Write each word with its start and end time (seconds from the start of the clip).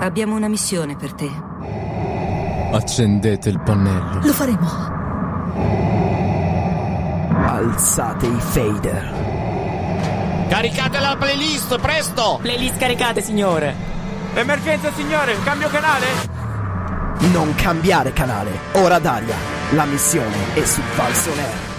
Abbiamo 0.00 0.36
una 0.36 0.48
missione 0.48 0.96
per 0.96 1.12
te. 1.12 1.30
Accendete 2.72 3.48
il 3.48 3.60
pannello. 3.60 4.20
Lo 4.22 4.32
faremo. 4.32 4.96
Alzate 7.46 8.26
i 8.26 8.36
fader. 8.38 9.26
Caricate 10.48 11.00
la 11.00 11.16
playlist, 11.18 11.78
presto! 11.80 12.38
Playlist 12.40 12.78
caricate, 12.78 13.22
signore. 13.22 13.74
Emergenza, 14.34 14.92
signore, 14.92 15.36
cambio 15.42 15.68
canale? 15.68 16.06
Non 17.32 17.54
cambiare 17.56 18.12
canale. 18.12 18.50
Ora 18.74 18.98
Daria. 18.98 19.34
La 19.70 19.84
missione 19.84 20.54
è 20.54 20.64
su 20.64 20.80
Falsoner. 20.80 21.77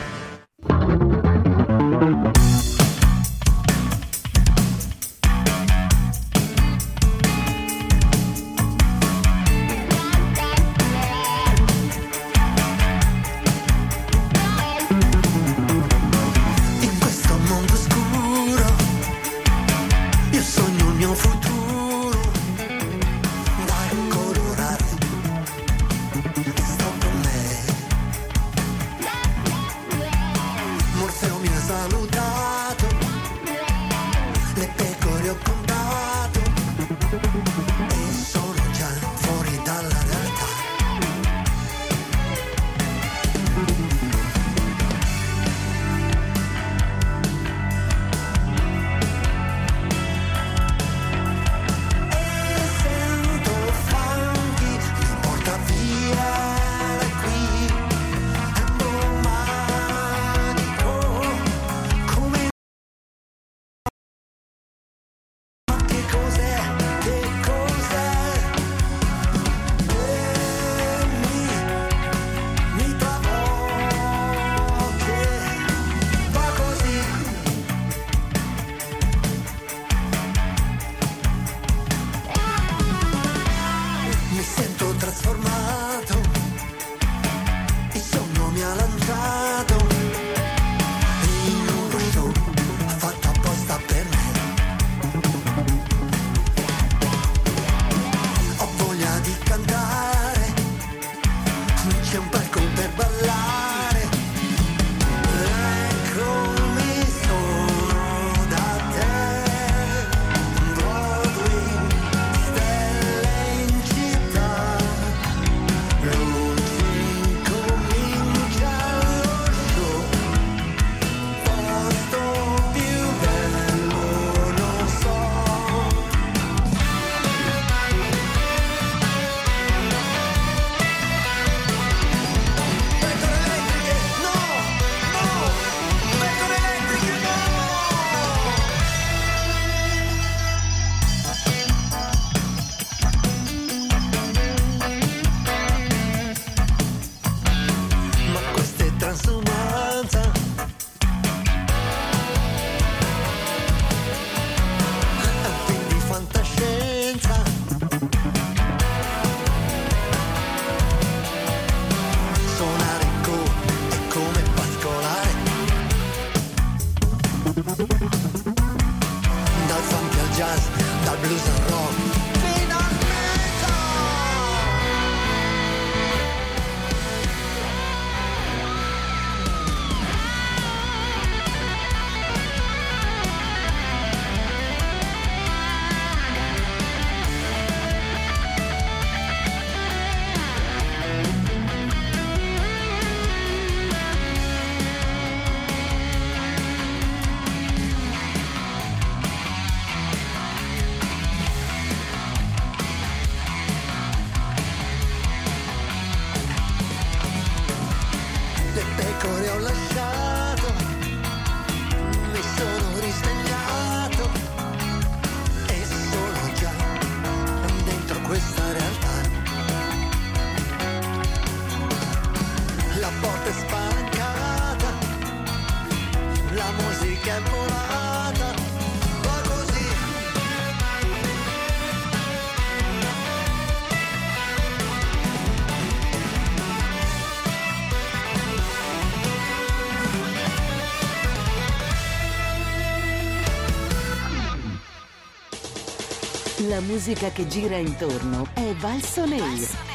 la 246.80 246.86
musica 246.86 247.30
che 247.30 247.46
gira 247.46 247.76
intorno 247.76 248.48
è 248.54 248.74
Valsoleil. 248.76 249.42
Valsoleil. 249.42 249.88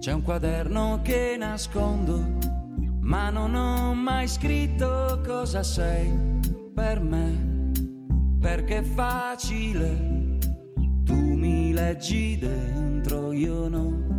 C'è 0.00 0.12
un 0.12 0.22
quaderno 0.22 1.00
che 1.02 1.36
nascondo, 1.38 2.20
ma 3.00 3.30
non 3.30 3.54
ho 3.54 3.94
mai 3.94 4.26
scritto 4.26 5.20
cosa 5.24 5.62
sei 5.62 6.12
per 6.74 7.00
me, 7.00 7.70
perché 8.40 8.78
è 8.78 8.82
facile, 8.82 10.38
tu 11.04 11.14
mi 11.14 11.72
leggi 11.72 12.36
dentro, 12.36 13.32
io 13.32 13.68
no. 13.68 14.13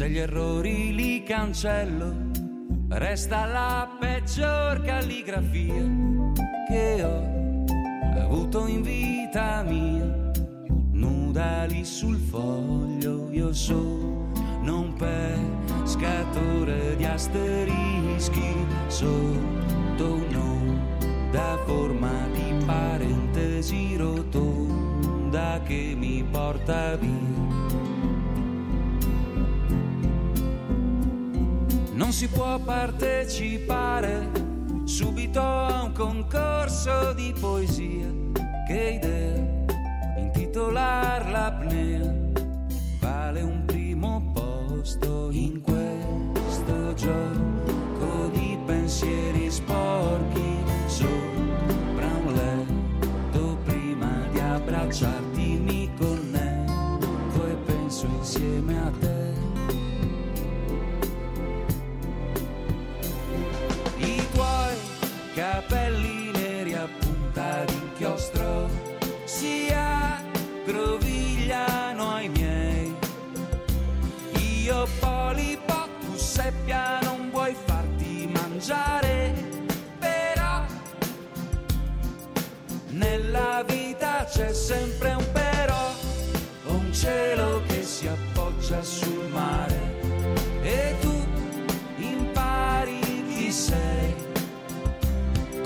Se 0.00 0.08
gli 0.08 0.16
errori 0.16 0.94
li 0.94 1.22
cancello, 1.22 2.30
resta 2.88 3.44
la 3.44 3.98
peggior 4.00 4.80
calligrafia 4.80 5.84
che 6.66 7.04
ho 7.04 7.66
avuto 8.18 8.66
in 8.66 8.80
vita 8.80 9.62
mia. 9.62 10.30
Nuda 10.92 11.64
lì 11.64 11.84
sul 11.84 12.16
foglio, 12.16 13.28
io 13.30 13.52
sono 13.52 14.32
un 14.64 14.94
pescatore 14.96 16.96
di 16.96 17.04
asterischi 17.04 18.54
sotto 18.86 20.14
un'onda 20.14 21.58
forma 21.66 22.26
di 22.32 22.64
parentesi 22.64 23.98
rotonda 23.98 25.60
che 25.62 25.94
mi 25.94 26.24
porta 26.24 26.96
via. 26.96 27.49
Non 32.10 32.18
si 32.18 32.26
può 32.26 32.58
partecipare 32.58 34.32
subito 34.82 35.40
a 35.40 35.84
un 35.84 35.92
concorso 35.92 37.12
di 37.12 37.32
poesia. 37.38 38.08
Che 38.66 39.00
idea, 39.00 40.18
intitolar 40.18 41.30
l'apnea, 41.30 42.12
vale 42.98 43.42
un 43.42 43.62
primo 43.64 44.28
posto 44.34 45.28
in 45.30 45.60
questo 45.60 46.94
gioco 46.94 47.39
c'è 84.40 84.54
sempre 84.54 85.12
un 85.12 85.32
però, 85.32 85.92
un 86.68 86.90
cielo 86.94 87.60
che 87.66 87.82
si 87.82 88.08
appoggia 88.08 88.82
sul 88.82 89.28
mare 89.28 89.78
e 90.62 90.94
tu 91.02 91.14
impari 91.98 93.00
chi 93.28 93.52
sei. 93.52 94.14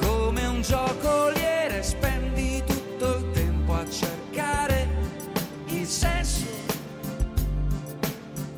Come 0.01 0.47
un 0.47 0.61
giocoliere 0.61 1.85
spendi 1.85 2.65
tutto 2.67 3.19
il 3.19 3.31
tempo 3.31 3.75
a 3.75 3.89
cercare 3.89 4.89
il 5.67 5.87
senso 5.87 6.47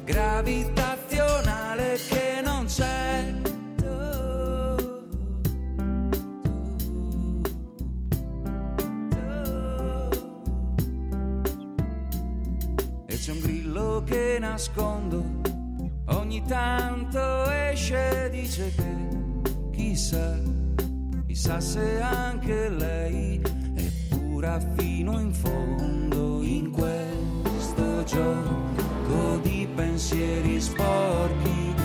gravitazionale 0.03 1.99
che 2.09 2.41
non 2.43 2.65
c'è. 2.65 3.36
Nascondo, 14.38 15.25
ogni 16.06 16.43
tanto 16.47 17.50
esce 17.50 18.29
dice 18.31 18.73
che 18.75 18.94
chissà, 19.73 20.38
chissà 21.27 21.61
se 21.61 22.00
anche 22.00 22.69
lei 22.69 23.41
è 23.75 23.91
pura 24.09 24.59
fino 24.77 25.19
in 25.21 25.33
fondo. 25.33 26.43
In 26.43 26.71
questo 26.71 28.05
gioco 28.05 29.38
di 29.43 29.69
pensieri 29.75 30.61
sporchi 30.61 31.75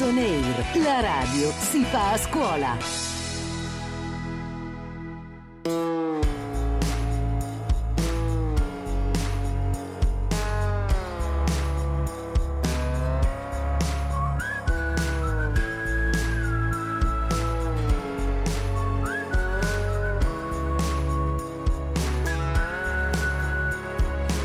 Valsoneir, 0.00 0.64
la 0.82 1.00
radio 1.00 1.52
si 1.58 1.82
fa 1.82 2.12
a 2.12 2.16
scuola. 2.16 2.74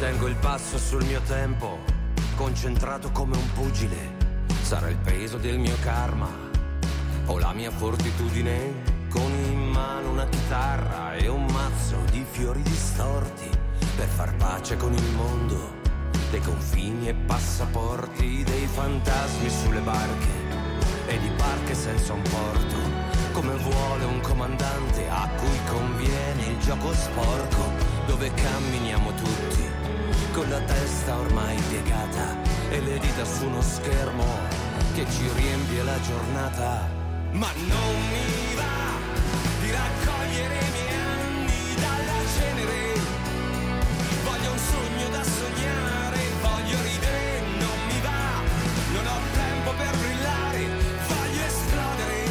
Tengo 0.01 0.27
il 0.27 0.35
passo 0.35 0.77
sul 0.77 1.05
mio 1.05 1.21
tempo, 1.21 1.79
concentrato 2.35 3.09
come 3.11 3.37
un 3.37 3.53
pugile. 3.53 4.24
Sarà 4.65 4.89
il 4.89 4.97
peso 4.97 5.37
del 5.37 5.59
mio 5.59 5.75
karma 5.81 6.27
o 7.27 7.37
la 7.37 7.53
mia 7.53 7.69
fortitudine. 7.69 8.93
Con 9.09 9.31
in 9.31 9.69
mano 9.69 10.09
una 10.09 10.27
chitarra 10.27 11.13
e 11.13 11.27
un 11.27 11.45
mazzo 11.51 11.97
di 12.09 12.25
fiori 12.27 12.63
distorti 12.63 13.47
per 13.95 14.07
far 14.07 14.35
pace 14.37 14.75
con 14.75 14.91
il 14.91 15.11
mondo 15.11 15.71
dei 16.31 16.41
confini 16.41 17.09
e 17.09 17.13
passaporti, 17.13 18.43
dei 18.43 18.65
fantasmi 18.65 19.49
sulle 19.51 19.81
barche 19.81 20.33
e 21.09 21.19
di 21.19 21.29
barche 21.37 21.75
senza 21.75 22.13
un 22.13 22.23
porto, 22.23 22.75
come 23.33 23.53
vuole 23.57 24.03
un 24.05 24.19
comandante 24.21 25.07
a 25.07 25.29
cui 25.37 25.59
conviene 25.69 26.45
il 26.47 26.57
gioco 26.57 26.91
sporco, 26.91 27.69
dove 28.07 28.33
camminiamo 28.33 29.13
tutti 29.13 29.63
con 30.33 30.49
la 30.49 30.59
testa 30.61 31.19
ormai 31.19 31.55
piegata 31.69 32.54
e 32.69 32.81
le 32.81 32.99
dita 32.99 33.25
su 33.25 33.45
uno 33.45 33.61
schermo 33.61 34.25
che 34.93 35.05
ci 35.09 35.29
riempie 35.35 35.83
la 35.83 35.99
giornata. 36.01 36.87
Ma 37.31 37.49
non 37.67 37.95
mi 38.09 38.55
va 38.55 38.95
di 39.61 39.71
raccogliere 39.71 40.55
i 40.55 40.71
miei 40.71 40.93
anni 40.95 41.75
dalla 41.75 42.19
cenere. 42.37 42.93
Voglio 44.23 44.51
un 44.51 44.57
sogno 44.57 45.09
da 45.09 45.23
sognare, 45.23 46.19
voglio 46.41 46.77
ridere, 46.81 47.41
non 47.59 47.77
mi 47.87 47.99
va. 48.01 48.23
Non 48.93 49.05
ho 49.05 49.19
tempo 49.33 49.71
per 49.75 49.97
brillare, 49.97 50.67
voglio 51.07 51.43
esplodere. 51.45 52.23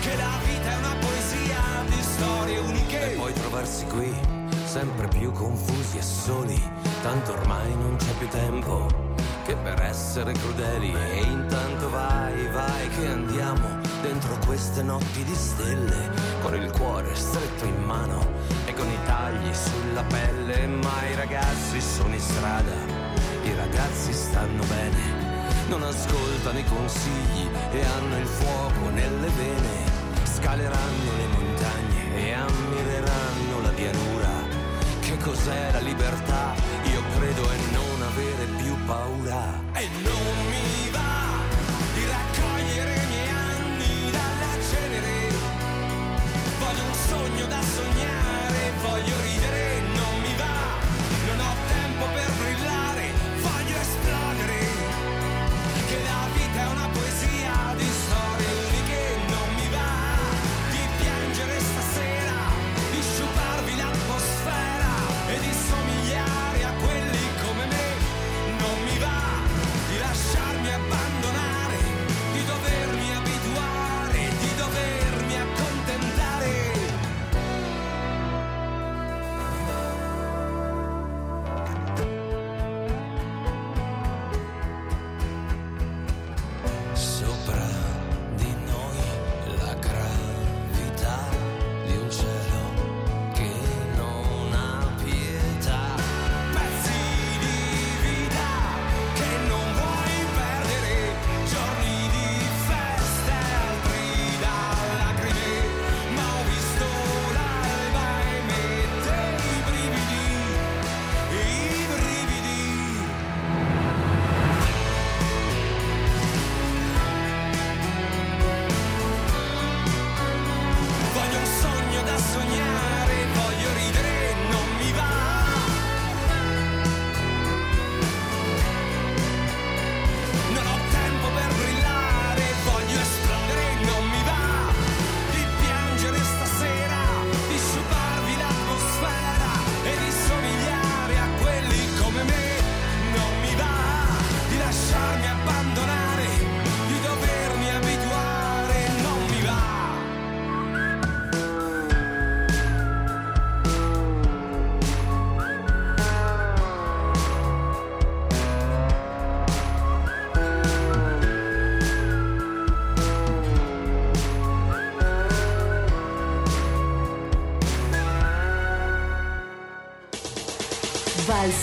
Che 0.00 0.16
la 0.16 0.38
vita 0.44 0.70
è 0.70 0.76
una 0.76 0.96
poesia 0.98 1.62
di 1.86 2.02
storie 2.02 2.58
uniche. 2.58 3.12
E 3.12 3.16
poi 3.16 3.32
trovarsi 3.32 3.84
qui, 3.86 4.12
sempre 4.64 5.08
più 5.08 5.30
confusi 5.32 5.98
e 5.98 6.02
soli. 6.02 6.77
Tanto 7.02 7.32
ormai 7.32 7.74
non 7.76 7.96
c'è 7.96 8.12
più 8.18 8.28
tempo 8.28 8.86
che 9.44 9.56
per 9.56 9.80
essere 9.80 10.32
crudeli. 10.32 10.92
E 10.92 11.22
intanto 11.22 11.88
vai, 11.88 12.46
vai 12.48 12.88
che 12.88 13.06
andiamo 13.06 13.80
dentro 14.02 14.36
queste 14.44 14.82
notti 14.82 15.24
di 15.24 15.34
stelle. 15.34 16.10
Con 16.42 16.54
il 16.54 16.70
cuore 16.72 17.14
stretto 17.14 17.64
in 17.64 17.82
mano 17.82 18.26
e 18.66 18.74
con 18.74 18.86
i 18.86 18.98
tagli 19.06 19.54
sulla 19.54 20.02
pelle. 20.02 20.66
Ma 20.66 21.06
i 21.10 21.14
ragazzi 21.14 21.80
sono 21.80 22.12
in 22.12 22.20
strada, 22.20 22.74
i 23.42 23.54
ragazzi 23.54 24.12
stanno 24.12 24.64
bene. 24.64 25.26
Non 25.68 25.82
ascoltano 25.82 26.58
i 26.58 26.64
consigli 26.64 27.48
e 27.72 27.84
hanno 27.84 28.18
il 28.18 28.26
fuoco 28.26 28.90
nelle 28.90 29.28
vene. 29.28 29.86
Scaleranno 30.24 31.12
le 31.16 31.26
montagne 31.26 32.16
e 32.16 32.32
ammireranno 32.32 33.60
la 33.62 33.70
pianura. 33.70 34.17
Cos'è 35.28 35.72
la 35.72 35.80
libertà? 35.80 36.54
Io 36.84 37.02
credo 37.18 37.50
è 37.50 37.56
non 37.72 38.00
avere 38.00 38.44
più 38.62 38.74
paura. 38.86 39.60
E 39.74 39.86
non 40.02 40.36
mi 40.48 40.88
va 40.90 41.44
di 41.92 42.04
raccogliere 42.06 42.94
i 42.94 43.06
miei 43.08 43.28
anni 43.28 44.10
dalla 44.10 44.52
cenere. 44.70 45.28
Voglio 46.58 46.82
un 46.82 46.94
sogno 46.94 47.46
da 47.46 47.60
sognare, 47.60 48.72
voglio 48.80 49.20
ridere, 49.20 49.77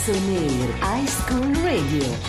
Valsonair 0.05 0.71
High 0.81 1.05
School 1.07 1.51
Radio. 1.63 2.24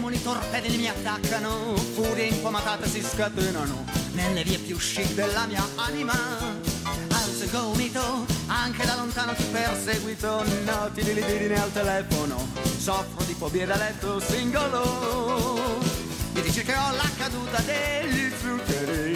Demoni 0.00 0.22
torpedi 0.22 0.78
mi 0.78 0.88
attaccano, 0.88 1.76
furie 1.76 2.28
infumatate 2.28 2.88
si 2.88 3.02
scatenano 3.02 3.84
nelle 4.12 4.42
vie 4.44 4.56
più 4.56 4.78
chic 4.78 5.12
della 5.12 5.44
mia 5.44 5.62
anima. 5.74 6.14
Il 7.42 7.50
gomito, 7.50 8.24
anche 8.46 8.86
da 8.86 8.96
lontano 8.96 9.34
ti 9.34 9.44
perseguito, 9.44 10.42
noti 10.64 11.02
di 11.02 11.12
libidine 11.12 11.60
al 11.60 11.70
telefono, 11.72 12.48
soffro 12.78 13.24
di 13.24 13.34
fobie 13.34 13.66
da 13.66 13.76
letto 13.76 14.20
singolo. 14.20 15.58
Mi 16.32 16.40
dici 16.40 16.62
che 16.62 16.72
ho 16.72 16.90
la 16.92 17.10
caduta 17.18 17.60
degli 17.60 18.32
zuccheri, 18.40 19.09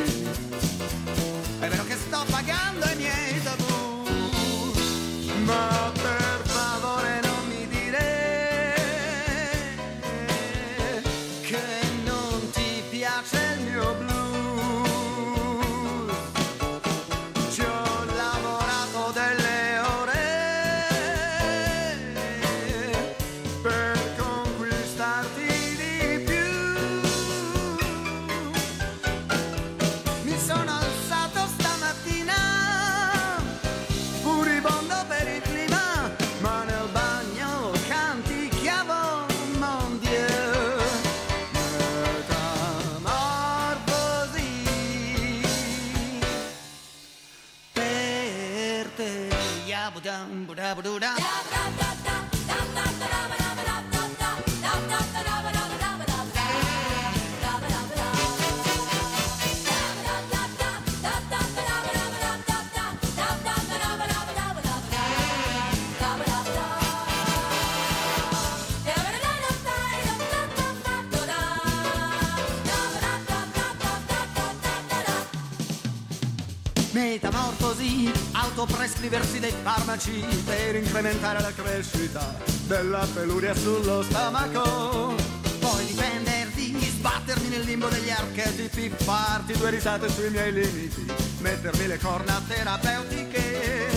Metamorfosi, 77.85 78.11
autoprescriversi 78.33 79.41
dei 79.41 79.53
farmaci 79.63 80.25
per 80.45 80.77
incrementare 80.77 81.41
la 81.41 81.53
crescita 81.53 82.35
della 82.67 83.07
peluria 83.13 83.55
sullo 83.55 84.03
stomaco. 84.03 85.15
Poi 85.59 85.85
difenderti, 85.85 86.79
sbattermi 86.81 87.49
nel 87.49 87.63
limbo 87.63 87.89
degli 87.89 88.11
archetipi, 88.11 88.89
farti 88.89 89.57
due 89.57 89.71
risate 89.71 90.09
sui 90.09 90.31
miei 90.31 90.53
limiti, 90.53 91.07
mettermi 91.41 91.87
le 91.87 91.99
corna 91.99 92.43
terapeutiche. 92.47 93.89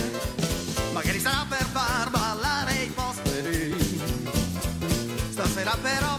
Magari 0.92 1.20
sarà 1.20 1.46
per 1.48 1.66
far 1.72 2.10
ballare 2.10 2.72
i 2.74 2.88
posteri. 2.88 3.74
Stasera 5.30 5.76
però 5.80 6.17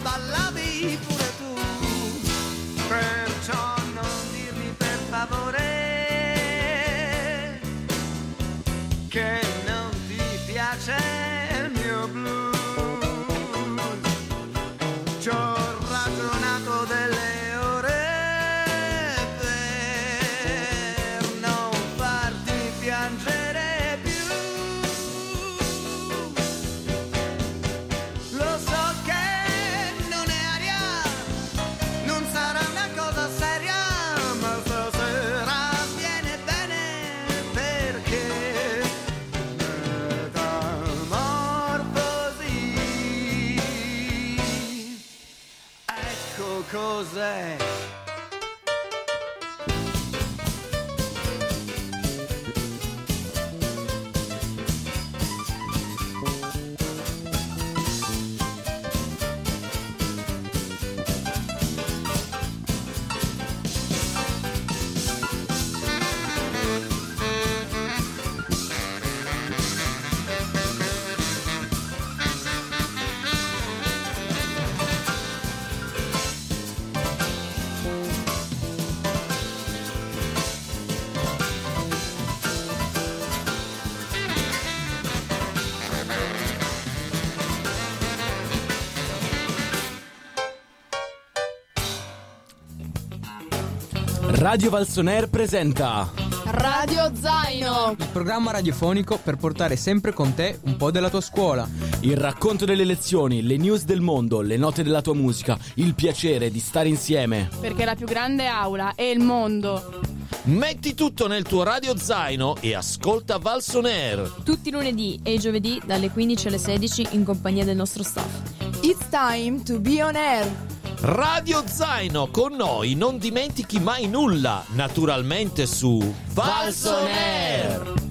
Radio 94.49 94.71
Valsoner 94.71 95.29
presenta 95.29 96.11
Radio 96.45 97.11
Zaino. 97.13 97.95
Il 97.95 98.07
programma 98.11 98.49
radiofonico 98.49 99.19
per 99.23 99.35
portare 99.35 99.75
sempre 99.75 100.11
con 100.11 100.33
te 100.33 100.57
un 100.63 100.75
po' 100.75 100.89
della 100.89 101.11
tua 101.11 101.21
scuola. 101.21 101.69
il 101.99 102.17
racconto 102.17 102.65
delle 102.65 102.83
lezioni, 102.83 103.43
le 103.43 103.57
news 103.57 103.83
del 103.83 104.01
mondo, 104.01 104.41
le 104.41 104.57
note 104.57 104.81
della 104.81 105.03
tua 105.03 105.13
musica, 105.13 105.55
il 105.75 105.93
piacere 105.93 106.49
di 106.49 106.59
stare 106.59 106.89
insieme. 106.89 107.47
Perché 107.59 107.85
la 107.85 107.93
più 107.93 108.07
grande 108.07 108.47
aula 108.47 108.93
è 108.95 109.03
il 109.03 109.19
mondo. 109.19 110.01
Metti 110.45 110.95
tutto 110.95 111.27
nel 111.27 111.43
tuo 111.43 111.61
radio 111.61 111.95
zaino 111.95 112.55
e 112.59 112.73
ascolta 112.73 113.37
Valsoner. 113.37 114.33
Tutti 114.43 114.69
i 114.69 114.71
lunedì 114.71 115.19
e 115.21 115.33
i 115.33 115.37
giovedì 115.37 115.79
dalle 115.85 116.09
15 116.09 116.47
alle 116.47 116.57
16 116.57 117.09
in 117.11 117.23
compagnia 117.23 117.65
del 117.65 117.75
nostro 117.75 118.01
staff. 118.01 118.81
It's 118.81 119.09
time 119.09 119.61
to 119.61 119.79
be 119.79 120.01
on 120.01 120.15
air. 120.15 120.78
Radio 121.01 121.63
Zaino 121.65 122.27
con 122.29 122.55
noi, 122.55 122.93
non 122.93 123.17
dimentichi 123.17 123.79
mai 123.79 124.07
nulla, 124.07 124.65
naturalmente 124.73 125.65
su 125.65 126.13
Valsoner. 126.33 128.08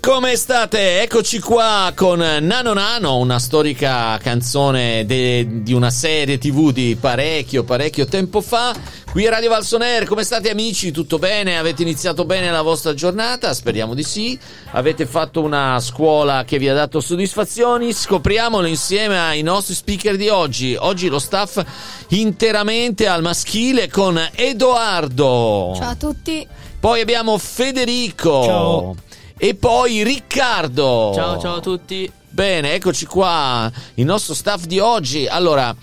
Come 0.00 0.36
state? 0.36 1.02
Eccoci 1.02 1.38
qua 1.40 1.92
con 1.94 2.18
Nano 2.18 2.72
Nano, 2.72 3.18
una 3.18 3.38
storica 3.38 4.18
canzone 4.18 5.04
de- 5.06 5.62
di 5.62 5.72
una 5.72 5.90
serie 5.90 6.38
tv 6.38 6.72
di 6.72 6.96
parecchio, 6.98 7.64
parecchio 7.64 8.06
tempo 8.06 8.40
fa. 8.40 8.74
Qui 9.10 9.26
a 9.26 9.30
Radio 9.30 9.50
Valsoner, 9.50 10.04
come 10.06 10.24
state 10.24 10.50
amici? 10.50 10.90
Tutto 10.90 11.18
bene? 11.18 11.58
Avete 11.58 11.82
iniziato 11.82 12.24
bene 12.24 12.50
la 12.50 12.62
vostra 12.62 12.94
giornata? 12.94 13.54
Speriamo 13.54 13.94
di 13.94 14.02
sì. 14.02 14.38
Avete 14.72 15.06
fatto 15.06 15.40
una 15.42 15.78
scuola 15.80 16.44
che 16.44 16.58
vi 16.58 16.68
ha 16.68 16.74
dato 16.74 17.00
soddisfazioni? 17.00 17.92
Scopriamolo 17.92 18.66
insieme 18.66 19.18
ai 19.18 19.42
nostri 19.42 19.74
speaker 19.74 20.16
di 20.16 20.28
oggi. 20.28 20.76
Oggi 20.78 21.08
lo 21.08 21.18
staff 21.18 21.62
interamente 22.08 23.06
al 23.06 23.22
maschile 23.22 23.88
con 23.88 24.20
Edoardo. 24.34 25.74
Ciao 25.76 25.90
a 25.90 25.96
tutti. 25.96 26.46
Poi 26.80 27.00
abbiamo 27.00 27.38
Federico. 27.38 28.44
Ciao. 28.44 28.96
E 29.36 29.54
poi 29.54 30.02
Riccardo. 30.04 31.12
Ciao, 31.14 31.38
ciao 31.38 31.56
a 31.56 31.60
tutti. 31.60 32.10
Bene, 32.30 32.74
eccoci 32.74 33.06
qua, 33.06 33.70
il 33.94 34.04
nostro 34.04 34.34
staff 34.34 34.64
di 34.64 34.78
oggi. 34.78 35.26
Allora, 35.26 35.74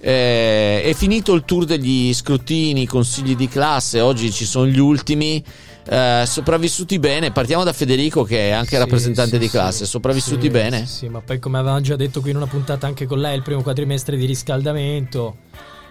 eh, 0.00 0.82
è 0.82 0.92
finito 0.94 1.32
il 1.34 1.44
tour 1.44 1.64
degli 1.64 2.12
scrutini, 2.12 2.86
consigli 2.86 3.34
di 3.36 3.48
classe, 3.48 4.00
oggi 4.00 4.30
ci 4.32 4.44
sono 4.44 4.66
gli 4.66 4.78
ultimi. 4.78 5.42
Eh, 5.88 6.24
sopravvissuti 6.26 6.98
bene, 6.98 7.30
partiamo 7.30 7.62
da 7.62 7.72
Federico 7.72 8.24
che 8.24 8.48
è 8.48 8.50
anche 8.50 8.70
Sì, 8.70 8.76
rappresentante 8.78 9.34
sì, 9.34 9.38
di 9.38 9.44
sì. 9.44 9.50
classe. 9.52 9.86
Sopravvissuti 9.86 10.42
Sì, 10.42 10.50
bene? 10.50 10.78
Sì, 10.86 10.92
sì, 10.92 11.08
ma 11.08 11.20
poi 11.20 11.38
come 11.38 11.58
avevamo 11.58 11.80
già 11.80 11.94
detto 11.94 12.20
qui 12.20 12.30
in 12.30 12.36
una 12.36 12.48
puntata 12.48 12.88
anche 12.88 13.06
con 13.06 13.20
lei, 13.20 13.36
il 13.36 13.42
primo 13.42 13.62
quadrimestre 13.62 14.16
di 14.16 14.26
riscaldamento. 14.26 15.36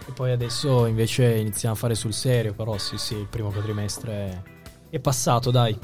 E 0.07 0.11
poi 0.11 0.31
adesso 0.31 0.85
invece 0.85 1.35
iniziamo 1.35 1.75
a 1.75 1.77
fare 1.77 1.95
sul 1.95 2.13
serio, 2.13 2.53
però 2.53 2.77
sì, 2.77 2.97
sì, 2.97 3.15
il 3.15 3.27
primo 3.29 3.51
quadrimestre 3.51 4.43
è 4.89 4.99
passato, 4.99 5.49
dai. 5.49 5.77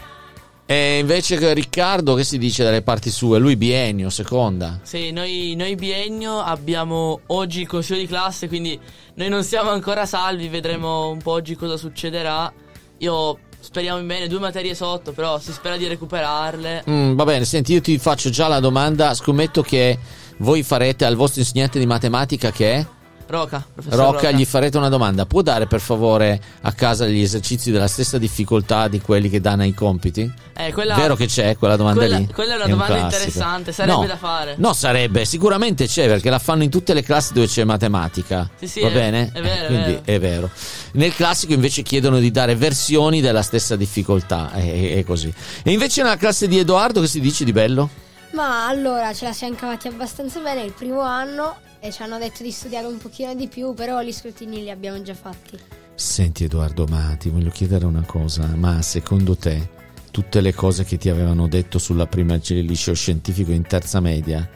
E 0.71 0.99
invece 0.99 1.53
Riccardo, 1.53 2.13
che 2.13 2.23
si 2.23 2.37
dice 2.37 2.63
dalle 2.63 2.81
parti 2.81 3.09
sue? 3.09 3.39
Lui 3.39 3.57
biennio, 3.57 4.09
seconda. 4.09 4.79
Sì, 4.83 5.11
noi, 5.11 5.53
noi 5.57 5.75
biennio 5.75 6.39
abbiamo 6.39 7.19
oggi 7.27 7.59
il 7.59 7.67
consiglio 7.67 7.99
di 7.99 8.07
classe, 8.07 8.47
quindi 8.47 8.79
noi 9.15 9.27
non 9.27 9.43
siamo 9.43 9.71
ancora 9.71 10.05
salvi, 10.05 10.47
vedremo 10.47 11.09
un 11.09 11.21
po' 11.21 11.31
oggi 11.31 11.55
cosa 11.55 11.75
succederà. 11.75 12.53
Io 12.99 13.37
speriamo 13.59 13.99
in 13.99 14.07
bene, 14.07 14.29
due 14.29 14.39
materie 14.39 14.73
sotto, 14.73 15.11
però 15.11 15.39
si 15.39 15.51
spera 15.51 15.75
di 15.75 15.87
recuperarle. 15.87 16.85
Mm, 16.89 17.15
va 17.15 17.25
bene, 17.25 17.43
senti, 17.43 17.73
io 17.73 17.81
ti 17.81 17.97
faccio 17.97 18.29
già 18.29 18.47
la 18.47 18.61
domanda. 18.61 19.13
Scommetto 19.13 19.61
che 19.63 19.99
voi 20.37 20.63
farete 20.63 21.03
al 21.03 21.15
vostro 21.15 21.41
insegnante 21.41 21.79
di 21.79 21.85
matematica 21.85 22.49
che 22.49 22.73
è? 22.75 22.87
Roca, 23.31 23.65
professor 23.73 23.97
Rocca, 23.99 24.11
Roca. 24.27 24.31
gli 24.31 24.45
farete 24.45 24.77
una 24.77 24.89
domanda. 24.89 25.25
Può 25.25 25.41
dare 25.41 25.65
per 25.65 25.79
favore 25.79 26.39
a 26.61 26.71
casa 26.73 27.07
gli 27.07 27.21
esercizi 27.21 27.71
della 27.71 27.87
stessa 27.87 28.17
difficoltà 28.17 28.87
di 28.87 29.01
quelli 29.01 29.29
che 29.29 29.41
danno 29.41 29.63
ai 29.63 29.73
compiti? 29.73 30.31
Eh, 30.55 30.71
quella- 30.73 30.93
Vero 30.95 31.15
che 31.15 31.25
c'è 31.25 31.57
quella 31.57 31.75
domanda 31.75 32.01
quella- 32.01 32.17
lì? 32.17 32.27
quella 32.27 32.51
è 32.53 32.55
una 32.57 32.65
un 32.65 32.69
domanda 32.71 32.95
classico. 32.95 33.23
interessante, 33.23 33.71
sarebbe 33.71 34.01
No. 34.01 34.05
da 34.05 34.17
fare. 34.17 34.55
No, 34.57 34.73
sarebbe, 34.73 35.25
sicuramente 35.25 35.87
c'è 35.87 36.07
perché 36.07 36.29
la 36.29 36.37
fanno 36.39 36.63
in 36.63 36.69
tutte 36.69 36.93
le 36.93 37.01
classi 37.01 37.33
dove 37.33 37.47
c'è 37.47 37.63
matematica. 37.63 38.49
Sì, 38.59 38.67
sì, 38.67 38.81
Va 38.81 38.89
è- 38.89 38.93
bene? 38.93 39.31
è 39.33 39.41
vero, 39.41 39.63
è 39.63 39.67
Quindi 39.67 39.91
vero. 39.91 40.01
è 40.05 40.19
vero. 40.19 40.49
Nel 40.93 41.15
classico 41.15 41.53
invece 41.53 41.81
chiedono 41.81 42.19
di 42.19 42.29
dare 42.29 42.55
versioni 42.55 43.21
della 43.21 43.41
stessa 43.41 43.75
difficoltà. 43.75 44.51
È, 44.51 44.97
è 44.97 45.03
così. 45.03 45.33
E 45.63 45.71
invece 45.71 46.03
nella 46.03 46.17
classe 46.17 46.47
di 46.47 46.59
Edoardo 46.59 47.01
che 47.01 47.07
si 47.07 47.19
dice 47.19 47.43
di 47.45 47.51
bello? 47.53 47.89
Ma 48.33 48.67
allora 48.67 49.13
ce 49.13 49.25
la 49.25 49.33
siamo 49.33 49.55
cavati 49.55 49.87
abbastanza 49.87 50.39
bene 50.39 50.61
il 50.63 50.71
primo 50.71 51.01
anno 51.01 51.55
e 51.81 51.91
ci 51.91 52.03
hanno 52.03 52.19
detto 52.19 52.43
di 52.43 52.51
studiare 52.51 52.85
un 52.85 52.97
pochino 52.97 53.33
di 53.33 53.47
più, 53.47 53.73
però 53.73 54.01
gli 54.01 54.13
scrutini 54.13 54.61
li 54.61 54.69
abbiamo 54.69 55.01
già 55.01 55.15
fatti. 55.15 55.57
Senti 55.95 56.43
Edoardo, 56.43 56.85
ma 56.85 57.15
ti 57.17 57.29
voglio 57.29 57.49
chiedere 57.49 57.85
una 57.85 58.05
cosa, 58.05 58.45
ma 58.55 58.81
secondo 58.83 59.35
te 59.35 59.79
tutte 60.11 60.41
le 60.41 60.53
cose 60.53 60.83
che 60.83 60.97
ti 60.97 61.09
avevano 61.09 61.47
detto 61.47 61.79
sulla 61.79 62.05
prima 62.05 62.35
il 62.35 62.65
liceo 62.65 62.93
scientifico 62.93 63.51
in 63.51 63.63
terza 63.63 63.99
media 63.99 64.47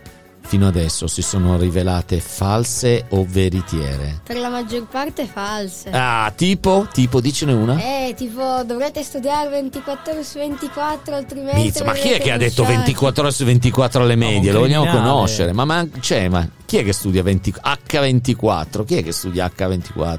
fino 0.45 0.67
adesso 0.67 1.07
si 1.07 1.21
sono 1.21 1.57
rivelate 1.57 2.19
false 2.19 3.05
o 3.09 3.25
veritiere? 3.27 4.21
Per 4.23 4.37
la 4.37 4.49
maggior 4.49 4.85
parte 4.87 5.25
false. 5.25 5.89
Ah, 5.91 6.31
tipo? 6.35 6.87
Tipo, 6.93 7.19
dicene 7.19 7.53
una? 7.53 7.77
Eh, 7.79 8.13
tipo, 8.15 8.63
dovrete 8.63 9.03
studiare 9.03 9.49
24 9.49 10.13
ore 10.13 10.23
su 10.23 10.37
24 10.37 11.15
al 11.15 11.25
trimestre. 11.25 11.61
Mizza, 11.61 11.83
ma 11.83 11.93
chi 11.93 12.11
è 12.11 12.19
che 12.19 12.31
ha 12.31 12.37
detto 12.37 12.61
bocciati. 12.61 12.77
24 12.77 13.23
ore 13.23 13.31
su 13.31 13.43
24 13.43 14.01
alle 14.03 14.15
medie? 14.15 14.51
Lo 14.51 14.59
vogliamo 14.59 14.85
conoscere. 14.89 15.51
Ma, 15.51 15.65
ma, 15.65 15.85
cioè, 15.99 16.29
ma 16.29 16.47
chi 16.65 16.77
è 16.77 16.83
che 16.83 16.93
studia 16.93 17.23
20 17.23 17.55
H24? 17.63 18.85
Chi 18.85 18.97
è 18.97 19.03
che 19.03 19.11
studia 19.11 19.51
H24? 19.53 20.17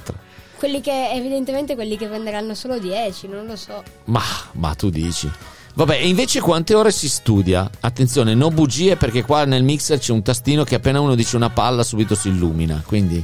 Quelli 0.58 0.80
che, 0.80 1.10
evidentemente, 1.12 1.74
quelli 1.74 1.96
che 1.96 2.06
prenderanno 2.06 2.54
solo 2.54 2.78
10, 2.78 3.28
non 3.28 3.46
lo 3.46 3.56
so. 3.56 3.82
Ma, 4.04 4.22
ma 4.52 4.74
tu 4.74 4.90
dici. 4.90 5.30
Vabbè, 5.76 5.96
e 5.96 6.08
invece 6.08 6.40
quante 6.40 6.74
ore 6.74 6.90
si 6.90 7.06
studia? 7.06 7.70
Attenzione, 7.80 8.32
no 8.32 8.48
bugie 8.48 8.96
perché 8.96 9.22
qua 9.22 9.44
nel 9.44 9.62
mixer 9.62 9.98
c'è 9.98 10.10
un 10.10 10.22
tastino 10.22 10.64
che 10.64 10.76
appena 10.76 11.00
uno 11.00 11.14
dice 11.14 11.36
una 11.36 11.50
palla 11.50 11.82
subito 11.82 12.14
si 12.14 12.28
illumina. 12.28 12.82
Quindi, 12.86 13.22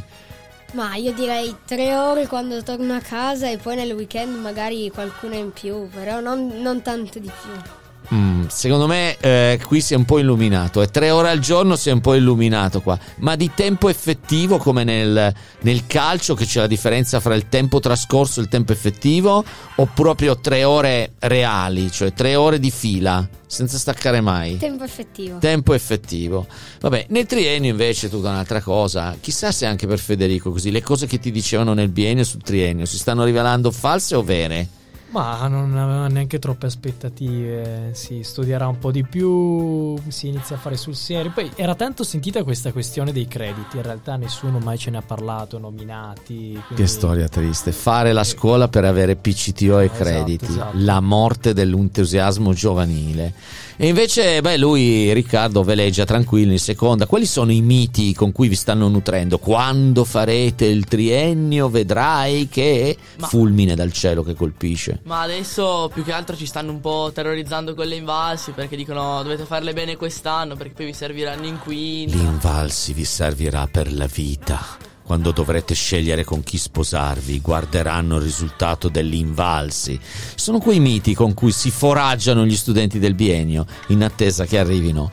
Ma 0.73 0.95
io 0.97 1.15
direi 1.15 1.55
3 1.65 1.97
ore 1.97 2.27
quando 2.27 2.63
torno 2.63 2.93
a 2.93 3.01
casa 3.01 3.49
e 3.49 3.57
poi 3.57 3.77
nel 3.77 3.93
weekend 3.93 4.39
magari 4.39 4.91
qualcuna 4.91 5.37
in 5.37 5.51
più, 5.51 5.89
però 5.89 6.21
non, 6.21 6.61
non 6.61 6.83
tante 6.83 7.21
di 7.21 7.31
più. 7.43 7.82
Mm, 8.13 8.47
secondo 8.47 8.87
me 8.87 9.17
eh, 9.19 9.61
qui 9.67 9.81
si 9.81 9.95
è 9.95 9.97
un 9.97 10.05
po' 10.05 10.19
illuminato. 10.19 10.83
E 10.83 10.89
tre 10.89 11.11
ore 11.11 11.31
al 11.31 11.39
giorno 11.39 11.77
si 11.77 11.89
è 11.89 11.93
un 11.93 12.01
po' 12.01 12.15
illuminato 12.15 12.81
qua. 12.81 12.99
Ma 13.19 13.37
di 13.37 13.51
tempo 13.55 13.89
effettivo, 13.89 14.59
come 14.59 14.85
nel, 14.85 15.35
nel 15.61 15.87
calcio, 15.87 16.35
che 16.35 16.45
c'è 16.45 16.61
la 16.61 16.67
differenza 16.67 17.21
fra 17.21 17.35
il 17.35 17.49
tempo 17.49 17.81
trascorso 17.81 18.41
e 18.41 18.43
il 18.45 18.49
tempo 18.49 18.73
effettivo, 18.73 19.45
o 19.77 19.89
proprio 19.93 20.39
tre 20.39 20.65
ore 20.65 21.13
reali, 21.19 21.91
cioè 21.91 22.13
tre 22.13 22.35
ore 22.37 22.59
di 22.59 22.71
fila, 22.71 23.27
senza 23.47 23.79
staccare 23.79 24.21
mai? 24.21 24.57
Tempo 24.57 24.85
effettivo. 24.85 25.39
Tempo 25.39 25.75
effettivo. 25.75 26.47
Vabbè, 26.81 27.07
nel 27.11 27.27
triennio 27.27 27.71
invece 27.71 28.07
è 28.07 28.11
tutta 28.11 28.31
un'altra 28.31 28.61
cosa. 28.61 29.17
Chissà 29.21 29.53
se 29.53 29.67
anche 29.67 29.87
per 29.87 29.99
Federico 29.99 30.51
così 30.51 30.71
le 30.71 30.83
cose 30.83 31.07
che 31.07 31.19
ti 31.19 31.31
dicevano 31.31 31.75
nel 31.75 31.89
biennio 31.89 32.25
sul 32.25 32.43
triennio 32.43 32.87
si 32.87 32.99
stanno 32.99 33.25
rivelando 33.25 33.71
false 33.71 34.15
o 34.15 34.23
vere? 34.23 34.81
Ma 35.13 35.47
non 35.47 35.77
aveva 35.77 36.07
neanche 36.09 36.39
troppe 36.39 36.67
aspettative. 36.67 37.91
Si 37.93 38.23
studierà 38.23 38.67
un 38.67 38.79
po' 38.79 38.91
di 38.91 39.05
più, 39.05 39.95
si 40.09 40.29
inizia 40.29 40.57
a 40.57 40.59
fare 40.59 40.79
sul 40.79 40.95
serio. 40.97 41.31
Poi 41.33 41.51
era 41.55 41.75
tanto 41.75 42.03
sentita 42.03 42.43
questa 42.43 42.73
questione 42.73 43.13
dei 43.13 43.29
crediti. 43.29 43.77
In 43.77 43.83
realtà 43.83 44.17
nessuno 44.17 44.59
mai 44.59 44.79
ce 44.79 44.91
ne 44.91 44.97
ha 44.97 45.03
parlato, 45.03 45.59
nominati. 45.59 46.53
Che 46.55 46.63
quindi- 46.69 46.87
storia 46.87 47.29
triste. 47.29 47.73
Fare 47.73 48.15
la 48.15 48.25
scuola 48.25 48.69
per 48.69 48.87
avere 48.87 49.17
PCTO 49.17 49.81
e 49.81 49.85
Esatto, 49.85 50.03
crediti. 50.03 50.45
esatto. 50.47 50.77
La 50.79 51.01
morte 51.01 51.53
dell'entusiasmo 51.53 52.55
giovanile. 52.55 53.35
E 53.77 53.89
invece, 53.89 54.41
beh, 54.41 54.59
lui, 54.59 55.13
Riccardo, 55.13 55.63
veleggia 55.63 56.05
tranquillo 56.05 56.53
in 56.53 56.59
seconda. 56.59 57.07
Quali 57.07 57.27
sono 57.27 57.53
i 57.53 57.61
miti 57.61 58.15
con 58.15 58.33
cui 58.33 58.49
vi 58.49 58.55
stanno 58.55 58.89
nutrendo? 58.89 59.39
Quando 59.39 60.05
farete 60.05 60.67
il 60.67 60.85
triennio 60.85 61.69
vedrai 61.69 62.49
che... 62.49 62.97
Ma- 63.19 63.27
Fulmine 63.27 63.75
dal 63.75 63.93
cielo 63.93 64.23
che 64.23 64.35
colpisce. 64.35 65.01
Ma 65.05 65.23
adesso 65.23 65.91
più 65.93 66.05
che 66.05 66.13
altro 66.13 66.37
ci 66.37 66.47
stanno 66.47 66.71
un 66.71 66.81
po' 66.81 67.11
terrorizzando 67.15 67.75
con 67.75 67.87
le 67.87 67.97
invalsi 67.97 68.53
perché 68.53 68.77
dicono 68.77 69.23
dovete 69.23 69.45
farle 69.45 69.73
bene 69.73 69.97
quest'anno 69.97 70.55
perché 70.55 70.75
poi 70.75 70.87
vi 70.87 70.93
serviranno 70.93 71.47
in 71.47 71.59
quinta. 71.59 72.17
L'invalsi 72.17 72.93
vi 72.93 73.05
servirà 73.05 73.67
per 73.71 73.93
la 73.93 74.07
vita. 74.07 74.91
Quando 75.05 75.33
dovrete 75.33 75.75
scegliere 75.75 76.25
con 76.25 76.43
chi 76.43 76.57
sposarvi, 76.57 77.41
guarderanno 77.41 78.17
il 78.17 78.23
risultato 78.23 78.89
dell'invalsi. 78.89 79.99
Sono 80.35 80.59
quei 80.59 80.81
miti 80.81 81.15
con 81.15 81.35
cui 81.35 81.53
si 81.53 81.71
foraggiano 81.71 82.47
gli 82.47 82.57
studenti 82.57 82.99
del 82.99 83.15
biennio, 83.15 83.67
in 83.89 84.03
attesa 84.03 84.47
che 84.47 84.59
arrivino 84.59 85.11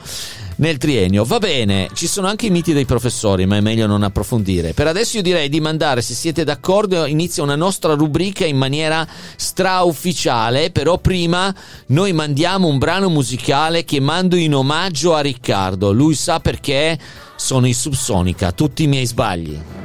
nel 0.59 0.77
triennio. 0.77 1.23
Va 1.25 1.39
bene, 1.39 1.89
ci 1.93 2.07
sono 2.07 2.27
anche 2.27 2.45
i 2.45 2.49
miti 2.49 2.71
dei 2.71 2.85
professori, 2.85 3.45
ma 3.45 3.57
è 3.57 3.61
meglio 3.61 3.87
non 3.87 4.03
approfondire. 4.03 4.73
Per 4.73 4.87
adesso 4.87 5.17
io 5.17 5.23
direi 5.23 5.49
di 5.49 5.59
mandare, 5.59 6.01
se 6.01 6.13
siete 6.13 6.43
d'accordo, 6.43 7.05
inizia 7.05 7.43
una 7.43 7.55
nostra 7.55 7.93
rubrica 7.95 8.45
in 8.45 8.57
maniera 8.57 9.07
straufficiale, 9.35 10.69
però 10.69 10.97
prima 10.99 11.53
noi 11.87 12.13
mandiamo 12.13 12.67
un 12.67 12.77
brano 12.77 13.09
musicale 13.09 13.83
che 13.83 13.99
mando 13.99 14.35
in 14.35 14.53
omaggio 14.53 15.15
a 15.15 15.21
Riccardo. 15.21 15.91
Lui 15.91 16.13
sa 16.13 16.39
perché 16.39 16.97
sono 17.35 17.67
i 17.67 17.73
Subsonica, 17.73 18.51
tutti 18.51 18.83
i 18.83 18.87
miei 18.87 19.05
sbagli. 19.05 19.78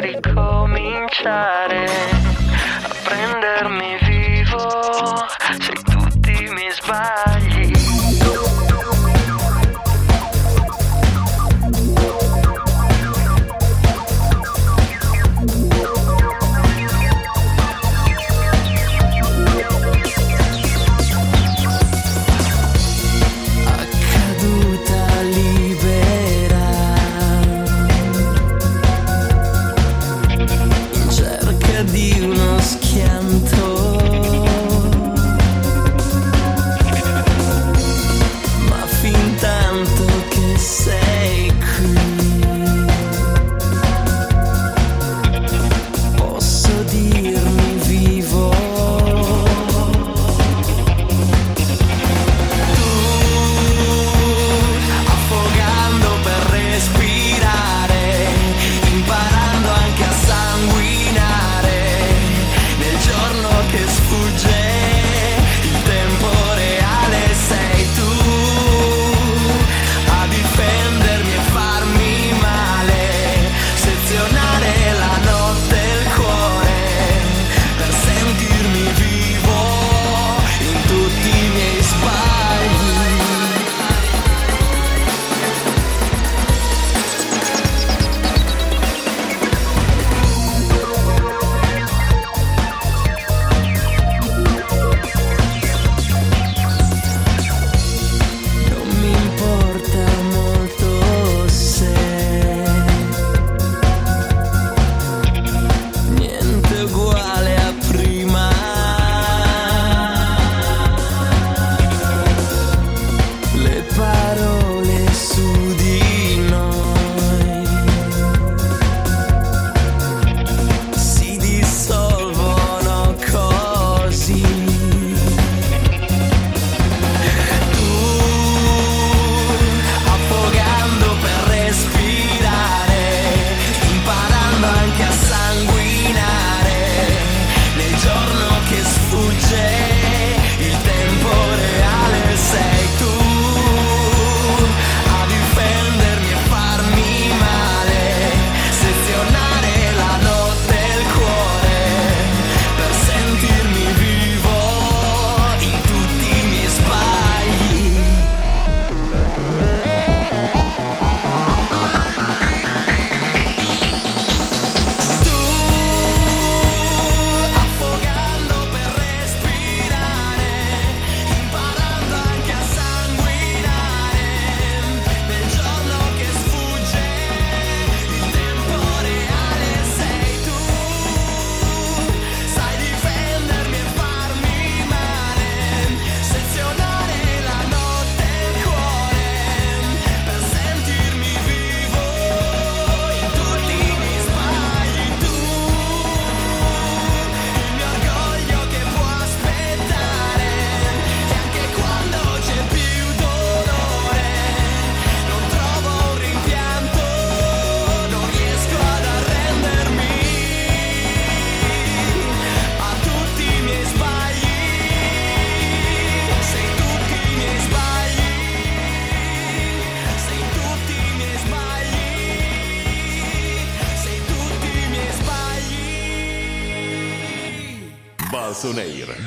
Ricominciare, 0.00 2.15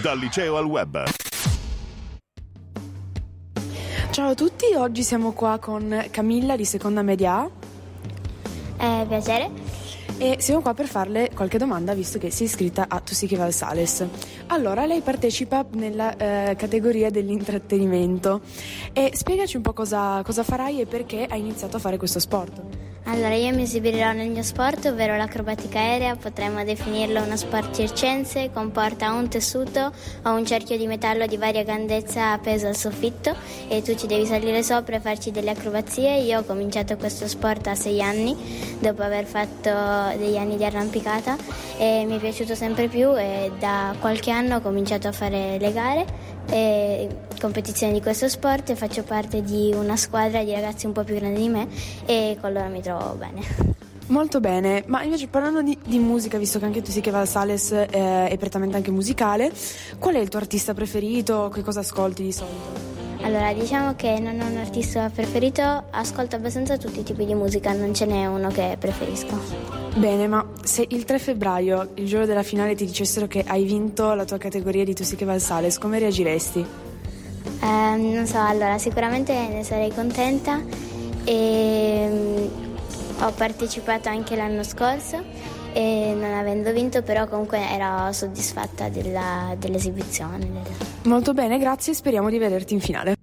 dal 0.09 0.17
liceo 0.17 0.57
al 0.57 0.65
web. 0.65 1.03
Ciao 4.09 4.29
a 4.29 4.33
tutti, 4.33 4.73
oggi 4.75 5.03
siamo 5.03 5.33
qua 5.33 5.59
con 5.59 6.07
Camilla 6.09 6.55
di 6.55 6.65
Seconda 6.65 7.03
Media 7.03 7.47
A. 8.77 9.01
Eh, 9.01 9.05
piacere. 9.07 9.51
E 10.17 10.37
siamo 10.39 10.61
qua 10.61 10.73
per 10.73 10.87
farle 10.87 11.29
qualche 11.35 11.59
domanda 11.59 11.93
visto 11.93 12.17
che 12.17 12.31
si 12.31 12.41
è 12.41 12.45
iscritta 12.47 12.87
a 12.89 12.99
Tusichi 13.01 13.35
Valsales. 13.35 14.03
Allora, 14.47 14.87
lei 14.87 15.01
partecipa 15.01 15.63
nella 15.73 16.17
eh, 16.17 16.55
categoria 16.55 17.11
dell'intrattenimento 17.11 18.41
e 18.91 19.11
spiegaci 19.13 19.57
un 19.57 19.61
po' 19.61 19.73
cosa, 19.73 20.23
cosa 20.23 20.41
farai 20.41 20.81
e 20.81 20.85
perché 20.87 21.27
hai 21.29 21.39
iniziato 21.39 21.77
a 21.77 21.79
fare 21.79 21.97
questo 21.97 22.19
sport. 22.19 22.88
Allora, 23.11 23.33
io 23.33 23.51
mi 23.55 23.63
esibirò 23.63 24.11
nel 24.11 24.29
mio 24.29 24.43
sport, 24.43 24.85
ovvero 24.85 25.17
l'acrobatica 25.17 25.79
aerea, 25.79 26.15
potremmo 26.15 26.63
definirlo 26.63 27.23
uno 27.23 27.35
sport 27.37 27.73
circense, 27.75 28.51
comporta 28.53 29.11
un 29.11 29.27
tessuto 29.27 29.91
o 30.25 30.29
un 30.35 30.45
cerchio 30.45 30.77
di 30.77 30.85
metallo 30.85 31.25
di 31.25 31.35
varia 31.35 31.63
grandezza 31.63 32.33
appeso 32.33 32.67
al 32.67 32.75
soffitto. 32.75 33.35
E 33.67 33.81
tu 33.81 33.95
ci 33.95 34.05
devi 34.05 34.27
salire 34.27 34.61
sopra 34.61 34.97
e 34.97 34.99
farci 34.99 35.31
delle 35.31 35.49
acrobazie. 35.49 36.19
Io 36.19 36.41
ho 36.41 36.43
cominciato 36.43 36.97
questo 36.97 37.27
sport 37.27 37.65
a 37.65 37.73
sei 37.73 37.99
anni, 37.99 38.37
dopo 38.79 39.01
aver 39.01 39.25
fatto 39.25 39.71
degli 40.15 40.37
anni 40.37 40.55
di 40.55 40.63
arrampicata. 40.63 41.35
E 41.79 42.05
mi 42.07 42.15
è 42.15 42.19
piaciuto 42.19 42.53
sempre 42.53 42.89
più 42.89 43.17
e 43.17 43.51
da 43.57 43.95
qualche 43.99 44.29
anno 44.29 44.57
ho 44.57 44.61
cominciato 44.61 45.07
a 45.07 45.11
fare 45.11 45.57
le 45.57 45.73
gare 45.73 46.05
e 46.49 47.07
competizioni 47.39 47.93
di 47.93 48.01
questo 48.01 48.27
sport 48.27 48.69
e 48.69 48.75
faccio 48.75 49.03
parte 49.03 49.41
di 49.41 49.73
una 49.75 49.95
squadra 49.95 50.43
di 50.43 50.51
ragazzi 50.51 50.85
un 50.85 50.91
po' 50.91 51.03
più 51.03 51.15
grandi 51.15 51.41
di 51.41 51.49
me 51.49 51.67
e 52.05 52.37
con 52.39 52.53
loro 52.53 52.67
mi 52.69 52.81
trovo 52.81 53.15
bene. 53.15 53.77
Molto 54.07 54.39
bene, 54.39 54.83
ma 54.87 55.03
invece 55.03 55.27
parlando 55.27 55.61
di, 55.61 55.77
di 55.85 55.99
musica, 55.99 56.39
visto 56.39 56.57
che 56.57 56.65
anche 56.65 56.81
tu 56.81 56.89
sei 56.89 57.01
che 57.01 57.11
Valsales 57.11 57.71
eh, 57.71 58.27
è 58.27 58.37
prettamente 58.39 58.75
anche 58.75 58.89
musicale, 58.89 59.51
qual 59.99 60.15
è 60.15 60.19
il 60.19 60.29
tuo 60.29 60.39
artista 60.39 60.73
preferito? 60.73 61.51
Che 61.53 61.61
cosa 61.61 61.81
ascolti 61.81 62.23
di 62.23 62.31
solito? 62.31 63.08
Allora, 63.21 63.53
diciamo 63.53 63.95
che 63.95 64.19
non 64.19 64.39
ho 64.39 64.45
un 64.45 64.57
artista 64.57 65.09
preferito, 65.09 65.61
ascolto 65.91 66.35
abbastanza 66.35 66.77
tutti 66.77 67.01
i 67.01 67.03
tipi 67.03 67.25
di 67.25 67.35
musica, 67.35 67.73
non 67.73 67.93
ce 67.93 68.05
n'è 68.05 68.25
uno 68.25 68.49
che 68.49 68.77
preferisco. 68.79 69.37
Bene, 69.95 70.27
ma 70.27 70.45
se 70.63 70.85
il 70.87 71.03
3 71.03 71.19
febbraio, 71.19 71.89
il 71.95 72.07
giorno 72.07 72.25
della 72.25 72.43
finale, 72.43 72.75
ti 72.75 72.85
dicessero 72.85 73.27
che 73.27 73.43
hai 73.45 73.65
vinto 73.65 74.13
la 74.13 74.25
tua 74.25 74.37
categoria 74.37 74.83
di 74.83 74.95
Tusiche 74.95 75.25
Valsales, 75.25 75.77
come 75.77 75.99
reagiresti? 75.99 76.65
Eh, 77.61 77.95
non 77.97 78.25
so, 78.25 78.39
allora 78.39 78.77
sicuramente 78.77 79.33
ne 79.33 79.63
sarei 79.63 79.93
contenta 79.93 80.61
e 81.25 82.07
mm, 82.09 83.21
ho 83.21 83.31
partecipato 83.31 84.07
anche 84.07 84.35
l'anno 84.35 84.63
scorso 84.63 85.23
e 85.73 86.13
non 86.15 86.33
avendo 86.33 86.71
vinto 86.71 87.01
però 87.01 87.27
comunque 87.27 87.59
ero 87.69 88.11
soddisfatta 88.11 88.89
della, 88.89 89.55
dell'esibizione. 89.57 90.47
Molto 91.03 91.33
bene, 91.33 91.57
grazie, 91.57 91.93
speriamo 91.93 92.29
di 92.29 92.37
vederti 92.37 92.73
in 92.73 92.81
finale. 92.81 93.15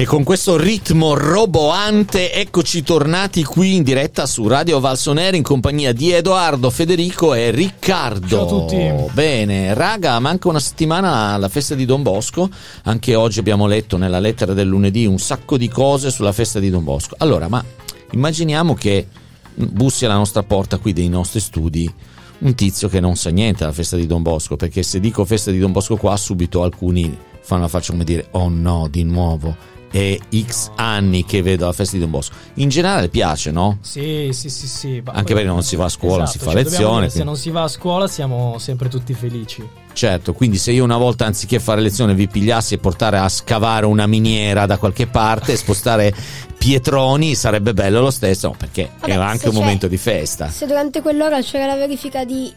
E 0.00 0.06
con 0.06 0.24
questo 0.24 0.56
ritmo 0.56 1.12
roboante 1.12 2.32
eccoci 2.32 2.82
tornati 2.82 3.44
qui 3.44 3.74
in 3.74 3.82
diretta 3.82 4.24
su 4.24 4.48
Radio 4.48 4.80
Valsonere 4.80 5.36
in 5.36 5.42
compagnia 5.42 5.92
di 5.92 6.10
Edoardo, 6.10 6.70
Federico 6.70 7.34
e 7.34 7.50
Riccardo. 7.50 8.26
Ciao 8.26 8.44
a 8.44 8.48
tutti. 8.48 9.12
Bene, 9.12 9.74
raga, 9.74 10.18
manca 10.18 10.48
una 10.48 10.58
settimana 10.58 11.34
alla 11.34 11.50
festa 11.50 11.74
di 11.74 11.84
Don 11.84 12.02
Bosco. 12.02 12.48
Anche 12.84 13.14
oggi 13.14 13.40
abbiamo 13.40 13.66
letto 13.66 13.98
nella 13.98 14.20
lettera 14.20 14.54
del 14.54 14.68
lunedì 14.68 15.04
un 15.04 15.18
sacco 15.18 15.58
di 15.58 15.68
cose 15.68 16.10
sulla 16.10 16.32
festa 16.32 16.58
di 16.60 16.70
Don 16.70 16.82
Bosco. 16.82 17.16
Allora, 17.18 17.48
ma 17.48 17.62
immaginiamo 18.10 18.74
che 18.74 19.06
bussi 19.54 20.04
alla 20.04 20.16
nostra 20.16 20.42
porta 20.42 20.78
qui 20.78 20.92
dei 20.92 21.08
nostri 21.08 21.40
studi 21.40 21.92
un 22.40 22.54
tizio 22.54 22.88
che 22.88 23.00
non 23.00 23.16
sa 23.16 23.30
niente 23.30 23.60
della 23.60 23.72
festa 23.72 23.96
di 23.96 24.06
Don 24.06 24.22
Bosco, 24.22 24.56
perché 24.56 24.82
se 24.82 24.98
dico 24.98 25.24
festa 25.24 25.50
di 25.50 25.58
Don 25.58 25.72
Bosco 25.72 25.96
qua 25.96 26.16
subito 26.16 26.62
alcuni 26.62 27.14
fanno 27.42 27.62
la 27.62 27.68
faccia 27.68 27.92
come 27.92 28.04
dire 28.04 28.28
"Oh 28.32 28.48
no, 28.48 28.88
di 28.88 29.02
nuovo" 29.04 29.54
è 29.90 30.18
X 30.46 30.70
anni 30.76 31.24
che 31.24 31.42
vedo 31.42 31.66
la 31.66 31.72
festa 31.72 31.96
di 31.96 32.02
Don 32.02 32.10
Bosco. 32.10 32.34
In 32.54 32.68
generale 32.68 33.08
piace, 33.08 33.50
no? 33.50 33.78
Sì, 33.80 34.30
sì, 34.32 34.48
sì, 34.48 34.66
sì. 34.66 35.02
Anche 35.04 35.34
perché 35.34 35.48
non 35.48 35.62
si 35.62 35.76
va 35.76 35.86
a 35.86 35.88
scuola, 35.88 36.24
esatto, 36.24 36.38
si 36.38 36.44
fa 36.44 36.52
cioè, 36.52 36.62
lezione. 36.62 37.06
dire, 37.06 37.10
Se 37.10 37.24
non 37.24 37.36
si 37.36 37.50
va 37.50 37.62
a 37.64 37.68
scuola 37.68 38.06
siamo 38.06 38.58
sempre 38.58 38.88
tutti 38.88 39.12
felici. 39.14 39.66
Certo, 39.92 40.32
quindi 40.32 40.56
se 40.56 40.70
io 40.70 40.84
una 40.84 40.96
volta 40.96 41.26
anziché 41.26 41.58
fare 41.58 41.80
lezione 41.80 42.14
vi 42.14 42.28
pigliassi 42.28 42.74
e 42.74 42.78
portare 42.78 43.18
a 43.18 43.28
scavare 43.28 43.86
una 43.86 44.06
miniera 44.06 44.64
da 44.64 44.78
qualche 44.78 45.06
parte 45.08 45.52
e 45.52 45.56
spostare 45.56 46.14
pietroni 46.56 47.34
sarebbe 47.34 47.72
bello 47.74 48.00
lo 48.00 48.10
stesso, 48.10 48.54
perché 48.56 48.90
Vabbè, 49.00 49.12
era 49.12 49.26
anche 49.26 49.48
un 49.48 49.54
momento 49.54 49.88
di 49.88 49.96
festa. 49.96 50.48
Se 50.48 50.66
durante 50.66 51.02
quell'ora 51.02 51.40
c'era 51.40 51.66
la 51.66 51.74
verifica 51.74 52.24
di 52.24 52.52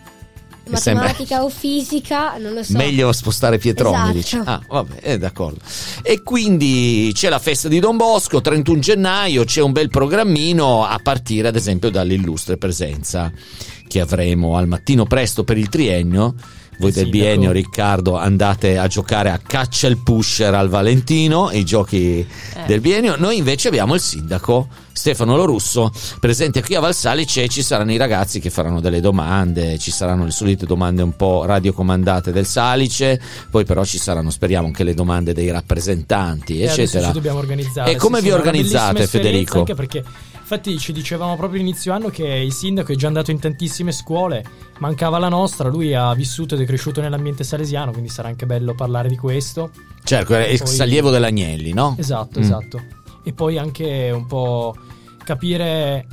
matematica 0.69 1.43
o 1.43 1.49
fisica, 1.49 2.37
non 2.37 2.53
lo 2.53 2.63
so. 2.63 2.77
Meglio 2.77 3.11
spostare 3.11 3.57
pietroni, 3.57 4.19
Esatto. 4.19 4.49
Ah, 4.49 4.61
vabbè, 4.67 4.99
eh, 5.01 5.17
d'accordo. 5.17 5.59
E 6.01 6.23
quindi 6.23 7.11
c'è 7.13 7.29
la 7.29 7.39
festa 7.39 7.67
di 7.67 7.79
Don 7.79 7.97
Bosco, 7.97 8.41
31 8.41 8.79
gennaio, 8.79 9.43
c'è 9.43 9.61
un 9.61 9.71
bel 9.71 9.89
programmino 9.89 10.85
a 10.85 10.99
partire 11.01 11.49
ad 11.49 11.55
esempio 11.55 11.89
dall'illustre 11.89 12.57
presenza 12.57 13.31
che 13.87 13.99
avremo 13.99 14.57
al 14.57 14.67
mattino 14.67 15.05
presto 15.05 15.43
per 15.43 15.57
il 15.57 15.69
triennio. 15.69 16.35
Voi 16.77 16.91
del 16.91 17.09
biennio, 17.09 17.51
Riccardo, 17.51 18.17
andate 18.17 18.77
a 18.77 18.87
giocare 18.87 19.29
a 19.29 19.39
caccia 19.39 19.87
il 19.87 19.97
pusher 19.97 20.53
al 20.53 20.69
Valentino, 20.69 21.49
i 21.51 21.63
giochi 21.63 22.25
del 22.65 22.81
biennio. 22.81 23.15
Noi 23.17 23.37
invece 23.37 23.67
abbiamo 23.67 23.93
il 23.93 24.01
sindaco 24.01 24.67
Stefano 24.93 25.35
Lorusso 25.35 25.91
presente 26.19 26.61
qui 26.61 26.75
a 26.75 26.79
Valsalice 26.79 27.43
e 27.43 27.47
ci 27.47 27.63
saranno 27.63 27.91
i 27.91 27.97
ragazzi 27.97 28.39
che 28.39 28.49
faranno 28.49 28.79
delle 28.79 29.01
domande, 29.01 29.77
ci 29.79 29.91
saranno 29.91 30.23
le 30.23 30.31
solite 30.31 30.65
domande 30.65 31.01
un 31.01 31.15
po' 31.15 31.45
radiocomandate 31.45 32.31
del 32.31 32.45
Salice, 32.45 33.19
poi 33.49 33.65
però 33.65 33.83
ci 33.83 33.97
saranno, 33.97 34.29
speriamo, 34.29 34.67
anche 34.67 34.83
le 34.83 34.93
domande 34.93 35.33
dei 35.33 35.49
rappresentanti, 35.51 36.61
E 36.61 36.65
eccetera. 36.65 37.11
E 37.85 37.95
come 37.95 38.19
Sì, 38.19 38.25
vi 38.25 38.31
organizzate, 38.31 39.07
Federico? 39.07 39.59
Anche 39.59 39.75
perché, 39.75 40.03
infatti, 40.43 40.77
ci 40.77 40.91
dicevamo 40.91 41.35
proprio 41.37 41.61
inizio 41.61 41.93
anno 41.93 42.09
che 42.09 42.27
il 42.27 42.51
sindaco 42.51 42.91
è 42.91 42.95
già 42.95 43.07
andato 43.07 43.31
in 43.31 43.39
tantissime 43.39 43.91
scuole, 43.91 44.43
mancava 44.79 45.17
la 45.17 45.29
nostra. 45.29 45.69
Lui 45.69 45.95
ha 45.95 46.13
vissuto 46.13 46.55
ed 46.55 46.61
è 46.61 46.65
cresciuto 46.65 47.01
nell'ambiente 47.01 47.43
salesiano, 47.43 47.91
quindi 47.91 48.09
sarà 48.09 48.27
anche 48.27 48.45
bello 48.45 48.75
parlare 48.75 49.07
di 49.09 49.17
questo. 49.17 49.71
Certo, 50.03 50.35
è 50.35 50.49
ex 50.51 50.79
allievo 50.79 51.09
dell'Agnelli, 51.09 51.73
no? 51.73 51.95
Esatto, 51.97 52.39
Mm. 52.39 52.43
esatto. 52.43 52.81
E 53.23 53.31
poi 53.33 53.57
anche 53.57 54.11
un 54.13 54.27
po' 54.27 54.75
capire 55.23 56.05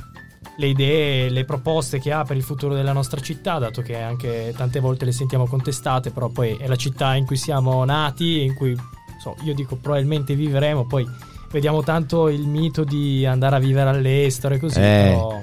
le 0.57 0.67
idee, 0.67 1.29
le 1.29 1.43
proposte 1.43 1.99
che 1.99 2.11
ha 2.11 2.23
per 2.23 2.37
il 2.37 2.43
futuro 2.43 2.73
della 2.73 2.93
nostra 2.93 3.19
città, 3.19 3.59
dato 3.59 3.81
che 3.81 3.97
anche 3.97 4.53
tante 4.55 4.79
volte 4.79 5.05
le 5.05 5.11
sentiamo 5.11 5.45
contestate, 5.45 6.11
però 6.11 6.29
poi 6.29 6.55
è 6.57 6.67
la 6.67 6.75
città 6.77 7.15
in 7.15 7.25
cui 7.25 7.35
siamo 7.37 7.83
nati, 7.83 8.43
in 8.43 8.55
cui 8.55 8.75
so, 9.21 9.35
io 9.43 9.53
dico 9.53 9.75
probabilmente 9.75 10.35
vivremo, 10.35 10.85
poi 10.85 11.05
vediamo 11.51 11.83
tanto 11.83 12.29
il 12.29 12.47
mito 12.47 12.83
di 12.83 13.25
andare 13.25 13.55
a 13.55 13.59
vivere 13.59 13.89
all'estero 13.89 14.55
e 14.55 14.59
così, 14.59 14.79
Eh. 14.79 15.11
però 15.13 15.41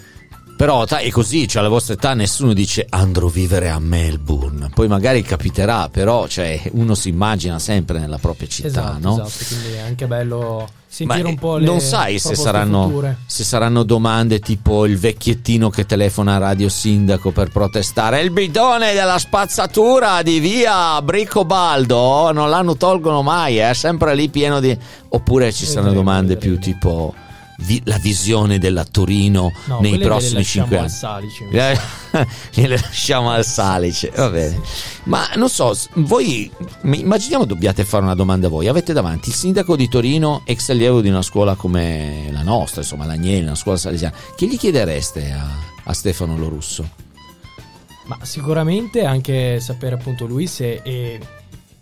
Però 0.59 0.85
è 0.85 1.09
così, 1.11 1.47
cioè 1.47 1.61
alla 1.61 1.71
vostra 1.71 1.95
età 1.95 2.15
nessuno 2.15 2.53
dice 2.53 2.85
andrò 2.89 3.29
a 3.29 3.31
vivere 3.31 3.71
a 3.71 3.79
Melbourne. 3.79 4.71
Poi 4.75 4.89
magari 4.89 5.23
capiterà, 5.23 5.89
però 5.89 6.27
cioè, 6.27 6.61
uno 6.73 6.97
si 6.97 7.11
immagina 7.11 7.61
sempre 7.61 8.01
nella 8.01 8.19
propria 8.19 8.49
città, 8.49 8.69
esatto, 8.69 8.99
no? 9.01 9.25
esatto, 9.25 9.45
quindi 9.55 9.77
è 9.77 9.81
anche 9.81 10.07
bello 10.09 10.69
sentire 10.89 11.23
Ma, 11.23 11.29
un 11.29 11.37
po' 11.37 11.57
eh, 11.57 11.61
le 11.61 11.67
non 11.67 11.81
sai 11.81 12.19
se 12.19 12.35
saranno, 12.35 13.17
se 13.27 13.45
saranno 13.45 13.83
domande 13.83 14.41
tipo 14.41 14.87
il 14.87 14.99
vecchiettino 14.99 15.69
che 15.69 15.85
telefona 15.85 16.37
a 16.37 16.39
Radio 16.39 16.71
Sindaco 16.71 17.31
per 17.31 17.51
protestare? 17.51 18.21
Il 18.23 18.31
bidone 18.31 18.95
della 18.95 19.19
spazzatura 19.19 20.23
di 20.23 20.41
via 20.41 21.01
Bricobaldo? 21.03 22.33
Non 22.33 22.49
l'hanno 22.49 22.77
tolgono 22.77 23.23
mai 23.23 23.57
è 23.57 23.75
sempre 23.75 24.15
lì 24.15 24.31
pieno 24.31 24.61
di 24.61 24.77
oppure 25.11 25.53
ci 25.53 25.67
saranno 25.67 25.93
domande 25.93 26.37
più 26.37 26.59
tipo 26.59 27.15
vi- 27.59 27.81
la 27.85 27.99
visione 27.99 28.59
della 28.59 28.85
Torino 28.85 29.53
No, 29.67 29.81
nei 29.81 29.99
prossimi 29.99 30.33
le 30.35 30.39
lasciamo 30.39 30.67
5 30.67 30.77
al 30.77 30.83
anni. 30.85 30.93
Salice, 30.93 31.49
Eh, 31.51 32.27
gliele 32.55 32.77
lasciamo 32.81 33.31
al 33.31 33.45
salice 33.45 34.11
va 34.15 34.31
bene. 34.31 34.61
ma 35.05 35.29
non 35.37 35.49
so 35.49 35.77
voi 35.95 36.51
immaginiamo 36.83 37.45
dobbiate 37.45 37.85
fare 37.85 38.05
una 38.05 38.15
domanda 38.15 38.47
a 38.47 38.51
voi 38.51 38.69
avete 38.69 38.93
davanti 38.93 39.29
il 39.31 39.35
sindaco 39.35 39.77
di 39.77 39.89
Torino 39.89 40.43
ex 40.45 40.69
allievo 40.71 41.01
di 41.01 41.09
una 41.09 41.23
scuola 41.23 41.55
come 41.55 42.29
la 42.31 42.43
nostra 42.43 42.81
insomma 42.83 43.05
l'Agnelli 43.07 43.45
una 43.45 43.55
scuola 43.55 43.77
salesiana 43.79 44.15
che 44.37 44.47
gli 44.47 44.57
chiedereste 44.57 45.33
a, 45.33 45.47
a 45.85 45.93
Stefano 45.93 46.37
Lorusso 46.39 46.89
Ma 48.07 48.19
sicuramente 48.23 49.05
anche 49.05 49.61
sapere 49.61 49.97
appunto 49.97 50.25
lui 50.27 50.47
se 50.47 50.81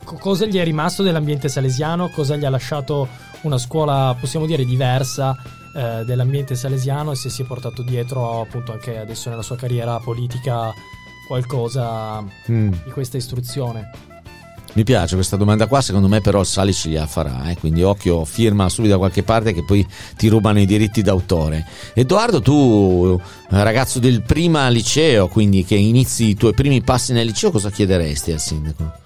co- 0.03 0.17
cosa 0.17 0.47
gli 0.47 0.57
è 0.57 0.65
rimasto 0.65 1.03
dell'ambiente 1.03 1.49
salesiano, 1.49 2.09
cosa 2.11 2.37
gli 2.37 2.45
ha 2.45 2.51
lasciato 2.51 3.07
una 3.43 3.59
scuola, 3.59 4.17
possiamo 4.19 4.47
dire, 4.47 4.65
diversa 4.65 5.37
eh, 5.77 6.05
dell'ambiente 6.07 6.55
salesiano 6.55 7.13
e 7.13 7.17
se 7.17 7.29
si 7.29 7.43
è 7.43 7.45
portato 7.45 7.83
dietro 7.83 8.41
appunto 8.41 8.73
anche 8.73 8.99
adesso 8.99 9.29
nella 9.29 9.43
sua 9.43 9.57
carriera 9.57 9.99
politica 10.01 10.73
qualcosa 11.27 12.25
Mm. 12.51 12.73
di 12.85 12.91
questa 12.91 13.17
istruzione. 13.17 13.91
Mi 14.73 14.85
piace 14.85 15.15
questa 15.15 15.37
domanda 15.37 15.67
qua, 15.67 15.81
secondo 15.81 16.07
me 16.07 16.21
però 16.21 16.41
il 16.41 16.47
Sali 16.47 16.73
ce 16.75 16.91
la 16.91 17.07
farà, 17.07 17.49
eh? 17.51 17.57
quindi 17.57 17.83
occhio, 17.83 18.27
firma 18.27 18.69
subito 18.69 18.93
da 18.93 18.99
qualche 18.99 19.23
parte 19.23 19.55
che 19.55 19.65
poi 19.65 19.87
ti 20.17 20.29
rubano 20.29 20.61
i 20.61 20.67
diritti 20.67 21.01
d'autore. 21.01 21.67
Edoardo, 21.95 22.43
tu 22.43 23.19
ragazzo 23.49 23.99
del 23.99 24.21
prima 24.23 24.69
liceo, 24.69 25.29
quindi 25.29 25.65
che 25.65 25.77
inizi 25.77 26.25
i 26.29 26.35
tuoi 26.37 26.53
primi 26.53 26.83
passi 26.83 27.15
nel 27.15 27.25
liceo, 27.27 27.51
cosa 27.51 27.71
chiederesti 27.71 28.33
al 28.33 28.41
sindaco? 28.41 29.05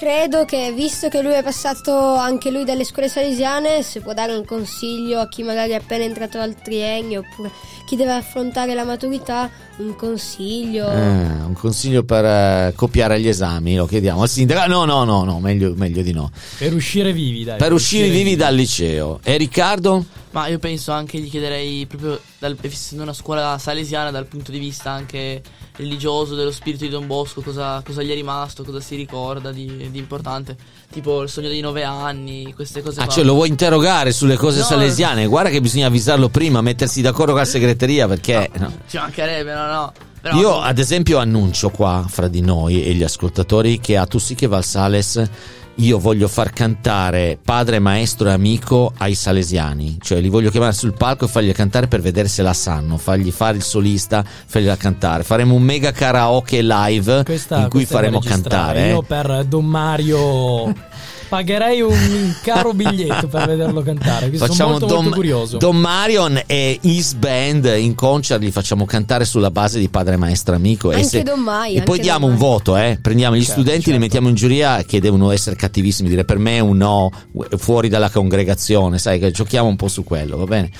Ah, 0.00 0.06
credo 0.06 0.46
che 0.46 0.72
visto 0.72 1.08
che 1.08 1.20
lui 1.20 1.32
è 1.34 1.42
passato 1.42 2.14
anche 2.14 2.50
lui 2.50 2.64
dalle 2.64 2.84
scuole 2.84 3.08
salesiane, 3.08 3.82
se 3.82 4.00
può 4.00 4.14
dare 4.14 4.34
un 4.34 4.46
consiglio 4.46 5.20
a 5.20 5.28
chi 5.28 5.42
magari 5.42 5.72
è 5.72 5.74
appena 5.74 6.04
entrato 6.04 6.38
al 6.38 6.54
triennio 6.54 7.20
oppure 7.20 7.50
chi 7.86 7.96
deve 7.96 8.12
affrontare 8.12 8.72
la 8.72 8.84
maturità, 8.84 9.50
un 9.76 9.94
consiglio. 9.96 10.90
Eh, 10.90 10.94
un 10.94 11.52
consiglio 11.52 12.02
per 12.04 12.24
eh, 12.24 12.72
copiare 12.74 13.20
gli 13.20 13.28
esami, 13.28 13.76
lo 13.76 13.86
chiediamo 13.86 14.22
al 14.22 14.28
sindaco. 14.28 14.66
No, 14.68 14.84
no, 14.86 15.04
no, 15.04 15.24
no, 15.24 15.38
meglio, 15.38 15.74
meglio 15.76 16.02
di 16.02 16.12
no. 16.12 16.30
Per 16.56 16.72
uscire 16.72 17.12
vivi, 17.12 17.44
dai. 17.44 17.58
Per 17.58 17.72
uscire 17.72 18.08
vivi 18.08 18.36
dal 18.36 18.54
liceo. 18.54 19.20
E 19.22 19.36
Riccardo? 19.36 20.04
Ma 20.30 20.46
io 20.46 20.58
penso 20.58 20.92
anche, 20.92 21.18
gli 21.18 21.28
chiederei 21.28 21.84
proprio, 21.86 22.20
dal, 22.38 22.56
essendo 22.60 23.02
una 23.02 23.12
scuola 23.12 23.58
salesiana, 23.58 24.10
dal 24.10 24.26
punto 24.26 24.50
di 24.50 24.58
vista 24.58 24.90
anche 24.90 25.42
religioso, 25.80 26.34
dello 26.34 26.52
spirito 26.52 26.84
di 26.84 26.90
Don 26.90 27.06
Bosco, 27.06 27.40
cosa, 27.40 27.82
cosa 27.84 28.02
gli 28.02 28.10
è 28.10 28.14
rimasto, 28.14 28.62
cosa 28.62 28.80
si 28.80 28.94
ricorda 28.94 29.50
di, 29.50 29.88
di, 29.90 29.98
importante. 29.98 30.56
Tipo 30.90 31.22
il 31.22 31.28
sogno 31.28 31.48
dei 31.48 31.60
nove 31.60 31.82
anni, 31.82 32.52
queste 32.54 32.82
cose 32.82 33.00
ah, 33.00 33.04
qua. 33.04 33.12
cioè 33.12 33.24
lo 33.24 33.34
vuoi 33.34 33.48
interrogare 33.48 34.12
sulle 34.12 34.36
cose 34.36 34.58
No. 34.60 34.64
salesiane? 34.64 35.26
Guarda 35.26 35.50
che 35.50 35.60
bisogna 35.60 35.86
avvisarlo 35.86 36.28
prima, 36.28 36.60
mettersi 36.60 37.00
d'accordo 37.00 37.32
con 37.32 37.40
la 37.40 37.46
segreteria 37.46 38.06
perché... 38.06 38.50
no. 38.58 38.72
Ci 38.88 38.98
mancherebbe, 38.98 39.54
no, 39.54 39.66
no. 39.66 39.92
Però, 40.20 40.36
Io 40.36 40.60
ad 40.60 40.78
esempio 40.78 41.16
annuncio 41.16 41.70
qua 41.70 42.04
fra 42.06 42.28
di 42.28 42.42
noi 42.42 42.84
e 42.84 42.92
gli 42.92 43.02
ascoltatori 43.02 43.80
che 43.80 43.96
a 43.96 44.04
Tu 44.04 44.18
sì 44.18 44.34
che 44.34 44.46
Valsales 44.46 45.28
io 45.76 45.98
voglio 45.98 46.28
far 46.28 46.52
cantare 46.52 47.38
padre, 47.42 47.78
maestro 47.78 48.28
e 48.28 48.32
amico 48.32 48.92
ai 48.98 49.14
salesiani, 49.14 49.96
cioè 50.00 50.20
li 50.20 50.28
voglio 50.28 50.50
chiamare 50.50 50.72
sul 50.72 50.92
palco 50.92 51.24
e 51.24 51.28
fargli 51.28 51.52
cantare 51.52 51.86
per 51.86 52.00
vedere 52.00 52.28
se 52.28 52.42
la 52.42 52.52
sanno, 52.52 52.98
fargli 52.98 53.30
fare 53.30 53.56
il 53.56 53.62
solista, 53.62 54.22
fargliela 54.24 54.76
cantare. 54.76 55.22
Faremo 55.22 55.54
un 55.54 55.62
mega 55.62 55.90
karaoke 55.92 56.62
live 56.62 57.24
Questa- 57.24 57.60
in 57.60 57.68
cui 57.68 57.86
faremo 57.86 58.20
cantare. 58.20 58.88
Io 58.90 59.02
per 59.02 59.44
Don 59.46 59.64
Mario 59.64 60.88
pagherei 61.30 61.80
un 61.80 62.34
caro 62.42 62.74
biglietto 62.74 63.28
per 63.28 63.46
vederlo 63.46 63.82
cantare. 63.82 64.28
che 64.30 64.36
sono 64.36 64.48
Facciamo 64.50 64.70
molto, 64.72 64.86
Don, 64.86 64.96
molto 65.04 65.14
curioso. 65.16 65.56
Don 65.58 65.76
Marion 65.76 66.42
e 66.44 66.78
His 66.82 67.14
Band 67.14 67.72
in 67.78 67.94
concert 67.94 68.42
li 68.42 68.50
facciamo 68.50 68.84
cantare 68.84 69.24
sulla 69.24 69.52
base 69.52 69.78
di 69.78 69.88
padre, 69.88 70.16
maestro, 70.16 70.56
amico. 70.56 70.88
Anche 70.90 71.00
e 71.00 71.04
se- 71.04 71.22
Don 71.22 71.38
Mai, 71.40 71.76
E 71.76 71.82
poi 71.82 72.00
diamo 72.00 72.26
un 72.26 72.36
voto, 72.36 72.76
eh. 72.76 72.98
Prendiamo 73.00 73.36
gli 73.36 73.44
Certo, 73.44 73.60
studenti, 73.60 73.92
li 73.92 73.98
mettiamo 73.98 74.28
in 74.28 74.34
giuria 74.34 74.82
che 74.82 75.00
devono 75.00 75.30
essere 75.30 75.54
cattivissimi, 75.54 76.08
dire 76.08 76.24
per 76.24 76.38
me 76.38 76.58
un 76.58 76.76
no, 76.76 77.10
fuori 77.58 77.88
dalla 77.88 78.10
congregazione, 78.10 78.98
sai 78.98 79.20
che 79.20 79.30
giochiamo 79.30 79.68
un 79.68 79.76
po' 79.76 79.86
su 79.88 80.02
quello, 80.02 80.36
va 80.36 80.44
bene? 80.46 80.70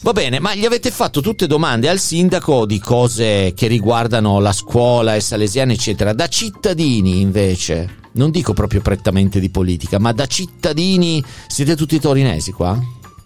Va 0.00 0.12
bene, 0.12 0.40
ma 0.40 0.54
gli 0.56 0.64
avete 0.66 0.90
fatto 0.90 1.20
tutte 1.20 1.46
domande 1.46 1.88
al 1.88 2.00
sindaco 2.00 2.66
di 2.66 2.80
cose 2.80 3.52
che 3.54 3.68
riguardano 3.68 4.40
la 4.40 4.52
scuola, 4.52 5.14
i 5.14 5.20
salesiani, 5.20 5.72
eccetera. 5.74 6.12
Da 6.12 6.26
cittadini, 6.26 7.20
invece, 7.20 8.02
non 8.14 8.30
dico 8.30 8.52
proprio 8.52 8.80
prettamente 8.80 9.40
di 9.40 9.50
politica, 9.50 9.98
ma 9.98 10.12
da 10.12 10.26
cittadini, 10.26 11.22
siete 11.46 11.76
tutti 11.76 11.98
torinesi 11.98 12.52
qua? 12.52 12.80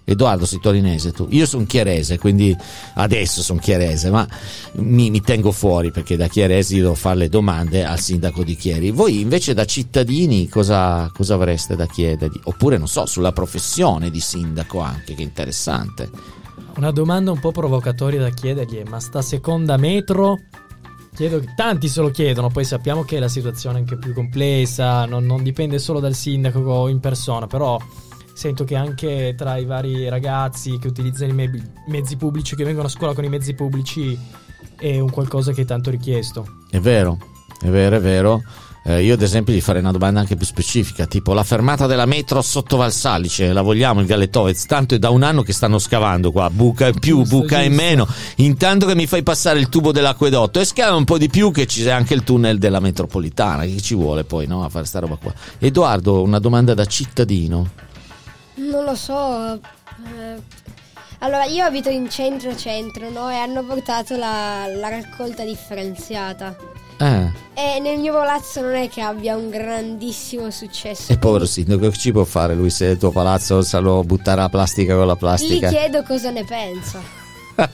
Edoardo, 0.04 0.46
sei 0.46 0.58
torinese 0.58 1.12
tu? 1.12 1.26
Io 1.30 1.44
sono 1.44 1.66
chiarese, 1.66 2.18
quindi 2.18 2.56
adesso 2.94 3.42
sono 3.42 3.60
chiarese, 3.60 4.08
ma 4.08 4.26
mi, 4.76 5.10
mi 5.10 5.20
tengo 5.20 5.52
fuori 5.52 5.90
perché 5.90 6.16
da 6.16 6.28
chiarese 6.28 6.76
io 6.76 6.82
devo 6.82 6.94
fare 6.94 7.16
le 7.16 7.28
domande 7.28 7.84
al 7.84 8.00
sindaco 8.00 8.42
di 8.42 8.56
Chieri. 8.56 8.90
Voi 8.90 9.20
invece 9.20 9.52
da 9.52 9.66
cittadini 9.66 10.48
cosa, 10.48 11.10
cosa 11.14 11.34
avreste 11.34 11.76
da 11.76 11.86
chiedergli? 11.86 12.40
Oppure, 12.44 12.78
non 12.78 12.88
so, 12.88 13.04
sulla 13.04 13.32
professione 13.32 14.08
di 14.08 14.20
sindaco 14.20 14.80
anche, 14.80 15.14
che 15.14 15.22
interessante. 15.22 16.08
Una 16.76 16.90
domanda 16.90 17.30
un 17.30 17.40
po' 17.40 17.52
provocatoria 17.52 18.20
da 18.20 18.30
chiedergli 18.30 18.82
ma 18.88 19.00
sta 19.00 19.20
seconda 19.20 19.76
metro? 19.76 20.38
Chiedo 21.18 21.42
tanti 21.56 21.88
se 21.88 22.00
lo 22.00 22.12
chiedono, 22.12 22.48
poi 22.48 22.62
sappiamo 22.64 23.02
che 23.02 23.18
la 23.18 23.26
situazione 23.26 23.78
è 23.78 23.80
anche 23.80 23.96
più 23.96 24.14
complessa, 24.14 25.04
non, 25.04 25.26
non 25.26 25.42
dipende 25.42 25.80
solo 25.80 25.98
dal 25.98 26.14
sindaco 26.14 26.86
in 26.86 27.00
persona, 27.00 27.48
però 27.48 27.76
sento 28.34 28.62
che 28.62 28.76
anche 28.76 29.34
tra 29.36 29.56
i 29.56 29.64
vari 29.64 30.08
ragazzi 30.08 30.78
che 30.78 30.86
utilizzano 30.86 31.32
i 31.32 31.34
me- 31.34 31.72
mezzi 31.88 32.14
pubblici, 32.14 32.54
che 32.54 32.62
vengono 32.62 32.86
a 32.86 32.88
scuola 32.88 33.14
con 33.14 33.24
i 33.24 33.28
mezzi 33.28 33.52
pubblici, 33.54 34.16
è 34.76 35.00
un 35.00 35.10
qualcosa 35.10 35.50
che 35.50 35.62
è 35.62 35.64
tanto 35.64 35.90
richiesto. 35.90 36.46
È 36.70 36.78
vero, 36.78 37.18
è 37.62 37.66
vero, 37.66 37.96
è 37.96 38.00
vero. 38.00 38.40
Eh, 38.88 39.02
io 39.02 39.12
ad 39.12 39.20
esempio 39.20 39.52
gli 39.52 39.60
farei 39.60 39.82
una 39.82 39.92
domanda 39.92 40.20
anche 40.20 40.34
più 40.34 40.46
specifica, 40.46 41.04
tipo 41.04 41.34
la 41.34 41.42
fermata 41.42 41.86
della 41.86 42.06
metro 42.06 42.40
sotto 42.40 42.78
Valsalice, 42.78 43.52
la 43.52 43.60
vogliamo 43.60 44.00
il 44.00 44.06
Galletovez? 44.06 44.64
Tanto 44.64 44.94
è 44.94 44.98
da 44.98 45.10
un 45.10 45.22
anno 45.22 45.42
che 45.42 45.52
stanno 45.52 45.78
scavando 45.78 46.32
qua, 46.32 46.48
buca 46.48 46.86
in 46.86 46.98
più, 46.98 47.18
Giusto, 47.18 47.40
buca 47.40 47.60
in 47.60 47.74
meno, 47.74 48.08
intanto 48.36 48.86
che 48.86 48.94
mi 48.94 49.06
fai 49.06 49.22
passare 49.22 49.58
il 49.58 49.68
tubo 49.68 49.92
dell'acquedotto 49.92 50.58
e 50.58 50.64
scava 50.64 50.96
un 50.96 51.04
po' 51.04 51.18
di 51.18 51.28
più 51.28 51.50
che 51.50 51.66
ci 51.66 51.82
sia 51.82 51.96
anche 51.96 52.14
il 52.14 52.24
tunnel 52.24 52.56
della 52.56 52.80
metropolitana, 52.80 53.64
che 53.64 53.78
ci 53.82 53.94
vuole 53.94 54.24
poi 54.24 54.46
no, 54.46 54.64
a 54.64 54.70
fare 54.70 54.86
sta 54.86 55.00
roba 55.00 55.16
qua. 55.16 55.34
Edoardo, 55.58 56.22
una 56.22 56.38
domanda 56.38 56.72
da 56.72 56.86
cittadino. 56.86 57.68
Non 58.54 58.84
lo 58.84 58.94
so. 58.94 59.52
eh, 59.52 60.40
Allora, 61.18 61.44
io 61.44 61.62
abito 61.62 61.90
in 61.90 62.08
centro-centro, 62.08 63.10
no? 63.10 63.28
E 63.28 63.34
hanno 63.34 63.62
portato 63.64 64.16
la, 64.16 64.64
la 64.66 64.88
raccolta 64.88 65.44
differenziata. 65.44 66.56
Eh, 67.00 67.30
E 67.54 67.80
nel 67.80 67.98
mio 67.98 68.12
palazzo 68.12 68.60
non 68.60 68.74
è 68.74 68.88
che 68.88 69.00
abbia 69.00 69.36
un 69.36 69.50
grandissimo 69.50 70.50
successo. 70.50 71.12
e 71.12 71.18
povero 71.18 71.44
sindaco, 71.46 71.88
che 71.90 71.96
ci 71.96 72.12
può 72.12 72.24
fare 72.24 72.54
lui 72.54 72.70
se 72.70 72.86
il 72.86 72.98
tuo 72.98 73.10
palazzo 73.10 73.62
sa 73.62 73.78
lo 73.78 74.02
buttare 74.04 74.40
la 74.40 74.48
plastica 74.48 74.94
con 74.96 75.06
la 75.06 75.14
Gli 75.14 75.18
plastica? 75.18 75.68
chiedo 75.68 76.02
cosa 76.02 76.30
ne 76.30 76.44
pensa. 76.44 77.00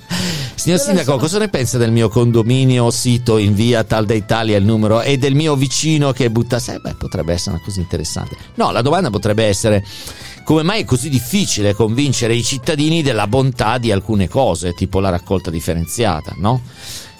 Signor 0.55 0.79
Non 0.79 0.87
Sindaco, 0.87 1.12
so. 1.12 1.18
cosa 1.18 1.39
ne 1.39 1.49
pensa 1.49 1.77
del 1.77 1.91
mio 1.93 2.09
condominio 2.09 2.91
sito 2.91 3.37
in 3.37 3.53
via 3.55 3.85
Tal 3.85 4.07
da 4.07 4.14
Italia 4.14 4.57
il 4.57 4.64
numero 4.64 5.03
e 5.03 5.18
del 5.18 5.35
mio 5.35 5.57
vicino 5.57 6.12
che 6.12 6.31
butta 6.31 6.59
sé? 6.59 6.79
Beh, 6.79 6.95
potrebbe 6.95 7.35
essere 7.35 7.57
una 7.57 7.64
cosa 7.64 7.81
interessante. 7.81 8.37
No, 8.55 8.70
la 8.70 8.81
domanda 8.81 9.11
potrebbe 9.11 9.45
essere 9.45 9.85
come 10.45 10.62
mai 10.62 10.83
è 10.83 10.85
così 10.85 11.09
difficile 11.11 11.75
convincere 11.75 12.35
i 12.35 12.43
cittadini 12.43 13.03
della 13.03 13.27
bontà 13.27 13.77
di 13.79 13.91
alcune 13.93 14.27
cose, 14.29 14.72
tipo 14.72 15.01
la 15.01 15.11
raccolta 15.11 15.51
differenziata, 15.51 16.33
no? 16.39 16.62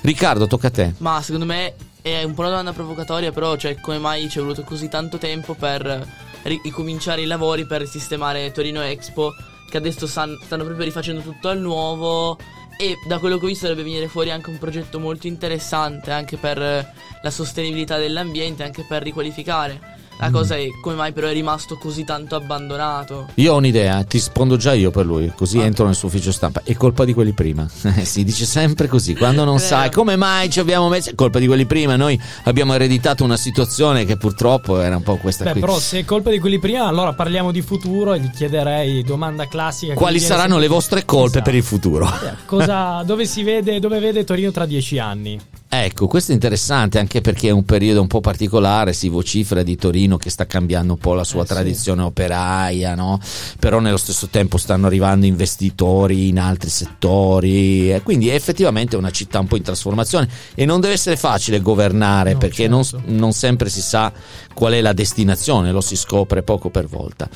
Riccardo, 0.01 0.47
tocca 0.47 0.69
a 0.69 0.71
te. 0.71 0.95
Ma 0.99 1.21
secondo 1.23 1.45
me 1.47 1.75
è 2.11 2.23
un 2.23 2.35
po' 2.35 2.43
una 2.43 2.51
domanda 2.51 2.75
provocatoria, 2.75 3.33
però, 3.33 3.57
cioè, 3.57 3.81
come 3.81 3.97
mai 3.97 4.29
ci 4.29 4.37
è 4.37 4.43
voluto 4.43 4.63
così 4.63 4.91
tanto 4.91 5.17
tempo 5.17 5.55
per 5.55 6.07
ri- 6.43 6.61
ricominciare 6.63 7.23
i 7.23 7.25
lavori 7.25 7.67
per 7.67 7.87
sistemare 7.87 8.53
Torino 8.53 8.83
Expo, 8.83 9.35
che 9.71 9.79
adesso 9.79 10.07
stanno 10.07 10.37
proprio 10.47 10.85
rifacendo 10.85 11.23
tutto 11.23 11.49
al 11.49 11.61
nuovo. 11.61 12.37
E 12.77 12.97
da 13.09 13.19
quello 13.19 13.39
che 13.39 13.47
ho 13.47 13.49
visto 13.49 13.67
dovrebbe 13.67 13.89
venire 13.89 14.09
fuori 14.09 14.31
anche 14.31 14.51
un 14.51 14.59
progetto 14.59 15.01
molto 15.01 15.29
interessante 15.29 16.11
anche 16.11 16.37
per 16.37 16.59
la 16.59 17.31
sostenibilità 17.31 17.97
dell'ambiente, 17.97 18.65
anche 18.65 18.85
per 18.87 19.03
riqualificare. 19.03 19.94
La 20.19 20.31
cosa 20.31 20.57
è 20.57 20.69
come 20.81 20.95
mai 20.95 21.13
però 21.13 21.27
è 21.27 21.33
rimasto 21.33 21.77
così 21.77 22.05
tanto 22.05 22.37
abbandonato. 22.37 23.29
Io 23.35 23.53
ho 23.53 23.57
un'idea, 23.57 24.03
ti 24.05 24.17
rispondo 24.17 24.57
già 24.57 24.73
io 24.73 24.91
per 24.91 25.05
lui, 25.05 25.33
così 25.35 25.59
entro 25.59 25.85
nel 25.87 25.95
suo 25.95 26.09
ufficio 26.09 26.33
stampa. 26.33 26.63
È 26.65 26.75
colpa 26.75 27.05
di 27.05 27.13
quelli 27.13 27.33
prima. 27.33 27.67
si 28.03 28.25
dice 28.25 28.45
sempre 28.45 28.87
così. 28.87 29.15
Quando 29.15 29.45
non 29.45 29.59
sai 29.61 29.91
come 29.91 30.17
mai 30.17 30.51
ci 30.51 30.61
abbiamo 30.61 30.89
messo, 30.89 31.11
è 31.11 31.15
colpa 31.15 31.39
di 31.39 31.47
quelli 31.47 31.67
prima. 31.67 31.97
Noi 31.97 32.21
abbiamo 32.45 32.75
ereditato 32.75 33.25
una 33.25 33.37
situazione 33.37 34.05
che 34.05 34.17
purtroppo 34.17 34.81
era 34.81 34.97
un 34.97 35.03
po' 35.03 35.17
questa 35.17 35.45
Beh, 35.45 35.51
qui. 35.53 35.61
però 35.61 35.79
se 35.79 36.01
è 36.01 36.05
colpa 36.05 36.31
di 36.31 36.39
quelli 36.39 36.59
prima, 36.59 36.87
allora 36.87 37.13
parliamo 37.13 37.51
di 37.51 37.61
futuro 37.63 38.15
e 38.15 38.21
gli 38.21 38.31
chiederei 38.31 39.03
domanda 39.03 39.47
classica. 39.47 39.95
Quali 39.95 40.21
saranno 40.21 40.59
le 40.59 40.69
vostre 40.69 41.05
colpe 41.05 41.39
Esatto. 41.39 41.45
per 41.45 41.55
il 41.55 41.63
futuro? 41.63 42.11
Cosa, 42.47 43.03
dove 43.07 43.27
si 43.27 43.43
vede, 43.43 43.81
dove 43.81 43.99
vede 43.99 44.25
Torino 44.25 44.51
tra 44.51 44.65
dieci 44.65 44.99
anni? 44.99 45.39
Ecco, 45.77 46.07
questo 46.07 46.31
è 46.31 46.35
interessante 46.35 47.01
anche 47.01 47.21
perché 47.21 47.49
è 47.49 47.51
un 47.51 47.65
periodo 47.65 48.01
un 48.01 48.07
po' 48.07 48.21
particolare, 48.21 48.93
si 48.93 49.09
vocifera 49.09 49.65
di 49.65 49.75
Torino 49.77 50.17
che 50.17 50.31
sta 50.31 50.47
cambiando 50.47 50.93
un 50.93 50.99
po' 51.01 51.15
la 51.15 51.25
sua 51.25 51.43
Eh, 51.43 51.47
sì. 51.47 51.53
tradizione 51.53 52.03
operaia, 52.03 52.95
no? 52.95 53.19
Però 53.59 53.81
nello 53.81 53.97
stesso 53.97 54.29
tempo 54.29 54.57
stanno 54.57 54.87
arrivando 54.87 55.27
investitori 55.27 56.29
in 56.29 56.39
altri 56.39 56.71
settori, 56.71 57.93
e 57.93 58.03
quindi 58.03 58.29
è 58.29 58.35
effettivamente 58.35 58.95
una 58.97 59.11
città 59.11 59.41
un 59.41 59.49
po' 59.49 59.57
in 59.57 59.63
trasformazione 59.63 60.29
e 60.55 60.65
non 60.65 60.81
deve 60.81 60.95
essere 60.95 61.17
facile 61.17 61.61
governare 61.61 62.35
No, 62.35 62.39
perché 62.39 62.69
certo. 62.69 63.01
non, 63.07 63.17
non 63.19 63.33
sempre 63.33 63.69
si 63.69 63.81
sa 63.81 64.13
qual 64.55 64.75
è 64.75 64.81
la 64.81 64.93
destinazione, 64.93 65.73
lo 65.73 65.81
si 65.81 65.97
scopre 65.97 66.45
poco 66.45 66.71
per 66.71 66.87
volta. 66.87 67.29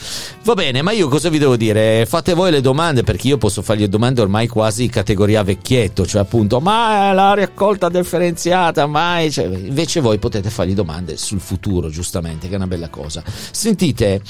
Va 0.44 0.54
bene, 0.54 0.82
ma 0.82 0.92
io 0.92 1.08
cosa 1.08 1.28
vi 1.28 1.38
devo 1.38 1.56
dire? 1.56 2.06
Fate 2.06 2.34
voi 2.34 2.52
le 2.52 2.60
domande 2.60 3.02
perché 3.02 3.26
io 3.26 3.36
posso 3.36 3.62
fargli 3.62 3.86
domande 3.88 4.20
ormai 4.20 4.46
quasi 4.46 4.88
categoria 4.88 5.42
vecchietto, 5.42 6.06
cioè 6.06 6.20
appunto, 6.20 6.60
ma 6.60 7.12
la 7.12 7.34
raccolta 7.34 7.88
differenziata 8.28 8.86
mai, 8.86 9.30
cioè, 9.30 9.46
invece 9.46 10.00
voi 10.00 10.18
potete 10.18 10.50
fargli 10.50 10.74
domande 10.74 11.16
sul 11.16 11.40
futuro, 11.40 11.88
giustamente, 11.88 12.48
che 12.48 12.54
è 12.54 12.56
una 12.56 12.66
bella 12.66 12.88
cosa. 12.88 13.22
Sentite, 13.26 14.20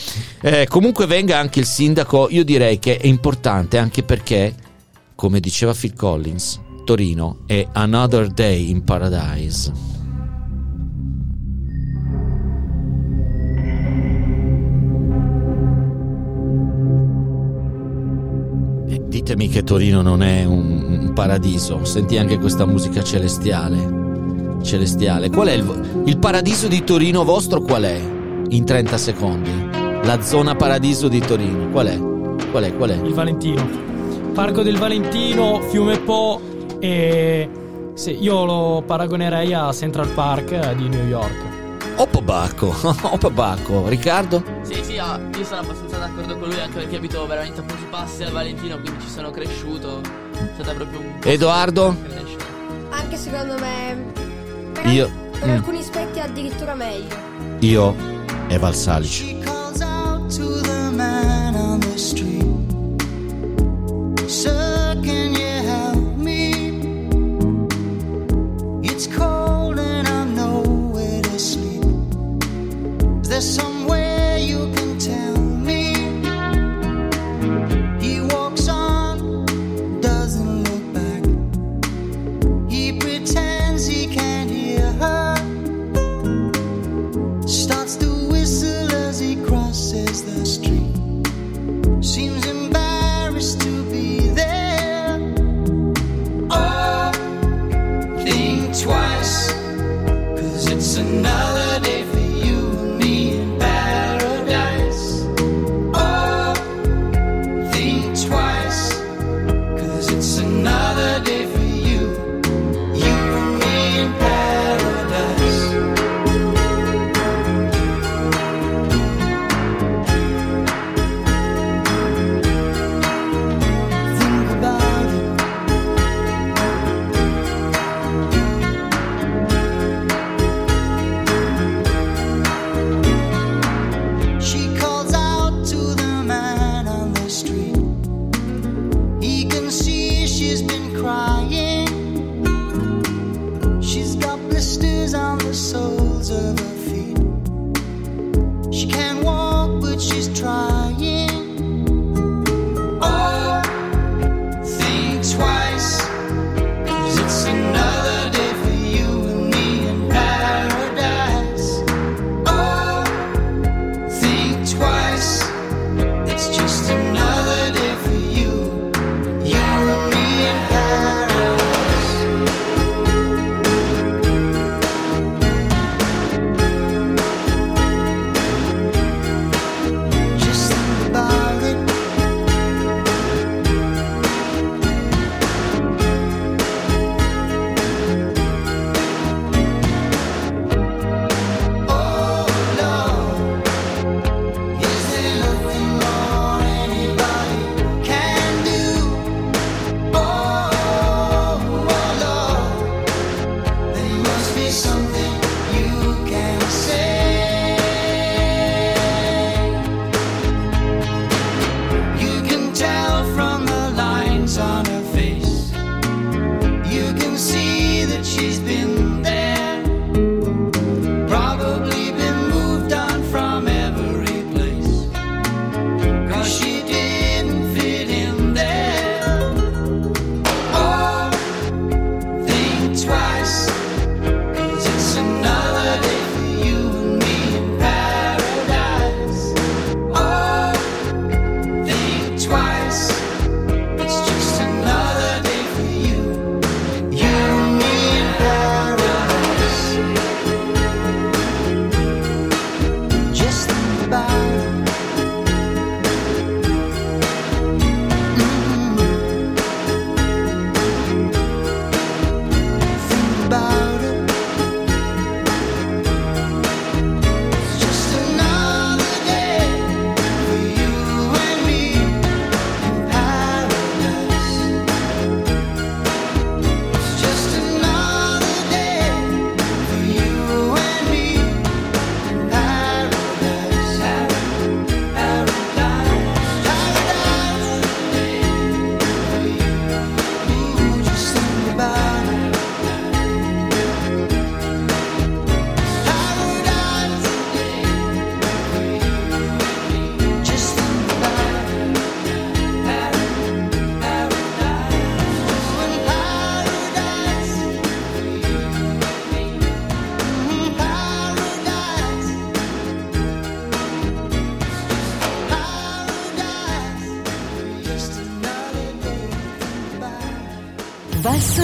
eh, 0.40 0.66
comunque 0.68 1.06
venga 1.06 1.38
anche 1.38 1.60
il 1.60 1.66
sindaco, 1.66 2.28
io 2.30 2.44
direi 2.44 2.78
che 2.78 2.96
è 2.96 3.06
importante 3.06 3.78
anche 3.78 4.02
perché, 4.02 4.54
come 5.14 5.40
diceva 5.40 5.74
Phil 5.74 5.94
Collins, 5.94 6.60
Torino 6.84 7.40
è 7.46 7.66
Another 7.72 8.28
Day 8.28 8.70
in 8.70 8.84
Paradise. 8.84 9.72
Eh, 18.88 19.02
ditemi 19.08 19.48
che 19.48 19.64
Torino 19.64 20.00
non 20.02 20.22
è 20.22 20.44
un, 20.44 20.97
paradiso. 21.18 21.84
Senti 21.84 22.16
anche 22.16 22.38
questa 22.38 22.64
musica 22.64 23.02
celestiale. 23.02 24.58
Celestiale. 24.62 25.30
Qual 25.30 25.48
è 25.48 25.52
il, 25.52 26.02
il 26.04 26.16
paradiso 26.16 26.68
di 26.68 26.84
Torino 26.84 27.24
vostro? 27.24 27.60
Qual 27.60 27.82
è? 27.82 28.00
In 28.50 28.64
30 28.64 28.96
secondi. 28.96 29.50
La 30.04 30.20
zona 30.20 30.54
paradiso 30.54 31.08
di 31.08 31.18
Torino. 31.18 31.70
Qual 31.70 31.88
è? 31.88 31.98
Qual 32.52 32.62
è? 32.62 32.76
Qual 32.76 32.90
è? 32.90 32.94
Il 33.04 33.14
Valentino. 33.14 33.68
Parco 34.32 34.62
del 34.62 34.78
Valentino, 34.78 35.60
Fiume 35.62 35.98
Po 35.98 36.40
e... 36.78 37.50
Sì, 37.94 38.22
io 38.22 38.44
lo 38.44 38.84
paragonerei 38.86 39.52
a 39.52 39.72
Central 39.72 40.10
Park 40.10 40.74
di 40.74 40.88
New 40.88 41.04
York. 41.08 41.96
Oppabacco. 41.96 42.72
Oppabacco. 43.10 43.88
Riccardo? 43.88 44.44
Sì, 44.62 44.84
sì, 44.84 44.98
ah, 44.98 45.18
io 45.36 45.44
sono 45.44 45.62
abbastanza 45.62 45.98
d'accordo 45.98 46.38
con 46.38 46.48
lui 46.48 46.60
anche 46.60 46.78
perché 46.78 46.94
abito 46.94 47.26
veramente 47.26 47.58
a 47.58 47.64
pochi 47.64 47.86
passi 47.90 48.18
dal 48.18 48.30
Valentino, 48.30 48.78
quindi 48.78 49.00
ci 49.02 49.08
sono 49.10 49.32
cresciuto. 49.32 50.27
È 50.38 50.62
stata 50.62 50.74
proprio 50.74 51.00
un 51.00 51.18
Edoardo? 51.22 51.96
Anche 52.90 53.16
secondo 53.16 53.54
me. 53.58 54.12
Per, 54.72 54.86
Io. 54.86 55.10
per 55.38 55.48
mm, 55.48 55.52
alcuni 55.52 55.78
aspetti 55.78 56.20
addirittura 56.20 56.74
meglio. 56.74 57.16
Io 57.60 57.94
e 58.48 58.58
Valsalic. 58.58 59.10
She 59.10 59.38
calls 59.40 59.58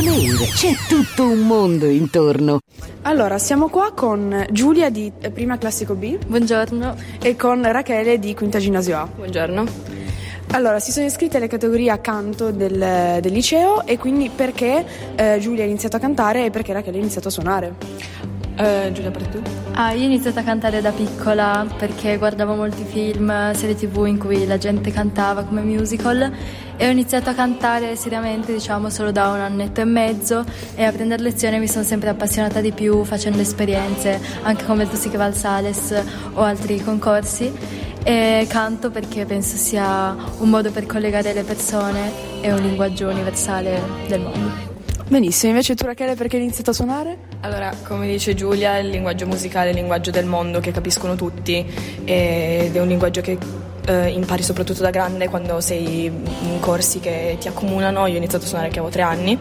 Nere. 0.04 0.44
C'è 0.54 0.74
tutto 0.86 1.30
un 1.30 1.46
mondo 1.46 1.86
intorno. 1.86 2.58
Allora, 3.02 3.38
siamo 3.38 3.70
qua 3.70 3.92
con 3.92 4.46
Giulia 4.50 4.90
di 4.90 5.10
eh, 5.18 5.30
Prima 5.30 5.56
Classico 5.56 5.94
B. 5.94 6.18
Buongiorno. 6.26 6.94
E 7.22 7.36
con 7.36 7.62
Rachele 7.62 8.18
di 8.18 8.34
Quinta 8.34 8.58
Ginnasio 8.58 8.98
A. 8.98 9.06
Buongiorno. 9.06 9.64
Allora, 10.48 10.78
si 10.78 10.92
sono 10.92 11.06
iscritte 11.06 11.38
alle 11.38 11.48
categorie 11.48 11.98
canto 12.02 12.50
del, 12.50 13.18
del 13.22 13.32
liceo 13.32 13.86
e 13.86 13.96
quindi 13.96 14.28
perché 14.28 14.84
eh, 15.16 15.38
Giulia 15.40 15.64
ha 15.64 15.66
iniziato 15.66 15.96
a 15.96 16.00
cantare 16.00 16.44
e 16.44 16.50
perché 16.50 16.74
Rachele 16.74 16.98
ha 16.98 17.00
iniziato 17.00 17.28
a 17.28 17.30
suonare? 17.30 17.74
Giulia, 18.56 19.10
per 19.10 19.26
tu? 19.26 19.42
Ah, 19.72 19.92
io 19.92 20.02
ho 20.02 20.04
iniziato 20.04 20.38
a 20.38 20.42
cantare 20.42 20.80
da 20.80 20.92
piccola 20.92 21.66
perché 21.76 22.16
guardavo 22.16 22.54
molti 22.54 22.84
film, 22.84 23.52
serie 23.52 23.74
tv 23.74 24.06
in 24.06 24.18
cui 24.18 24.46
la 24.46 24.58
gente 24.58 24.92
cantava 24.92 25.42
come 25.42 25.62
musical 25.62 26.32
e 26.76 26.86
ho 26.86 26.90
iniziato 26.90 27.30
a 27.30 27.34
cantare 27.34 27.96
seriamente 27.96 28.52
diciamo 28.52 28.90
solo 28.90 29.10
da 29.10 29.30
un 29.30 29.40
annetto 29.40 29.80
e 29.80 29.84
mezzo 29.84 30.44
e 30.76 30.84
a 30.84 30.92
prendere 30.92 31.22
lezioni 31.22 31.58
mi 31.58 31.66
sono 31.66 31.82
sempre 31.82 32.10
appassionata 32.10 32.60
di 32.60 32.70
più 32.70 33.02
facendo 33.02 33.40
esperienze 33.40 34.20
anche 34.42 34.64
come 34.64 34.84
il 34.84 34.88
Tusiche 34.88 35.16
Valsales 35.16 36.02
o 36.34 36.42
altri 36.42 36.80
concorsi 36.82 37.52
e 38.04 38.46
canto 38.48 38.90
perché 38.90 39.24
penso 39.24 39.56
sia 39.56 40.14
un 40.38 40.48
modo 40.48 40.70
per 40.70 40.86
collegare 40.86 41.32
le 41.32 41.42
persone 41.42 42.12
e 42.40 42.52
un 42.52 42.60
linguaggio 42.60 43.08
universale 43.08 43.80
del 44.06 44.20
mondo. 44.20 44.73
Benissimo, 45.06 45.52
invece 45.52 45.74
tu 45.74 45.84
Rachele 45.84 46.14
perché 46.14 46.36
hai 46.36 46.42
iniziato 46.42 46.70
a 46.70 46.72
suonare? 46.72 47.18
Allora, 47.40 47.70
come 47.82 48.06
dice 48.06 48.34
Giulia, 48.34 48.78
il 48.78 48.88
linguaggio 48.88 49.26
musicale 49.26 49.66
è 49.66 49.70
il 49.70 49.76
linguaggio 49.76 50.10
del 50.10 50.24
mondo 50.24 50.60
che 50.60 50.72
capiscono 50.72 51.14
tutti 51.14 51.64
ed 52.04 52.74
è 52.74 52.80
un 52.80 52.88
linguaggio 52.88 53.20
che 53.20 53.36
eh, 53.86 54.08
impari 54.08 54.42
soprattutto 54.42 54.80
da 54.80 54.88
grande 54.88 55.28
quando 55.28 55.60
sei 55.60 56.06
in 56.06 56.58
corsi 56.60 57.00
che 57.00 57.36
ti 57.38 57.48
accomunano. 57.48 58.06
Io 58.06 58.14
ho 58.14 58.16
iniziato 58.16 58.44
a 58.44 58.48
suonare 58.48 58.70
che 58.70 58.78
avevo 58.78 58.90
tre 58.90 59.02
anni 59.02 59.38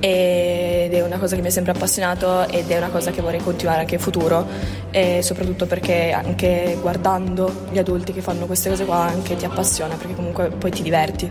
ed 0.00 0.92
è 0.92 1.00
una 1.02 1.18
cosa 1.18 1.36
che 1.36 1.40
mi 1.40 1.46
ha 1.46 1.52
sempre 1.52 1.70
appassionato 1.70 2.48
ed 2.48 2.68
è 2.68 2.76
una 2.76 2.88
cosa 2.88 3.12
che 3.12 3.22
vorrei 3.22 3.38
continuare 3.38 3.82
anche 3.82 3.94
in 3.94 4.00
futuro 4.00 4.44
e 4.90 5.22
soprattutto 5.22 5.66
perché 5.66 6.10
anche 6.10 6.76
guardando 6.80 7.66
gli 7.70 7.78
adulti 7.78 8.12
che 8.12 8.20
fanno 8.20 8.46
queste 8.46 8.68
cose 8.68 8.84
qua 8.84 9.04
anche 9.04 9.36
ti 9.36 9.44
appassiona 9.44 9.94
perché 9.94 10.16
comunque 10.16 10.48
poi 10.48 10.72
ti 10.72 10.82
diverti. 10.82 11.30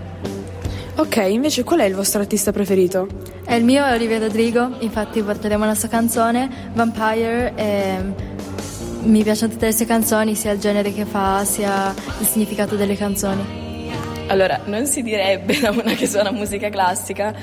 Ok, 0.95 1.15
invece 1.29 1.63
qual 1.63 1.79
è 1.79 1.85
il 1.85 1.95
vostro 1.95 2.19
artista 2.21 2.51
preferito? 2.51 3.07
E 3.45 3.55
il 3.55 3.63
mio 3.63 3.83
è 3.85 3.93
Olivia 3.93 4.19
Rodrigo, 4.19 4.75
infatti 4.79 5.21
porteremo 5.21 5.65
la 5.65 5.73
sua 5.73 5.87
canzone 5.87 6.69
Vampire 6.73 7.53
e 7.55 7.95
mi 9.03 9.23
piacciono 9.23 9.53
tutte 9.53 9.67
le 9.67 9.73
sue 9.73 9.85
canzoni, 9.85 10.35
sia 10.35 10.51
il 10.51 10.59
genere 10.59 10.93
che 10.93 11.05
fa 11.05 11.43
sia 11.45 11.93
il 12.19 12.27
significato 12.27 12.75
delle 12.75 12.95
canzoni. 12.95 13.59
Allora, 14.27 14.61
non 14.65 14.85
si 14.85 15.01
direbbe 15.01 15.59
da 15.59 15.71
una 15.71 15.93
che 15.93 16.07
suona 16.07 16.31
musica 16.31 16.69
classica, 16.69 17.33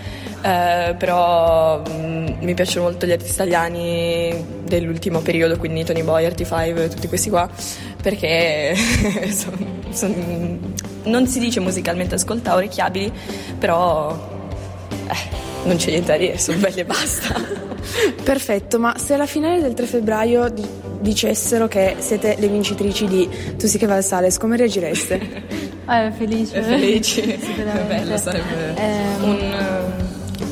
eh, 0.41 0.95
però 0.97 1.83
mm, 1.87 2.27
mi 2.41 2.55
piacciono 2.55 2.85
molto 2.85 3.05
gli 3.07 3.13
artisti 3.13 3.35
italiani 3.35 4.45
dell'ultimo 4.65 5.21
periodo, 5.21 5.59
quindi 5.59 5.85
Tony 5.85 6.03
Boy, 6.03 6.27
RT5, 6.27 6.89
tutti 6.89 7.09
questi 7.09 7.29
qua, 7.29 7.49
perché 8.01 8.75
son- 9.29 9.83
son- 9.91 10.75
non 11.09 11.27
si 11.27 11.39
dice 11.39 11.61
musicalmente 11.61 12.15
ascolta, 12.15 12.55
orecchiabili, 12.55 13.13
però 13.59 14.11
eh, 15.09 15.67
non 15.67 15.77
c'è 15.77 15.91
niente 15.91 16.13
da 16.13 16.19
dire, 16.19 16.39
sono 16.39 16.59
belli 16.59 16.81
e 16.81 16.85
basta. 16.85 17.35
Perfetto, 18.23 18.79
ma 18.79 18.97
se 18.99 19.15
alla 19.15 19.27
finale 19.27 19.61
del 19.63 19.75
3 19.75 19.87
febbraio 19.87 20.49
di- 20.51 20.67
dicessero 21.01 21.69
che 21.69 21.97
siete 21.99 22.37
le 22.39 22.49
vincitrici 22.49 23.07
di 23.07 23.29
Tu 23.57 23.67
si 23.67 23.79
che 23.79 23.87
Valsales, 23.87 24.37
come 24.39 24.57
reagireste? 24.57 25.21
Ah, 25.87 26.11
felice. 26.17 26.55
È 26.55 26.63
felici, 26.63 27.23
Sicuramente. 27.41 27.87
bello, 27.95 28.17
sarebbe 28.19 28.75
un, 28.75 28.77
eh, 28.77 29.57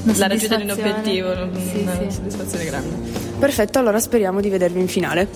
una 0.04 0.14
la 0.16 0.26
raggiunta 0.28 0.56
di 0.56 0.62
un 0.62 0.68
soddisfazione. 0.70 0.90
obiettivo, 0.90 1.30
una 1.32 1.94
Sì, 1.98 2.06
sì. 2.10 2.14
soddisfazione 2.16 2.64
grande. 2.64 2.96
Perfetto, 3.38 3.78
allora 3.78 3.98
speriamo 4.00 4.40
di 4.40 4.48
vedervi 4.48 4.80
in 4.80 4.88
finale. 4.88 5.28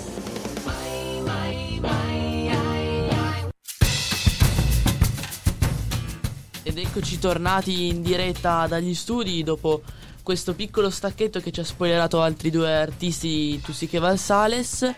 Ed 6.71 6.79
eccoci 6.79 7.19
tornati 7.19 7.89
in 7.89 8.01
diretta 8.01 8.69
dagli 8.69 8.95
studi 8.95 9.43
dopo 9.43 9.83
questo 10.23 10.55
piccolo 10.55 10.89
stacchetto 10.89 11.41
che 11.41 11.51
ci 11.51 11.59
ha 11.59 11.65
spoilerato 11.65 12.23
altri 12.23 12.49
due 12.49 12.73
artisti, 12.73 13.61
Tusiche 13.61 13.97
e 13.97 13.99
Valsales. 13.99 14.89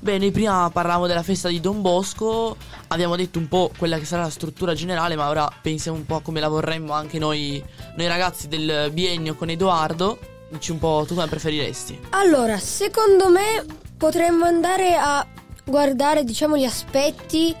Bene, 0.00 0.30
prima 0.30 0.70
parlavamo 0.70 1.06
della 1.06 1.22
festa 1.22 1.48
di 1.48 1.60
Don 1.60 1.82
Bosco, 1.82 2.56
abbiamo 2.86 3.14
detto 3.14 3.38
un 3.38 3.46
po' 3.46 3.70
quella 3.76 3.98
che 3.98 4.06
sarà 4.06 4.22
la 4.22 4.30
struttura 4.30 4.72
generale, 4.72 5.16
ma 5.16 5.28
ora 5.28 5.46
pensiamo 5.60 5.98
un 5.98 6.06
po' 6.06 6.14
a 6.14 6.22
come 6.22 6.40
la 6.40 6.48
vorremmo 6.48 6.94
anche 6.94 7.18
noi, 7.18 7.62
noi 7.94 8.06
ragazzi 8.06 8.48
del 8.48 8.90
biennio 8.90 9.34
con 9.34 9.50
Edoardo. 9.50 10.18
Dici 10.48 10.70
un 10.70 10.78
po' 10.78 11.04
tu 11.06 11.14
come 11.14 11.26
preferiresti? 11.26 12.06
Allora, 12.12 12.56
secondo 12.56 13.28
me 13.28 13.66
potremmo 13.98 14.46
andare 14.46 14.96
a 14.96 15.26
guardare, 15.62 16.24
diciamo, 16.24 16.56
gli 16.56 16.64
aspetti, 16.64 17.54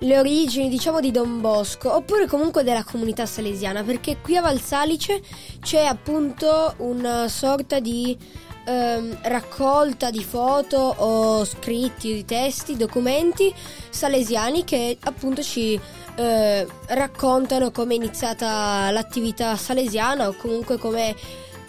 le 0.00 0.18
origini, 0.18 0.68
diciamo, 0.68 1.00
di 1.00 1.10
Don 1.10 1.40
Bosco, 1.40 1.94
oppure 1.94 2.26
comunque 2.26 2.62
della 2.62 2.84
comunità 2.84 3.26
salesiana, 3.26 3.82
perché 3.82 4.18
qui 4.22 4.36
a 4.36 4.42
Valsalice 4.42 5.20
c'è 5.60 5.84
appunto 5.84 6.74
una 6.78 7.28
sorta 7.28 7.80
di 7.80 8.16
ehm, 8.64 9.18
raccolta 9.22 10.10
di 10.10 10.22
foto 10.22 10.76
o 10.76 11.44
scritti, 11.44 12.14
di 12.14 12.24
testi, 12.24 12.76
documenti 12.76 13.52
salesiani 13.90 14.64
che 14.64 14.96
appunto 15.00 15.42
ci 15.42 15.78
eh, 16.16 16.66
raccontano 16.86 17.70
come 17.70 17.94
è 17.94 17.96
iniziata 17.96 18.90
l'attività 18.90 19.56
salesiana 19.56 20.28
o 20.28 20.34
comunque 20.34 20.78
come 20.78 21.14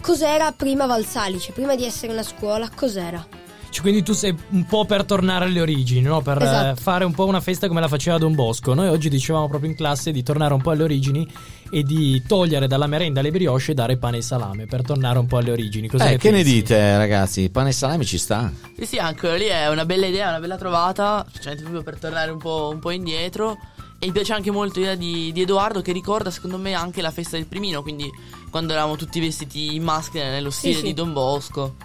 cos'era 0.02 0.52
prima 0.52 0.86
Valsalice, 0.86 1.52
prima 1.52 1.76
di 1.76 1.86
essere 1.86 2.12
una 2.12 2.24
scuola, 2.24 2.70
cos'era. 2.74 3.41
Cioè, 3.72 3.82
quindi 3.82 4.04
tu 4.04 4.12
sei 4.12 4.36
un 4.50 4.66
po' 4.66 4.84
per 4.84 5.06
tornare 5.06 5.46
alle 5.46 5.62
origini, 5.62 6.02
no? 6.02 6.22
Per 6.22 6.42
Esatto. 6.42 6.78
eh, 6.78 6.82
fare 6.82 7.06
un 7.06 7.14
po' 7.14 7.26
una 7.26 7.40
festa 7.40 7.70
come 7.70 7.80
la 7.80 7.88
faceva 7.88 8.18
Don 8.18 8.36
Bosco. 8.36 8.74
Noi 8.74 8.90
oggi 8.90 9.08
dicevamo 9.08 9.48
proprio 9.48 9.70
in 9.70 9.78
classe 9.78 10.12
di 10.12 10.22
tornare 10.24 10.54
un 10.54 10.62
po' 10.62 10.72
alle 10.72 10.84
origini 10.84 11.26
e 11.70 11.84
di 11.84 12.22
togliere 12.28 12.68
dalla 12.68 12.86
merenda 12.88 13.22
le 13.22 13.32
brioche 13.32 13.72
e 13.72 13.74
dare 13.74 13.96
pane 13.96 14.18
e 14.18 14.22
salame 14.22 14.66
per 14.66 14.82
tornare 14.84 15.20
un 15.20 15.26
po' 15.26 15.38
alle 15.38 15.52
origini. 15.52 15.88
Cosa 15.88 16.10
Eh, 16.10 16.18
che 16.18 16.32
ne 16.32 16.38
pensi? 16.44 16.54
dite, 16.54 16.98
ragazzi? 16.98 17.50
Pane 17.50 17.70
e 17.70 17.72
salame 17.72 18.04
ci 18.04 18.18
sta. 18.18 18.52
Sì, 18.78 18.86
sì, 18.86 18.98
anche 18.98 19.38
lì 19.38 19.46
è 19.46 19.70
una 19.70 19.86
bella 19.86 20.06
idea, 20.06 20.28
una 20.28 20.40
bella 20.42 20.58
trovata, 20.58 21.26
specialmente 21.30 21.64
proprio 21.64 21.84
per 21.84 21.98
tornare 21.98 22.30
un 22.30 22.40
po', 22.40 22.70
un 22.74 22.80
po' 22.80 22.92
indietro. 22.92 23.58
E 24.00 24.08
mi 24.08 24.12
piace 24.12 24.34
anche 24.34 24.52
molto 24.52 24.80
l'idea 24.80 24.96
di, 24.96 25.32
di 25.32 25.42
Edoardo 25.44 25.82
che 25.82 25.94
ricorda 25.94 26.30
secondo 26.30 26.58
me 26.58 26.74
anche 26.74 27.02
la 27.02 27.12
festa 27.12 27.38
del 27.38 27.46
primino, 27.46 27.82
quindi 27.84 28.10
quando 28.50 28.74
eravamo 28.74 28.98
tutti 28.98 29.20
vestiti 29.22 29.76
in 29.76 29.84
maschera 29.84 30.30
nello 30.30 30.50
stile 30.50 30.74
sì. 30.76 30.82
di 30.84 30.94
Don 30.94 31.14
Bosco. 31.14 31.76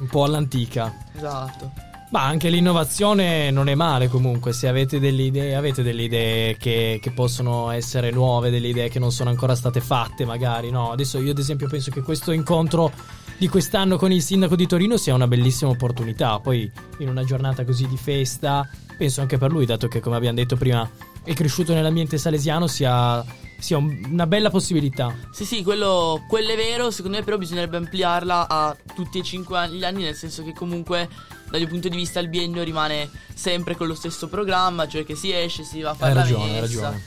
Un 0.00 0.06
po' 0.06 0.24
all'antica. 0.24 0.92
Esatto. 1.14 1.72
Ma 2.10 2.24
anche 2.24 2.48
l'innovazione 2.48 3.52
non 3.52 3.68
è 3.68 3.76
male 3.76 4.08
comunque, 4.08 4.52
se 4.52 4.66
avete 4.66 4.98
delle 4.98 5.22
idee, 5.22 5.54
avete 5.54 5.84
delle 5.84 6.02
idee 6.02 6.56
che, 6.56 6.98
che 7.00 7.10
possono 7.12 7.70
essere 7.70 8.10
nuove, 8.10 8.50
delle 8.50 8.66
idee 8.66 8.88
che 8.88 8.98
non 8.98 9.12
sono 9.12 9.30
ancora 9.30 9.54
state 9.54 9.80
fatte 9.80 10.24
magari, 10.24 10.70
no? 10.70 10.90
Adesso 10.90 11.20
io 11.20 11.30
ad 11.30 11.38
esempio 11.38 11.68
penso 11.68 11.92
che 11.92 12.02
questo 12.02 12.32
incontro 12.32 12.90
di 13.38 13.46
quest'anno 13.46 13.96
con 13.96 14.10
il 14.10 14.22
sindaco 14.22 14.56
di 14.56 14.66
Torino 14.66 14.96
sia 14.96 15.14
una 15.14 15.28
bellissima 15.28 15.70
opportunità, 15.70 16.40
poi 16.40 16.70
in 16.98 17.08
una 17.08 17.22
giornata 17.22 17.64
così 17.64 17.86
di 17.86 17.96
festa, 17.96 18.68
penso 18.98 19.20
anche 19.20 19.38
per 19.38 19.52
lui, 19.52 19.64
dato 19.64 19.86
che 19.86 20.00
come 20.00 20.16
abbiamo 20.16 20.36
detto 20.36 20.56
prima 20.56 20.88
è 21.22 21.32
cresciuto 21.32 21.72
nell'ambiente 21.72 22.18
salesiano, 22.18 22.66
sia, 22.66 23.24
sia 23.60 23.76
un- 23.76 24.06
una 24.10 24.26
bella 24.26 24.50
possibilità. 24.50 25.14
Sì, 25.30 25.44
sì, 25.44 25.62
quello, 25.62 26.24
quello 26.28 26.50
è 26.52 26.56
vero, 26.56 26.90
secondo 26.90 27.18
me 27.18 27.22
però 27.24 27.38
bisognerebbe 27.38 27.76
ampliarla 27.76 28.48
a 28.48 28.76
tutti 28.94 29.18
e 29.18 29.22
cinque 29.22 29.68
gli 29.70 29.84
anni, 29.84 30.02
nel 30.02 30.14
senso 30.16 30.42
che 30.42 30.52
comunque 30.52 31.08
dal 31.50 31.60
mio 31.60 31.68
punto 31.68 31.88
di 31.88 31.96
vista 31.96 32.20
il 32.20 32.28
biennio 32.28 32.62
rimane 32.62 33.08
sempre 33.34 33.76
con 33.76 33.86
lo 33.86 33.94
stesso 33.94 34.28
programma, 34.28 34.86
cioè 34.88 35.04
che 35.04 35.14
si 35.14 35.32
esce, 35.32 35.62
si 35.64 35.80
va 35.80 35.90
a 35.90 35.94
fare 35.94 36.10
Hai 36.10 36.16
la 36.16 36.22
ragione, 36.22 36.54
hai 36.54 36.60
ragione. 36.60 37.02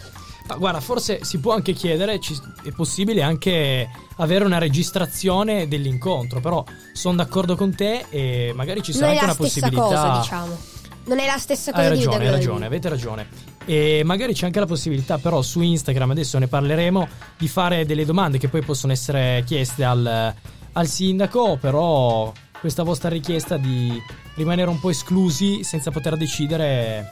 Ma 0.45 0.55
guarda, 0.57 0.81
forse 0.81 1.23
si 1.23 1.39
può 1.39 1.53
anche 1.53 1.71
chiedere, 1.71 2.19
ci- 2.19 2.37
è 2.63 2.71
possibile 2.71 3.21
anche 3.23 3.89
avere 4.17 4.43
una 4.43 4.57
registrazione 4.57 5.69
dell'incontro, 5.69 6.41
però 6.41 6.63
sono 6.91 7.15
d'accordo 7.15 7.55
con 7.55 7.73
te 7.73 8.05
e 8.09 8.51
magari 8.53 8.83
ci 8.83 8.91
non 8.91 8.99
sarà 8.99 9.11
è 9.13 9.15
anche 9.15 9.25
la 9.27 9.35
una 9.39 9.47
stessa 9.49 9.67
possibilità. 9.69 10.01
cosa, 10.01 10.19
diciamo. 10.19 10.57
Non 11.05 11.19
è 11.19 11.25
la 11.25 11.37
stessa 11.37 11.71
cosa 11.71 11.83
Hai 11.83 11.97
di 11.97 12.03
ragione, 12.05 12.25
hai 12.25 12.31
ragione, 12.31 12.65
avete 12.65 12.89
ragione. 12.89 13.27
E 13.65 14.01
magari 14.03 14.33
c'è 14.33 14.45
anche 14.45 14.59
la 14.59 14.65
possibilità, 14.65 15.17
però, 15.17 15.41
su 15.41 15.61
Instagram, 15.61 16.11
adesso 16.11 16.37
ne 16.37 16.47
parleremo, 16.47 17.07
di 17.37 17.47
fare 17.47 17.85
delle 17.85 18.05
domande 18.05 18.37
che 18.37 18.49
poi 18.49 18.61
possono 18.61 18.91
essere 18.91 19.43
chieste 19.45 19.83
al, 19.83 20.33
al 20.73 20.87
sindaco, 20.87 21.57
però 21.59 22.31
questa 22.59 22.83
vostra 22.83 23.09
richiesta 23.09 23.57
di 23.57 24.01
rimanere 24.35 24.69
un 24.69 24.79
po' 24.79 24.89
esclusi 24.89 25.63
senza 25.63 25.91
poter 25.91 26.15
decidere 26.15 27.07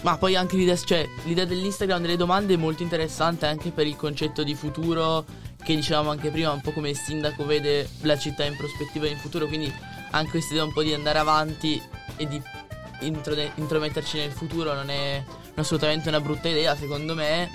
Ma 0.00 0.16
poi 0.16 0.34
anche 0.34 0.56
l'idea, 0.56 0.76
cioè, 0.76 1.06
l'idea 1.24 1.44
dell'Instagram 1.44 2.00
delle 2.00 2.16
domande 2.16 2.54
è 2.54 2.56
molto 2.56 2.82
interessante 2.82 3.46
anche 3.46 3.70
per 3.70 3.86
il 3.86 3.96
concetto 3.96 4.42
di 4.42 4.54
futuro 4.54 5.24
che 5.62 5.74
dicevamo 5.74 6.10
anche 6.10 6.30
prima, 6.30 6.52
un 6.52 6.60
po' 6.60 6.72
come 6.72 6.90
il 6.90 6.96
sindaco 6.96 7.44
vede 7.44 7.88
la 8.02 8.16
città 8.16 8.44
in 8.44 8.56
prospettiva 8.56 9.06
in 9.06 9.18
futuro, 9.18 9.46
quindi 9.46 9.72
anche 10.10 10.30
questa 10.30 10.54
idea 10.54 10.64
un 10.64 10.72
po' 10.72 10.82
di 10.82 10.94
andare 10.94 11.18
avanti 11.18 11.80
e 12.16 12.26
di 12.26 12.40
introde- 13.00 13.52
intrometterci 13.56 14.18
nel 14.18 14.32
futuro 14.32 14.72
non 14.72 14.88
è 14.88 15.22
assolutamente 15.60 16.08
una 16.08 16.20
brutta 16.20 16.48
idea, 16.48 16.76
secondo 16.76 17.14
me. 17.14 17.50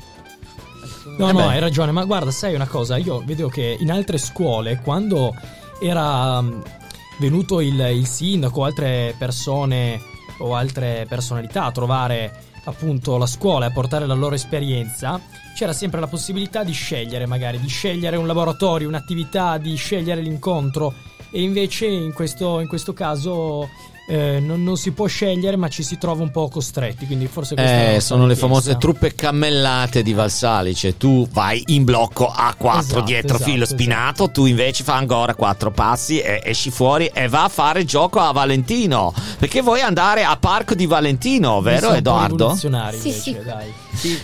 No, 1.18 1.30
Eh 1.30 1.32
no, 1.32 1.40
beh. 1.40 1.48
hai 1.48 1.60
ragione, 1.60 1.92
ma 1.92 2.04
guarda, 2.06 2.32
sai 2.32 2.56
una 2.56 2.68
cosa, 2.68 2.98
io 2.98 3.22
vedo 3.26 3.48
che 3.48 3.78
in 3.80 3.92
altre 3.92 4.18
scuole, 4.18 4.80
quando 4.82 5.34
era 5.82 6.42
mm, 6.42 6.62
venuto 7.20 7.62
il, 7.62 7.80
il 7.80 8.08
sindaco 8.08 8.62
o 8.62 8.64
altre 8.66 9.16
persone 9.18 10.02
o 10.40 10.56
altre 10.56 11.06
personalità 11.08 11.66
a 11.66 11.72
trovare 11.72 12.44
appunto 12.66 13.18
la 13.18 13.26
scuola 13.26 13.66
e 13.66 13.70
a 13.70 13.72
portare 13.72 14.06
la 14.06 14.14
loro 14.14 14.36
esperienza, 14.36 15.20
c'era 15.56 15.74
sempre 15.74 16.00
la 16.00 16.08
possibilità 16.08 16.64
di 16.64 16.72
scegliere 16.72 17.26
magari, 17.26 17.60
di 17.60 17.68
scegliere 17.68 18.16
un 18.18 18.26
laboratorio, 18.26 18.88
un'attività, 18.88 19.58
di 19.58 19.76
scegliere 19.76 20.22
l'incontro 20.22 20.94
e 21.30 21.42
invece 21.42 21.88
in 21.88 22.14
questo, 22.14 22.60
in 22.60 22.68
questo 22.68 22.94
caso 22.94 23.70
eh, 24.08 24.40
non, 24.40 24.64
non 24.64 24.78
si 24.78 24.92
può 24.92 25.06
scegliere 25.08 25.56
ma 25.56 25.70
ci 25.70 25.84
si 25.84 25.98
trova 25.98 26.24
un 26.24 26.32
po' 26.32 26.50
costretti, 26.50 27.06
quindi 27.06 27.28
forse 27.28 27.56
Eh, 27.56 28.00
sono 28.00 28.26
le 28.28 28.36
famose 28.36 28.78
truppe 28.78 29.16
cammellate 29.16 30.04
di 30.04 30.14
Valsalice. 30.14 30.98
Tu 30.98 31.28
vai 31.32 31.64
in 31.68 31.84
blocco 31.84 32.28
a 32.28 32.54
4 32.58 32.80
Esatto, 32.80 33.02
dietro 33.02 33.36
esatto, 33.36 33.52
filo 33.52 33.66
spinato, 33.66 34.32
tu 34.32 34.46
invece 34.46 34.84
fai 34.84 34.98
ancora 34.98 35.36
4 35.36 35.72
passi 35.72 36.20
e 36.20 36.42
esci 36.44 36.70
fuori 36.70 37.10
e 37.14 37.28
va 37.28 37.46
a 37.46 37.50
fare 37.50 37.86
gioco 37.86 38.20
a 38.20 38.32
Valentino. 38.32 39.14
Perché 39.40 39.62
vuoi 39.62 39.82
andare 39.82 40.24
a 40.24 40.36
Parco 40.38 40.76
di 40.76 40.86
Valentino, 40.86 41.62
vero 41.62 41.94
Edoardo? 41.94 42.56
Sì, 42.98 43.08
invece, 43.08 43.20
sì. 43.20 43.38
dai. 43.44 43.74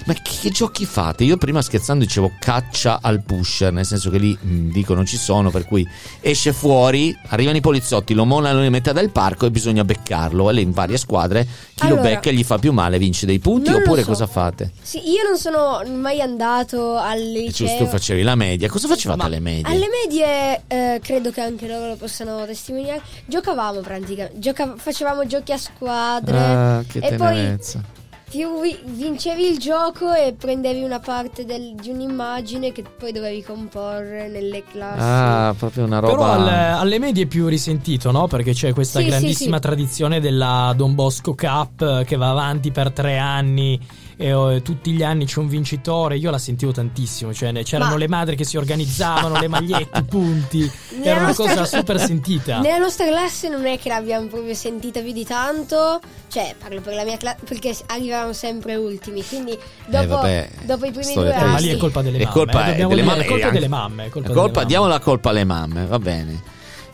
Ma 0.06 0.14
che, 0.14 0.22
che 0.42 0.50
giochi 0.50 0.86
fate? 0.86 1.24
Io 1.24 1.38
prima 1.38 1.62
scherzando 1.62 2.04
dicevo 2.04 2.32
caccia 2.40 3.00
al 3.02 3.22
pusher, 3.24 3.72
nel 3.72 3.86
senso 3.86 4.10
che 4.10 4.18
lì 4.18 4.38
mh, 4.40 4.72
dico 4.72 4.94
non 4.94 5.06
ci 5.06 5.18
sono, 5.18 5.52
per 5.52 5.66
cui 5.66 5.88
esce 6.22 6.54
fuori, 6.54 7.16
arrivano 7.28 7.58
i 7.58 7.62
poliziotti, 7.62 8.14
lo 8.14 8.26
monano 8.26 8.64
in 8.64 8.72
metà 8.72 8.92
del 8.92 9.12
parco 9.12 9.46
e 9.46 9.52
bisogna 9.52 9.69
beccarlo. 9.84 10.50
E 10.50 10.54
lì 10.54 10.62
in 10.62 10.72
varie 10.72 10.98
squadre 10.98 11.46
chi 11.76 11.88
lo 11.88 11.96
Allora- 11.96 12.10
becca 12.10 12.30
e 12.30 12.34
gli 12.34 12.44
fa 12.44 12.58
più 12.58 12.72
male 12.74 12.98
vince 12.98 13.26
dei 13.26 13.40
punti 13.40 13.70
lo 13.72 13.78
oppure 13.78 14.02
so. 14.02 14.08
cosa 14.08 14.28
fate? 14.28 14.72
Sì, 14.82 15.10
io 15.10 15.24
non 15.24 15.38
sono 15.38 15.82
mai 15.96 16.22
andato 16.22 16.98
al 16.98 17.20
liceo. 17.22 17.68
Giusto, 17.68 17.86
facevi 17.86 18.22
la 18.24 18.36
media. 18.36 18.70
Cosa 18.70 18.88
facevate 18.88 19.24
alle 19.24 19.40
medie? 19.40 19.72
Alle 19.74 19.88
medie, 20.04 20.62
eh, 20.68 21.00
credo 21.04 21.32
che 21.32 21.42
anche 21.42 21.68
loro 21.68 21.88
lo 21.90 21.96
possano 21.96 22.46
testimoniare. 22.46 23.02
Giocavamo 23.26 23.80
praticamente, 23.82 24.40
gioca- 24.40 24.74
facevamo 24.78 25.26
giochi 25.26 25.52
a 25.52 25.58
squadre. 25.58 26.38
Ah, 26.38 26.84
che 26.88 27.00
e 27.00 27.16
poi 27.16 27.18
tenerezza. 27.36 27.82
Più 28.30 28.62
vi- 28.62 28.78
vincevi 28.84 29.48
il 29.50 29.58
gioco 29.58 30.14
e 30.14 30.36
prendevi 30.38 30.84
una 30.84 31.00
parte 31.00 31.46
del- 31.46 31.74
di 31.76 31.90
un'immagine 31.90 32.72
che 32.72 32.84
poi 32.84 33.12
dovevi 33.12 33.42
comporre 33.44 34.28
nelle 34.30 34.64
classi. 34.64 35.00
Ah, 35.02 35.56
proprio 35.58 35.86
una 35.86 36.00
roba. 36.00 36.14
Però 36.14 36.26
al- 36.32 36.48
alle 36.48 37.00
medie 37.00 37.24
è 37.24 37.28
più 37.28 37.48
risentito, 37.48 38.12
no? 38.12 38.28
Perché 38.28 38.54
c'è 38.54 38.74
questa 38.74 39.00
Sì, 39.00 39.06
sì, 39.06 39.10
grandissima 39.12 39.56
sì. 39.56 39.62
tradizione 39.62 40.20
della 40.20 40.74
Don 40.76 40.94
Bosco 40.96 41.34
Cup 41.34 41.82
eh, 41.82 42.04
che 42.06 42.16
va 42.16 42.30
avanti 42.30 42.72
per 42.72 42.92
tre 42.92 43.18
anni 43.18 43.80
e 44.22 44.34
oh, 44.34 44.62
tutti 44.62 44.92
gli 44.92 45.02
anni 45.02 45.24
c'è 45.26 45.40
un 45.40 45.48
vincitore. 45.48 46.18
Io 46.18 46.30
la 46.30 46.38
sentivo 46.38 46.74
tantissimo, 46.74 47.34
cioè 47.34 47.54
ne- 47.54 47.64
c'erano 47.64 47.92
Ma- 47.92 47.98
le 47.98 48.08
madri 48.10 48.36
che 48.36 48.44
si 48.44 48.58
organizzavano, 48.58 49.40
le 49.40 49.48
magliette, 49.48 50.00
i 50.00 50.04
punti. 50.10 50.60
Nella 50.98 51.06
Era 51.06 51.18
una 51.20 51.28
nostra- 51.28 51.48
cosa 51.48 51.66
super 51.66 52.00
sentita. 52.02 52.60
Nella 52.60 52.80
nostra 52.80 53.08
classe 53.08 53.48
non 53.48 53.66
è 53.66 53.80
che 53.80 53.88
l'abbiamo 53.88 54.28
proprio 54.28 54.54
sentita 54.54 55.00
più 55.00 55.14
di 55.14 55.24
tanto, 55.24 56.02
cioè 56.28 56.54
parlo 56.60 56.82
per 56.82 56.96
la 56.96 57.06
mia 57.06 57.16
classe 57.16 57.38
perché 57.46 57.74
arrivavamo 57.88 58.34
sempre 58.34 58.76
ultimi, 58.76 59.24
quindi 59.26 59.58
dopo, 59.88 60.04
Eh, 60.04 60.08
vabbè, 60.08 60.50
dopo 60.64 60.86
i 60.86 60.92
primi 60.92 61.14
due 61.14 61.30
Eh, 61.34 61.36
ma 61.40 61.54
anni... 61.54 61.62
lì 61.62 61.70
è 61.70 61.78
colpa 61.78 62.02
delle 62.02 62.18
È 62.18 62.24
mamme. 62.24 62.34
colpa 62.34 62.66
eh, 62.66 62.70
dobbiamo 62.72 62.90
delle 62.90 63.02
dire, 63.02 63.14
mamme, 63.16 63.24
è 63.24 63.28
colpa 63.30 63.50
delle 63.50 63.68
mamme. 63.70 64.06
È 64.06 64.10
colpa 64.10 64.28
La 64.28 64.34
delle 64.34 64.40
colpa, 64.42 64.56
mamme. 64.60 64.68
diamo 64.70 64.88
la 64.88 65.00
colpa 65.00 65.30
alle 65.30 65.44
mamme, 65.46 65.86
va 65.86 66.00
bene. 66.00 66.42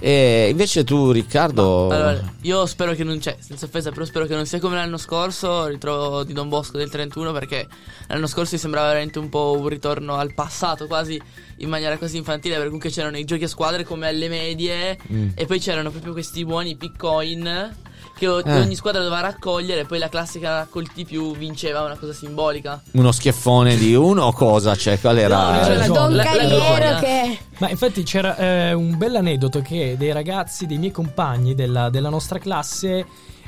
E 0.05 0.49
invece 0.51 0.83
tu, 0.83 1.09
Riccardo. 1.09 1.89
Allora, 1.89 2.21
io 2.41 2.67
spero 2.67 2.93
che 2.93 3.03
non 3.03 3.17
c'è, 3.17 3.37
senza 3.39 3.65
offesa, 3.65 3.89
però 3.89 4.05
spero 4.05 4.27
che 4.27 4.35
non 4.35 4.45
sia 4.45 4.59
come 4.59 4.75
l'anno 4.75 4.97
scorso, 4.97 5.65
il 5.65 5.71
ritrovo 5.73 6.23
di 6.23 6.31
Don 6.31 6.47
Bosco 6.47 6.77
del 6.77 6.91
31, 6.91 7.31
perché 7.31 7.67
l'anno 8.09 8.27
scorso 8.27 8.53
mi 8.53 8.59
sembrava 8.59 8.89
veramente 8.89 9.17
un 9.17 9.29
po' 9.29 9.57
un 9.59 9.67
ritorno 9.67 10.13
al 10.13 10.35
passato, 10.35 10.85
quasi 10.85 11.19
in 11.57 11.69
maniera 11.69 11.97
così 11.97 12.17
infantile, 12.17 12.53
perché 12.53 12.67
comunque 12.67 12.91
c'erano 12.91 13.17
i 13.17 13.25
giochi 13.25 13.45
a 13.45 13.47
squadre 13.47 13.83
come 13.83 14.07
alle 14.07 14.29
medie, 14.29 14.95
Mm. 15.11 15.29
e 15.33 15.45
poi 15.47 15.59
c'erano 15.59 15.89
proprio 15.89 16.13
questi 16.13 16.45
buoni 16.45 16.75
pick-coin 16.75 17.75
che 18.15 18.27
o- 18.27 18.39
Eh. 18.39 18.59
ogni 18.59 18.75
squadra 18.75 19.01
doveva 19.01 19.21
raccogliere, 19.21 19.81
e 19.81 19.85
poi 19.85 19.99
la 19.99 20.09
classica 20.09 20.55
raccolti 20.59 21.03
più 21.05 21.35
vinceva 21.35 21.81
una 21.81 21.97
cosa 21.97 22.13
simbolica. 22.13 22.81
Uno 22.91 23.11
schiaffone 23.11 23.75
di 23.75 23.93
uno 23.93 24.23
o 24.23 24.31
cosa? 24.31 24.75
Cioè, 24.75 24.99
qual 24.99 25.17
era? 25.17 25.51
No, 25.51 25.59
C'era 25.59 25.77
ragione. 25.79 25.87
Don 25.99 26.15
La- 26.15 26.23
la 26.23 26.99
che... 26.99 27.37
Ma 27.57 27.69
infatti 27.69 28.03
c'era 28.03 28.37
eh, 28.37 28.73
un 28.73 28.97
bel 28.97 29.15
aneddoto 29.15 29.61
che 29.61 29.95
dei 29.97 30.11
ragazzi, 30.11 30.65
dei 30.65 30.77
miei 30.77 30.91
compagni 30.91 31.55
della, 31.55 31.89
della 31.89 32.09
nostra 32.09 32.39
classe 32.39 33.05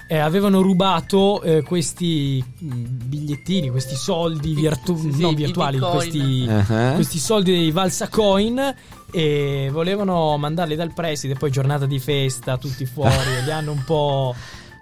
eh, 0.10 0.18
avevano 0.20 0.62
rubato 0.62 1.42
eh, 1.42 1.64
questi 1.64 2.42
mh, 2.60 2.68
bigliettini, 3.08 3.70
questi 3.70 3.96
soldi 3.96 4.54
virtu- 4.54 4.98
sì, 4.98 5.12
sì, 5.12 5.22
non 5.22 5.36
virtuali, 5.36 5.78
questi, 5.80 6.46
Uh-huh. 6.48 6.94
questi 6.94 7.20
soldi 7.20 7.52
dei 7.52 7.72
Valsa 7.72 8.08
Coin 8.08 8.74
e 9.12 9.70
volevano 9.70 10.38
mandarli 10.38 10.76
dal 10.78 10.94
preside, 10.94 11.34
poi 11.36 11.52
giornata 11.52 11.86
di 11.86 12.00
festa, 12.00 12.58
tutti 12.58 12.86
fuori, 12.86 13.14
li 13.44 13.52
hanno 13.52 13.72
un 13.74 13.84
po' 13.84 14.34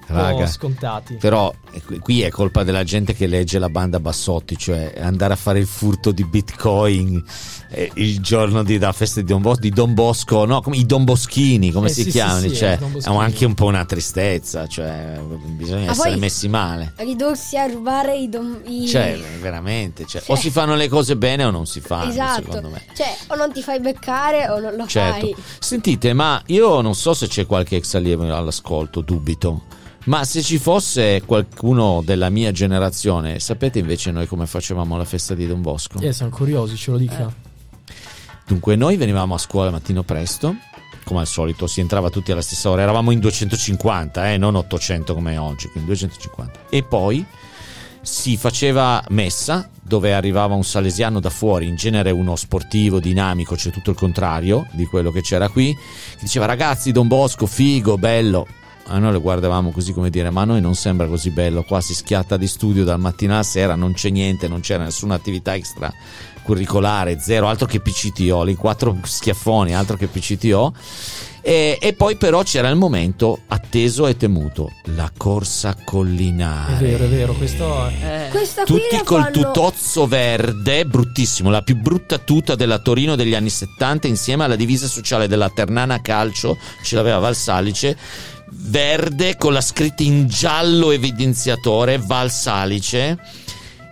Raga. 0.07 0.45
scontati. 0.47 1.15
Però 1.15 1.53
eh, 1.71 1.81
qui- 1.99 2.21
è 2.21 2.29
colpa 2.29 2.63
della 2.63 2.83
gente 2.83 3.13
che 3.13 3.25
legge 3.27 3.57
la 3.59 3.69
banda 3.69 3.99
Bassotti, 3.99 4.57
cioè 4.57 4.93
andare 4.99 5.33
a 5.33 5.35
fare 5.35 5.59
il 5.59 5.65
furto 5.67 6.11
di 6.11 6.23
bitcoin 6.23 7.23
eh, 7.71 7.91
il 7.95 8.19
giorno 8.21 8.63
di, 8.63 8.77
della 8.77 8.91
festa 8.91 9.19
di 9.19 9.25
Don, 9.25 9.41
Bosco, 9.41 9.59
di 9.61 9.69
Don 9.71 9.93
Bosco, 9.93 10.45
no, 10.45 10.61
come, 10.61 10.77
i 10.77 10.85
Don 10.85 11.03
Boschini, 11.03 11.71
come 11.71 11.87
Eh, 11.87 11.93
si 11.93 12.03
sì, 12.03 12.09
chiamano? 12.11 12.39
sì, 12.47 12.55
cioè, 12.55 12.77
Don 12.77 12.91
è 13.01 13.23
anche 13.23 13.45
un 13.45 13.53
po' 13.55 13.65
una 13.65 13.83
tristezza, 13.85 14.67
cioè, 14.67 15.19
bisogna 15.47 15.89
Ah, 15.89 15.91
essere 15.91 16.15
messi 16.17 16.47
male. 16.47 16.93
ridursi 16.97 17.57
a 17.57 17.65
rubare 17.65 18.15
i... 18.17 18.29
dom- 18.29 18.61
i- 18.65 18.87
Cioè, 18.87 19.19
veramente, 19.41 20.05
cioè, 20.05 20.21
o 20.21 20.25
Cioè- 20.25 20.37
si 20.37 20.51
fanno 20.51 20.75
le 20.75 20.87
cose 20.87 21.17
bene 21.17 21.43
o 21.43 21.49
non 21.49 21.65
si 21.65 21.79
fanno, 21.81 22.11
esatto, 22.11 22.43
secondo 22.43 22.69
me. 22.69 22.83
cioè 22.95 23.13
o 23.27 23.35
non 23.35 23.51
ti 23.51 23.61
fai 23.63 23.79
beccare 23.79 24.47
o 24.49 24.59
non 24.59 24.75
lo 24.75 24.85
Certo. 24.87 25.19
fai. 25.19 25.35
Sentite, 25.59 26.13
ma 26.13 26.41
io 26.47 26.79
non 26.81 26.93
so 26.95 27.13
se 27.13 27.27
c'è 27.27 27.45
qualche 27.45 27.77
ex 27.77 27.95
allievo 27.95 28.23
all'ascolto, 28.33 29.01
dubito. 29.01 29.63
Ma 30.05 30.23
se 30.23 30.43
ci 30.43 30.59
fosse 30.59 31.23
qualcuno 31.25 32.01
della 32.05 32.29
mia 32.29 32.51
generazione, 32.51 33.39
sapete 33.39 33.79
invece 33.79 34.11
noi 34.11 34.27
come 34.27 34.45
facevamo 34.45 34.97
la 34.97 35.05
festa 35.05 35.33
di 35.33 35.47
Don 35.47 35.61
Bosco? 35.61 35.99
Eh, 35.99 36.13
siamo 36.13 36.31
curiosi, 36.31 36.75
ce 36.75 36.91
lo 36.91 36.97
dica. 36.97 37.33
Dunque, 38.45 38.75
noi 38.75 38.97
venivamo 38.97 39.33
a 39.33 39.39
scuola 39.39 39.67
al 39.67 39.73
mattino 39.73 40.03
presto, 40.03 40.55
come 41.03 41.21
al 41.21 41.27
solito, 41.27 41.65
si 41.65 41.79
entrava 41.79 42.11
tutti 42.11 42.31
alla 42.31 42.43
stessa 42.43 42.69
ora, 42.69 42.83
eravamo 42.83 43.09
in 43.09 43.19
250, 43.19 44.31
eh, 44.31 44.37
non 44.37 44.53
800 44.53 45.15
come 45.15 45.37
oggi, 45.37 45.69
quindi 45.69 45.89
250. 45.89 46.59
E 46.69 46.83
poi 46.83 47.25
si 48.01 48.37
faceva 48.37 49.03
messa, 49.09 49.67
dove 49.81 50.13
arrivava 50.13 50.53
un 50.53 50.63
salesiano 50.63 51.19
da 51.19 51.31
fuori, 51.31 51.67
in 51.67 51.75
genere 51.75 52.11
uno 52.11 52.35
sportivo, 52.35 52.99
dinamico, 52.99 53.57
cioè 53.57 53.71
tutto 53.71 53.89
il 53.89 53.95
contrario 53.95 54.67
di 54.73 54.85
quello 54.85 55.11
che 55.11 55.21
c'era 55.21 55.49
qui, 55.49 55.73
che 55.73 56.19
diceva 56.21 56.45
ragazzi, 56.45 56.91
Don 56.91 57.07
Bosco, 57.07 57.47
figo, 57.47 57.97
bello. 57.97 58.45
A 58.87 58.99
noi 58.99 59.11
lo 59.11 59.21
guardavamo 59.21 59.71
così 59.71 59.93
come 59.93 60.09
dire, 60.09 60.29
ma 60.29 60.41
a 60.41 60.45
noi 60.45 60.61
non 60.61 60.75
sembra 60.75 61.07
così 61.07 61.31
bello, 61.31 61.63
qua 61.63 61.81
si 61.81 61.93
schiatta 61.95 62.37
di 62.37 62.47
studio 62.47 62.83
dal 62.83 62.99
mattino 62.99 63.33
alla 63.33 63.43
sera, 63.43 63.75
non 63.75 63.93
c'è 63.93 64.09
niente, 64.09 64.47
non 64.47 64.59
c'era 64.59 64.83
nessuna 64.83 65.15
attività 65.15 65.55
extra 65.55 65.91
curricolare, 66.43 67.19
zero, 67.19 67.47
altro 67.47 67.65
che 67.65 67.79
PCTO, 67.79 68.43
lì 68.43 68.53
quattro 68.55 68.95
schiaffoni, 69.03 69.73
altro 69.73 69.97
che 69.97 70.05
PCTO. 70.07 70.73
E, 71.41 71.77
e 71.79 71.93
poi 71.93 72.15
però 72.15 72.41
c'era 72.41 72.69
il 72.69 72.75
momento 72.75 73.41
atteso 73.47 74.07
e 74.07 74.17
temuto, 74.17 74.71
la 74.95 75.11
corsa 75.15 75.75
È 75.75 75.83
collinare. 75.83 76.77
vero, 76.83 77.03
è 77.03 77.07
vero, 77.07 77.33
questo 77.33 77.87
è... 77.87 78.25
Eh, 78.27 78.29
Questa 78.31 78.63
Tutti 78.63 78.99
col 79.03 79.21
fanno... 79.21 79.31
tutozzo 79.31 80.07
verde, 80.07 80.85
bruttissimo, 80.85 81.49
la 81.51 81.61
più 81.61 81.75
brutta 81.75 82.17
tuta 82.17 82.55
della 82.55 82.79
Torino 82.79 83.15
degli 83.15 83.35
anni 83.35 83.49
70 83.49 84.07
insieme 84.07 84.43
alla 84.43 84.55
divisa 84.55 84.87
sociale 84.87 85.27
della 85.27 85.49
Ternana 85.49 86.01
Calcio, 86.01 86.57
ce 86.81 86.95
l'aveva 86.95 87.19
Valsalice, 87.19 87.95
verde 88.51 89.35
con 89.37 89.53
la 89.53 89.61
scritta 89.61 90.03
in 90.03 90.27
giallo 90.27 90.91
evidenziatore 90.91 91.97
Valsalice 91.97 93.17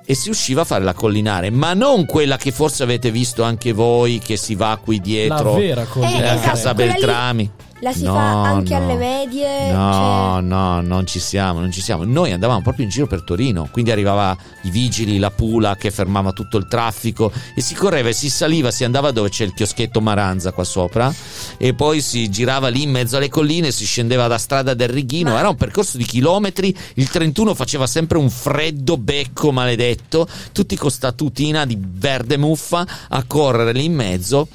e 0.06 0.16
si 0.16 0.30
usciva 0.30 0.62
a 0.62 0.66
fare 0.66 0.84
la 0.84 0.94
collinare, 0.94 1.50
ma 1.50 1.74
non 1.74 2.06
quella 2.06 2.36
che 2.38 2.52
forse 2.52 2.84
avete 2.84 3.10
visto 3.10 3.44
anche 3.44 3.72
voi 3.72 4.20
che 4.20 4.36
si 4.36 4.54
va 4.56 4.78
qui 4.84 5.00
dietro 5.00 5.54
La 5.54 5.58
vera 5.60 5.82
Eh, 5.84 5.88
collinare. 5.88 6.28
a 6.30 6.34
esatto, 6.34 6.48
casa 6.50 6.74
quella 6.74 6.92
lì 6.92 6.98
Beltrami. 7.00 7.52
La 7.84 7.92
si 7.92 8.04
No, 8.04 8.14
fa 8.14 8.44
anche 8.44 8.78
no. 8.80 8.84
alle 8.86 8.96
medie. 8.96 9.72
No, 9.74 9.92
cioè- 10.36 10.42
no, 10.42 10.82
non 10.82 11.06
ci 11.06 11.20
siamo, 11.20 11.60
non 11.60 11.70
ci 11.70 11.82
siamo. 11.82 12.06
Noi 12.06 12.32
andavamo 12.32 12.62
proprio 12.62 12.86
in 12.86 12.90
giro 12.92 13.08
per 13.08 13.24
Torino, 13.24 13.68
quindi 13.72 13.92
arrivava 13.92 14.36
i 14.62 14.70
vigili, 14.70 15.20
la 15.20 15.32
pula 15.32 15.76
che 15.76 15.92
fermava 15.92 16.32
tutto 16.32 16.56
il 16.58 16.68
traffico 16.68 17.30
e 17.54 17.60
si 17.62 17.76
correva 17.76 18.08
e 18.08 18.14
si 18.14 18.30
saliva, 18.30 18.72
si 18.72 18.86
andava 18.86 19.12
dove 19.12 19.28
c'è 19.28 19.44
il 19.44 19.54
chioschetto 19.54 20.00
Maranza 20.00 20.54
qua 20.54 20.64
sopra 20.64 21.14
e 21.58 21.74
poi 21.74 22.00
si 22.00 22.30
girava 22.30 22.70
lì 22.70 22.84
in 22.84 22.92
mezzo 22.92 23.18
alle 23.18 23.28
colline, 23.28 23.72
si 23.72 23.84
scendeva 23.86 24.28
da 24.28 24.38
strada 24.38 24.74
del 24.74 24.88
Righino, 24.88 25.38
era 25.38 25.50
un 25.50 25.58
percorso 25.58 25.98
di 25.98 26.06
chilometri, 26.06 26.74
il 26.96 27.10
31 27.10 27.54
faceva 27.54 27.86
sempre 27.86 28.18
un 28.18 28.30
freddo 28.30 28.96
becco 28.98 29.52
maledetto, 29.52 30.26
tutti 30.54 30.78
con 30.78 30.90
sta 30.90 31.12
tutina 31.12 31.66
di 31.66 31.78
verde 31.78 32.38
muffa 32.38 32.88
a 33.10 33.24
correre 33.28 33.74
lì 33.74 33.84
in 33.84 33.94
mezzo 33.94 34.48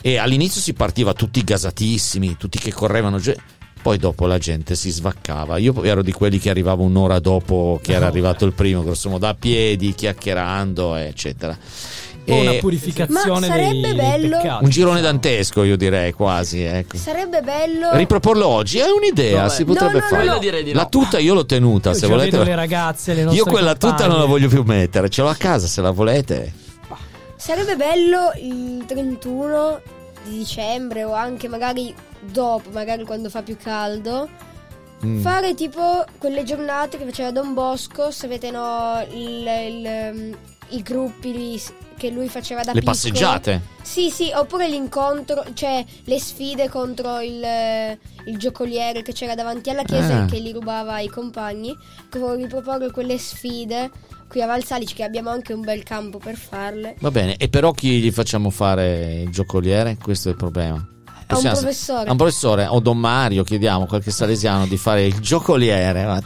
e 0.00 0.16
all'inizio 0.18 0.60
si 0.60 0.72
partiva 0.72 1.12
tutti 1.12 1.42
gasatissimi, 1.44 2.36
tutti 2.38 2.58
che 2.58 2.72
correvano 2.72 3.18
giù. 3.18 3.32
Poi 3.82 3.96
dopo 3.96 4.26
la 4.26 4.36
gente 4.36 4.74
si 4.74 4.90
svaccava. 4.90 5.56
Io 5.56 5.82
ero 5.84 6.02
di 6.02 6.12
quelli 6.12 6.38
che 6.38 6.50
arrivava 6.50 6.82
un'ora 6.82 7.18
dopo 7.18 7.80
che 7.82 7.92
era 7.94 8.06
arrivato 8.06 8.44
il 8.44 8.52
primo, 8.52 8.82
grosso 8.82 9.08
modo 9.08 9.26
a 9.26 9.34
piedi, 9.34 9.94
chiacchierando, 9.94 10.94
eccetera. 10.96 11.56
po' 12.22 12.34
una 12.34 12.52
E- 12.52 12.58
purificazione 12.58 13.48
Ma 13.48 13.54
sarebbe 13.54 13.80
dei 13.80 13.94
bello- 13.94 14.36
peccati. 14.36 14.64
Un 14.64 14.70
girone 14.70 15.00
dantesco, 15.00 15.64
io 15.64 15.76
direi 15.76 16.12
quasi. 16.12 16.60
Ecco. 16.62 16.98
Sarebbe 16.98 17.40
bello. 17.40 17.96
Riproporlo 17.96 18.46
oggi 18.46 18.78
è 18.78 18.84
un'idea, 18.90 19.42
Vabbè. 19.44 19.54
si 19.54 19.64
potrebbe 19.64 19.94
No, 19.94 19.98
no, 20.00 20.06
fare. 20.06 20.24
no, 20.26 20.38
di 20.38 20.72
La 20.74 20.84
tuta 20.84 21.18
io 21.18 21.32
l'ho 21.32 21.46
tenuta, 21.46 21.90
Io 21.90 21.96
se 21.96 22.06
volete. 22.06 22.44
le 22.44 22.54
ragazze, 22.54 23.14
le 23.14 23.22
Io 23.32 23.44
quella 23.46 23.72
tuta 23.72 23.86
compagne. 23.88 24.08
non 24.12 24.18
la 24.20 24.26
voglio 24.26 24.48
più 24.48 24.62
mettere, 24.64 25.08
ce 25.08 25.22
l'ho 25.22 25.28
a 25.28 25.34
casa 25.34 25.66
se 25.66 25.80
la 25.80 25.90
volete. 25.90 26.52
Sarebbe 27.40 27.74
bello 27.74 28.32
il 28.36 28.84
31 28.86 29.80
di 30.24 30.36
dicembre 30.38 31.04
o 31.04 31.14
anche 31.14 31.48
magari 31.48 31.94
dopo, 32.20 32.68
magari 32.68 33.04
quando 33.04 33.30
fa 33.30 33.42
più 33.42 33.56
caldo. 33.56 34.28
Mm. 35.04 35.20
Fare 35.20 35.54
tipo 35.54 36.04
quelle 36.18 36.44
giornate 36.44 36.98
che 36.98 37.06
faceva 37.06 37.30
Don 37.30 37.54
Bosco, 37.54 38.10
sapete 38.10 38.50
no, 38.50 39.02
il, 39.10 39.46
il, 39.46 40.10
um, 40.12 40.36
i 40.68 40.82
gruppi 40.82 41.32
lì 41.32 41.62
che 41.96 42.10
lui 42.10 42.28
faceva 42.28 42.60
da 42.60 42.72
Le 42.74 42.80
piccolo. 42.80 42.92
passeggiate. 42.94 43.60
Sì, 43.80 44.10
sì, 44.10 44.30
oppure 44.34 44.68
l'incontro, 44.68 45.42
cioè 45.54 45.82
le 46.04 46.20
sfide 46.20 46.68
contro 46.68 47.20
il, 47.20 47.42
eh, 47.42 47.98
il 48.26 48.36
giocoliere 48.36 49.00
che 49.00 49.12
c'era 49.12 49.34
davanti 49.34 49.70
alla 49.70 49.82
chiesa 49.82 50.18
Ah. 50.18 50.22
e 50.24 50.26
che 50.26 50.38
li 50.38 50.52
rubava 50.52 50.92
ai 50.94 51.08
compagni. 51.08 51.74
Volevo 52.10 52.34
riproporre 52.34 52.90
quelle 52.90 53.16
sfide 53.16 53.90
qui 54.30 54.40
a 54.42 54.46
Valsalici 54.46 54.94
che 54.94 55.02
abbiamo 55.02 55.30
anche 55.30 55.52
un 55.52 55.62
bel 55.62 55.82
campo 55.82 56.18
per 56.18 56.36
farle. 56.36 56.94
Va 57.00 57.10
bene, 57.10 57.36
e 57.36 57.48
però 57.48 57.72
chi 57.72 57.98
gli 57.98 58.12
facciamo 58.12 58.50
fare 58.50 59.22
il 59.24 59.30
giocoliere? 59.30 59.96
Questo 60.00 60.28
è 60.28 60.30
il 60.30 60.36
problema. 60.36 60.86
A 61.26 61.36
un 61.36 61.42
professore. 61.42 62.08
A 62.08 62.12
un 62.12 62.16
professore 62.16 62.66
o 62.66 62.78
Don 62.80 62.98
Mario, 62.98 63.42
chiediamo 63.44 63.84
a 63.84 63.86
qualche 63.86 64.10
salesiano 64.12 64.66
di 64.66 64.76
fare 64.76 65.04
il 65.06 65.18
giocoliere. 65.18 66.04
Va, 66.04 66.20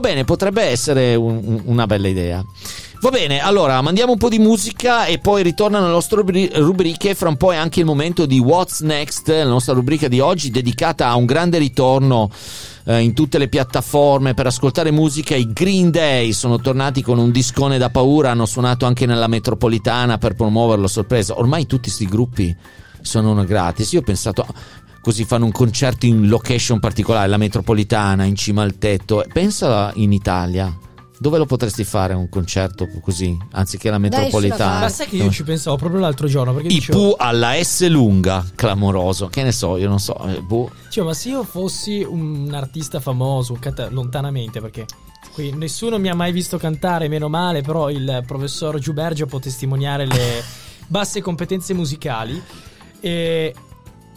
bene, 0.00 0.24
potrebbe 0.24 0.62
essere 0.62 1.14
un- 1.14 1.40
un- 1.42 1.62
una 1.66 1.86
bella 1.86 2.08
idea. 2.08 2.44
Va 3.00 3.10
bene, 3.10 3.40
allora 3.40 3.80
mandiamo 3.80 4.10
un 4.12 4.18
po' 4.18 4.28
di 4.28 4.40
musica 4.40 5.06
e 5.06 5.18
poi 5.18 5.44
ritornano 5.44 5.86
le 5.86 5.92
nostre 5.92 6.16
rubri- 6.16 6.50
rubriche. 6.54 7.14
Fra 7.14 7.28
un 7.28 7.36
po' 7.36 7.52
è 7.52 7.56
anche 7.56 7.78
il 7.80 7.86
momento 7.86 8.26
di 8.26 8.40
What's 8.40 8.80
Next, 8.80 9.28
la 9.28 9.44
nostra 9.44 9.72
rubrica 9.72 10.08
di 10.08 10.18
oggi 10.18 10.50
dedicata 10.50 11.06
a 11.08 11.14
un 11.14 11.24
grande 11.24 11.58
ritorno 11.58 12.28
eh, 12.88 13.00
in 13.00 13.12
tutte 13.12 13.36
le 13.36 13.48
piattaforme 13.48 14.32
per 14.32 14.46
ascoltare 14.46 14.90
musica. 14.90 15.36
I 15.36 15.52
Green 15.52 15.90
Day 15.90 16.32
sono 16.32 16.58
tornati 16.58 17.02
con 17.02 17.18
un 17.18 17.30
discone 17.30 17.76
da 17.76 17.90
paura, 17.90 18.30
hanno 18.30 18.46
suonato 18.46 18.86
anche 18.86 19.04
nella 19.04 19.26
metropolitana 19.26 20.16
per 20.16 20.34
promuoverlo 20.34 20.86
sorpresa. 20.86 21.38
Ormai 21.38 21.66
tutti 21.66 21.82
questi 21.82 22.06
gruppi 22.06 22.56
sono 23.02 23.44
gratis. 23.44 23.92
Io 23.92 24.00
ho 24.00 24.02
pensato 24.02 24.46
così 25.02 25.24
fanno 25.24 25.44
un 25.44 25.52
concerto 25.52 26.06
in 26.06 26.28
location 26.28 26.80
particolare, 26.80 27.28
la 27.28 27.36
metropolitana 27.36 28.24
in 28.24 28.36
cima 28.36 28.62
al 28.62 28.78
tetto. 28.78 29.22
Pensa 29.30 29.92
in 29.96 30.12
Italia. 30.12 30.87
Dove 31.20 31.38
lo 31.38 31.46
potresti 31.46 31.82
fare 31.82 32.14
un 32.14 32.28
concerto 32.28 32.86
così, 33.00 33.36
anziché 33.52 33.90
la 33.90 33.98
metropolitana? 33.98 34.80
Ma 34.80 34.88
sai 34.88 35.08
che 35.08 35.16
io 35.16 35.30
ci 35.30 35.42
pensavo 35.42 35.76
proprio 35.76 36.00
l'altro 36.00 36.28
giorno 36.28 36.52
perché 36.52 36.68
I 36.68 36.74
dicevo, 36.74 37.16
alla 37.16 37.60
S 37.60 37.88
lunga, 37.88 38.44
clamoroso. 38.54 39.26
Che 39.26 39.42
ne 39.42 39.50
so, 39.50 39.76
io 39.76 39.88
non 39.88 39.98
so. 39.98 40.14
boh. 40.46 40.70
Cioè, 40.88 41.04
ma 41.04 41.14
se 41.14 41.30
io 41.30 41.42
fossi 41.42 42.06
un 42.08 42.50
artista 42.54 43.00
famoso, 43.00 43.54
un 43.54 43.58
canta- 43.58 43.88
lontanamente, 43.90 44.60
perché 44.60 44.86
qui 45.32 45.50
nessuno 45.52 45.98
mi 45.98 46.08
ha 46.08 46.14
mai 46.14 46.30
visto 46.30 46.56
cantare, 46.56 47.08
meno 47.08 47.28
male, 47.28 47.62
però 47.62 47.90
il 47.90 48.22
professor 48.24 48.78
Giubergio 48.78 49.26
può 49.26 49.40
testimoniare 49.40 50.06
le 50.06 50.44
basse 50.86 51.20
competenze 51.20 51.74
musicali. 51.74 52.40
E 53.00 53.54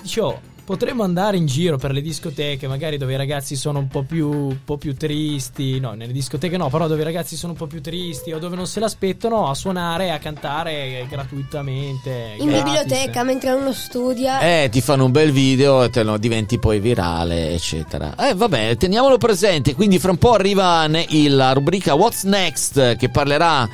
dicevo, 0.02 0.40
potremmo 0.72 1.04
andare 1.04 1.36
in 1.36 1.48
giro 1.48 1.76
per 1.76 1.92
le 1.92 2.02
discoteche, 2.02 2.66
magari 2.66 2.98
dove 2.98 3.12
i 3.12 3.18
ragazzi 3.18 3.58
sono 3.58 3.80
un 3.80 3.90
po' 3.90 4.04
più, 4.04 4.30
un 4.30 4.64
po' 4.64 4.78
più 4.78 4.96
tristi, 4.96 5.82
no, 5.82 5.92
nelle 5.96 6.14
discoteche 6.14 6.56
no, 6.56 6.70
però 6.70 6.88
dove 6.88 7.02
i 7.02 7.04
ragazzi 7.04 7.36
sono 7.36 7.52
un 7.52 7.58
po' 7.58 7.68
più 7.68 7.82
tristi 7.82 8.32
o 8.32 8.40
dove 8.40 8.56
non 8.56 8.66
se 8.68 8.80
l'aspettano 8.80 9.50
a 9.50 9.54
suonare, 9.54 10.12
a 10.12 10.20
cantare 10.20 11.06
gratuitamente. 11.10 12.36
In 12.40 12.48
gratis. 12.48 12.64
biblioteca 12.64 13.24
mentre 13.24 13.52
uno 13.52 13.74
studia. 13.74 14.40
Eh, 14.40 14.70
ti 14.72 14.80
fanno 14.80 15.04
un 15.04 15.12
bel 15.12 15.34
video 15.34 15.84
e 15.84 15.90
te 15.90 16.04
lo 16.04 16.18
diventi 16.18 16.58
poi 16.58 16.80
virale, 16.80 17.52
eccetera. 17.52 18.16
Eh, 18.16 18.34
vabbè, 18.34 18.78
teniamolo 18.78 19.18
presente. 19.18 19.76
Quindi, 19.76 20.00
fra 20.00 20.12
un 20.12 20.18
po' 20.18 20.36
arriva 20.36 20.88
ne- 20.88 21.06
la 21.28 21.52
rubrica 21.52 21.96
What's 21.96 22.24
Next 22.24 22.96
che 22.96 23.10
parlerà 23.10 23.68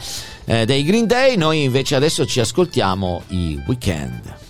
eh, 0.46 0.66
dei 0.66 0.82
Green 0.82 1.06
Day. 1.06 1.38
Noi 1.38 1.62
invece 1.62 1.94
adesso 1.94 2.26
ci 2.26 2.40
ascoltiamo 2.40 3.22
i 3.28 3.62
weekend. 3.68 4.47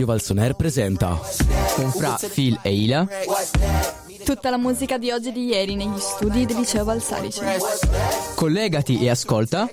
Radio 0.00 0.06
Valsoner 0.06 0.54
presenta 0.54 1.20
Con 1.74 1.90
Fra, 1.92 2.18
Phil 2.32 2.58
e 2.62 2.72
Ila 2.74 3.06
Tutta 4.24 4.48
la 4.48 4.56
musica 4.56 4.96
di 4.96 5.10
oggi 5.10 5.28
e 5.28 5.32
di 5.32 5.44
ieri 5.44 5.74
negli 5.74 5.98
studi 5.98 6.46
del 6.46 6.56
liceo 6.56 6.84
Valsarici. 6.84 7.40
Collegati 8.34 9.04
e 9.04 9.10
ascolta 9.10 9.68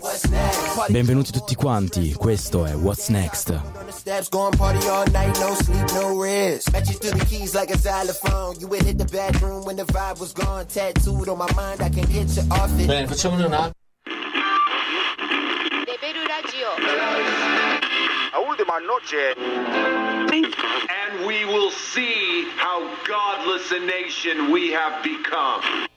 Benvenuti 0.88 1.32
tutti 1.32 1.56
quanti, 1.56 2.14
questo 2.14 2.66
è 2.66 2.76
What's 2.76 3.08
Next. 3.08 3.58
Steps 3.90 4.28
going 4.28 4.54
party 4.58 4.86
all 4.88 5.06
night, 5.14 5.40
no 5.40 5.56
sleep, 5.56 5.92
no 5.94 6.22
rest. 6.22 6.72
Match 6.72 6.90
you 6.90 6.98
through 6.98 7.18
the 7.18 7.26
keys 7.26 7.54
like 7.54 7.74
a 7.74 7.78
xylophone. 7.78 8.60
You 8.60 8.68
would 8.68 8.84
hit 8.84 8.98
the 8.98 9.06
bathroom 9.06 9.64
when 9.64 9.78
the 9.78 9.86
vibe 9.86 10.20
was 10.20 10.34
gone. 10.34 10.66
Tattooed 10.66 11.30
on 11.30 11.38
my 11.38 11.50
mind, 11.54 11.82
I 11.82 11.90
can't 11.90 12.10
get 12.12 12.28
you 12.36 12.44
off 12.52 12.78
it. 12.78 12.88
Bene, 12.88 13.08
facciamone 13.08 13.46
una. 13.46 13.72
A 18.38 18.40
última 18.40 18.78
noche. 18.78 20.07
And 20.46 21.26
we 21.26 21.46
will 21.46 21.72
see 21.72 22.50
how 22.56 22.96
godless 23.08 23.72
a 23.72 23.80
nation 23.80 24.52
we 24.52 24.72
have 24.72 25.04
become. 25.04 25.88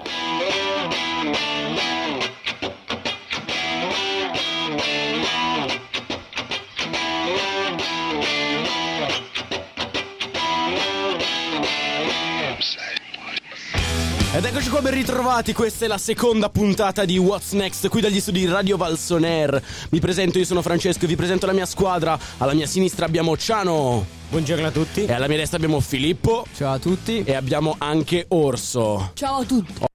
Ed 14.32 14.44
eccoci 14.44 14.70
qua 14.70 14.80
ben 14.80 14.94
ritrovati, 14.94 15.52
questa 15.52 15.86
è 15.86 15.88
la 15.88 15.98
seconda 15.98 16.48
puntata 16.50 17.04
di 17.04 17.18
What's 17.18 17.50
Next 17.50 17.88
qui 17.88 18.00
dagli 18.00 18.20
studi 18.20 18.38
di 18.38 18.46
Radio 18.46 18.76
Valsoner. 18.76 19.60
Mi 19.88 19.98
presento, 19.98 20.38
io 20.38 20.44
sono 20.44 20.62
Francesco 20.62 21.04
e 21.04 21.08
vi 21.08 21.16
presento 21.16 21.46
la 21.46 21.52
mia 21.52 21.66
squadra. 21.66 22.16
Alla 22.38 22.54
mia 22.54 22.66
sinistra 22.66 23.06
abbiamo 23.06 23.36
Ciano. 23.36 24.06
Buongiorno 24.28 24.68
a 24.68 24.70
tutti. 24.70 25.04
E 25.04 25.12
alla 25.12 25.26
mia 25.26 25.36
destra 25.36 25.56
abbiamo 25.56 25.80
Filippo. 25.80 26.46
Ciao 26.54 26.74
a 26.74 26.78
tutti. 26.78 27.24
E 27.24 27.34
abbiamo 27.34 27.74
anche 27.78 28.26
Orso. 28.28 29.10
Ciao 29.14 29.40
a 29.40 29.44
tutti. 29.44 29.88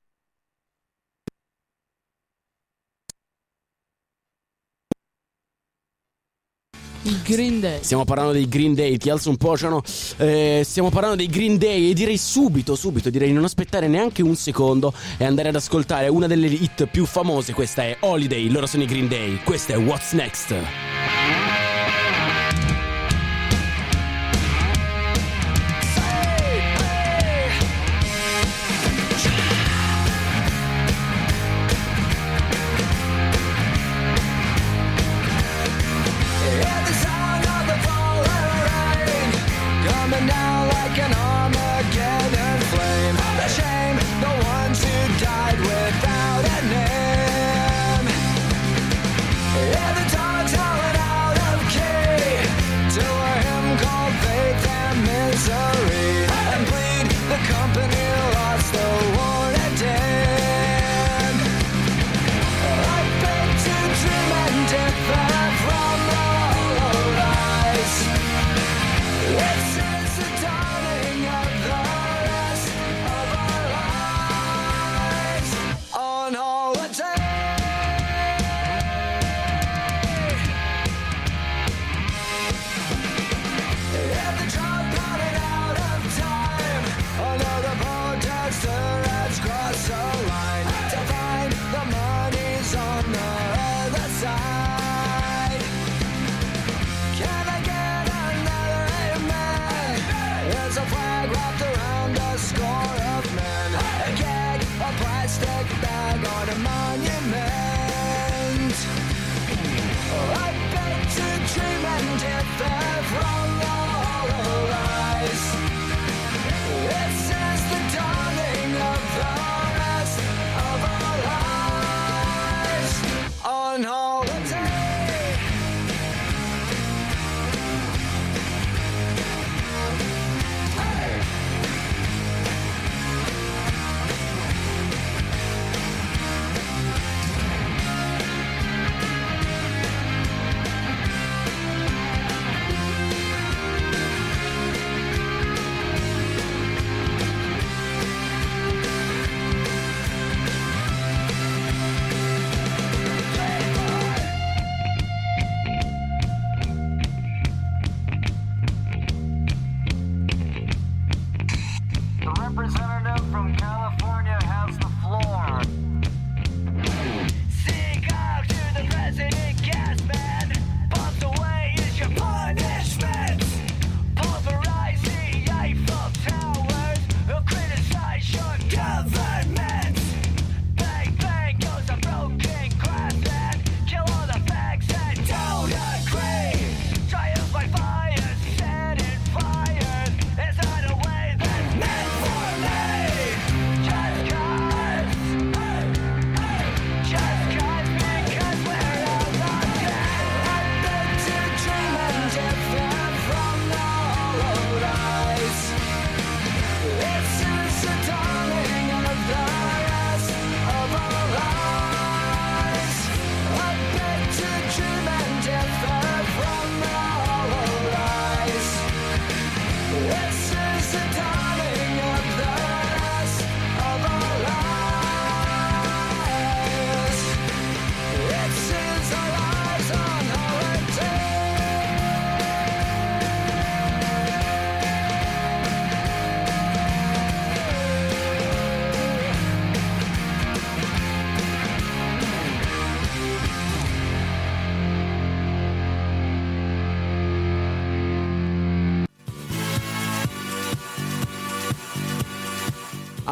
Green 7.24 7.60
Day. 7.60 7.80
Stiamo 7.82 8.04
parlando 8.04 8.32
dei 8.32 8.48
Green 8.48 8.74
Day, 8.74 8.98
ti 8.98 9.10
alzo 9.10 9.30
un 9.30 9.38
po', 9.38 9.56
Ciano. 9.58 9.82
Eh, 10.18 10.62
stiamo 10.64 10.90
parlando 10.90 11.18
dei 11.18 11.28
Green 11.28 11.58
Day 11.58 11.92
e 11.92 11.94
direi 11.94 12.18
subito, 12.18 12.76
subito, 12.76 13.10
direi 13.10 13.28
di 13.30 13.34
non 13.34 13.44
aspettare 13.44 13.88
neanche 13.88 14.22
un 14.22 14.36
secondo 14.36 14.94
e 15.18 15.26
andare 15.26 15.50
ad 15.50 15.56
ascoltare 15.56 16.08
una 16.08 16.28
delle 16.28 16.48
hit 16.48 16.86
più 16.88 17.06
famose. 17.06 17.54
Questa 17.54 17.84
è 17.84 17.98
Holiday, 18.00 18.50
loro 18.50 18.66
sono 18.66 18.84
i 18.84 18.88
Green 18.88 19.08
Day. 19.08 19.40
Questo 19.44 19.74
è 19.74 19.78
What's 19.78 20.14
Next. 20.14 20.95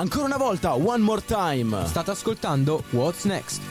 Ancora 0.03 0.25
una 0.25 0.35
volta, 0.35 0.73
one 0.73 1.01
more 1.01 1.23
time. 1.23 1.87
State 1.87 2.11
ascoltando 2.11 2.83
What's 2.89 3.23
Next. 3.23 3.61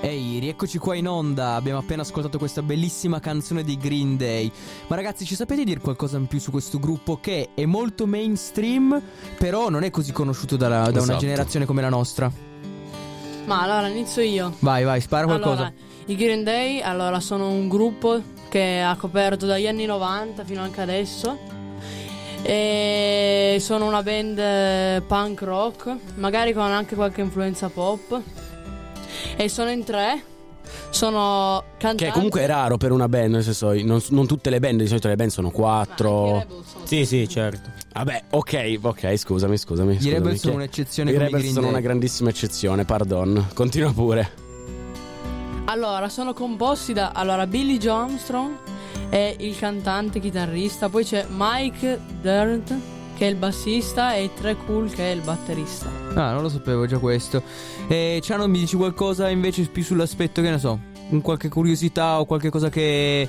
Ehi, 0.00 0.38
rieccoci 0.38 0.78
qua 0.78 0.94
in 0.94 1.08
onda. 1.08 1.54
Abbiamo 1.54 1.80
appena 1.80 2.02
ascoltato 2.02 2.38
questa 2.38 2.62
bellissima 2.62 3.18
canzone 3.20 3.64
di 3.64 3.76
Green 3.76 4.16
Day. 4.16 4.50
Ma 4.86 4.96
ragazzi, 4.96 5.24
ci 5.24 5.34
sapete 5.34 5.64
dire 5.64 5.80
qualcosa 5.80 6.16
in 6.18 6.26
più 6.26 6.38
su 6.38 6.50
questo 6.50 6.78
gruppo 6.78 7.18
che 7.20 7.50
è 7.54 7.64
molto 7.66 8.06
mainstream, 8.06 9.00
però 9.38 9.68
non 9.68 9.82
è 9.82 9.90
così 9.90 10.12
conosciuto 10.12 10.56
dalla- 10.56 10.84
da 10.84 10.90
una 10.90 11.00
Esatto. 11.02 11.18
generazione 11.18 11.66
come 11.66 11.82
la 11.82 11.88
nostra? 11.88 12.30
Ma 13.48 13.62
allora 13.62 13.88
inizio 13.88 14.20
io. 14.20 14.54
Vai, 14.58 14.84
vai, 14.84 15.00
spara 15.00 15.24
qualcosa. 15.24 15.52
Allora, 15.52 15.72
i 16.04 16.16
Green 16.16 16.44
Day 16.44 16.82
allora, 16.82 17.18
sono 17.18 17.48
un 17.48 17.66
gruppo 17.66 18.20
che 18.50 18.82
ha 18.82 18.94
coperto 18.96 19.46
dagli 19.46 19.66
anni 19.66 19.86
90 19.86 20.44
fino 20.44 20.60
anche 20.60 20.82
adesso. 20.82 21.38
E 22.42 23.56
sono 23.58 23.86
una 23.86 24.02
band 24.02 24.38
eh, 24.38 25.02
punk 25.06 25.40
rock, 25.40 25.96
magari 26.16 26.52
con 26.52 26.64
anche 26.64 26.94
qualche 26.94 27.22
influenza 27.22 27.70
pop. 27.70 28.20
E 29.34 29.48
sono 29.48 29.70
in 29.70 29.82
tre. 29.82 30.22
Sono 30.90 31.62
cantanti. 31.78 32.04
Che 32.04 32.10
comunque 32.10 32.42
è 32.42 32.46
raro 32.46 32.76
per 32.76 32.92
una 32.92 33.08
band, 33.08 33.34
nel 33.34 33.42
senso, 33.42 33.72
non, 33.72 34.02
non 34.10 34.26
tutte 34.26 34.50
le 34.50 34.58
band, 34.60 34.80
di 34.80 34.86
solito 34.86 35.08
le 35.08 35.16
band 35.16 35.30
sono 35.30 35.50
quattro. 35.50 36.44
Sì, 36.84 37.04
sì, 37.04 37.28
certo. 37.28 37.70
Vabbè, 37.92 38.24
ok, 38.30 38.78
ok, 38.80 39.16
scusami, 39.16 39.56
scusami. 39.56 39.98
I 40.00 40.10
Rebels 40.10 40.40
sono 40.40 40.54
un'eccezione 40.54 41.10
I 41.10 41.18
Rebels 41.18 41.46
sono 41.48 41.60
Day. 41.62 41.70
una 41.70 41.80
grandissima 41.80 42.30
eccezione, 42.30 42.84
pardon. 42.84 43.48
Continua 43.54 43.92
pure. 43.92 44.46
Allora, 45.64 46.08
sono 46.08 46.32
composti 46.32 46.92
da 46.92 47.10
allora, 47.12 47.46
Billy 47.46 47.76
Joe 47.76 48.02
Armstrong 48.02 48.56
è 49.10 49.36
il 49.38 49.56
cantante 49.58 50.20
chitarrista, 50.20 50.88
poi 50.88 51.04
c'è 51.04 51.26
Mike 51.28 52.00
Dirnt 52.20 52.74
che 53.18 53.26
è 53.26 53.30
il 53.30 53.34
bassista 53.34 54.14
e 54.14 54.30
Tre 54.32 54.56
Cool 54.64 54.90
che 54.90 55.10
è 55.10 55.14
il 55.14 55.20
batterista. 55.20 55.90
Ah, 56.14 56.32
non 56.32 56.42
lo 56.42 56.48
sapevo 56.48 56.86
già 56.86 56.98
questo. 56.98 57.42
E 57.88 58.20
Ciano, 58.22 58.46
mi 58.46 58.60
dici 58.60 58.76
qualcosa 58.76 59.28
invece 59.28 59.62
più 59.64 59.82
sull'aspetto, 59.82 60.40
che 60.40 60.50
ne 60.50 60.58
so, 60.58 60.78
un 61.08 61.20
qualche 61.20 61.48
curiosità 61.48 62.20
o 62.20 62.26
qualche 62.26 62.48
cosa 62.48 62.68
che, 62.68 63.28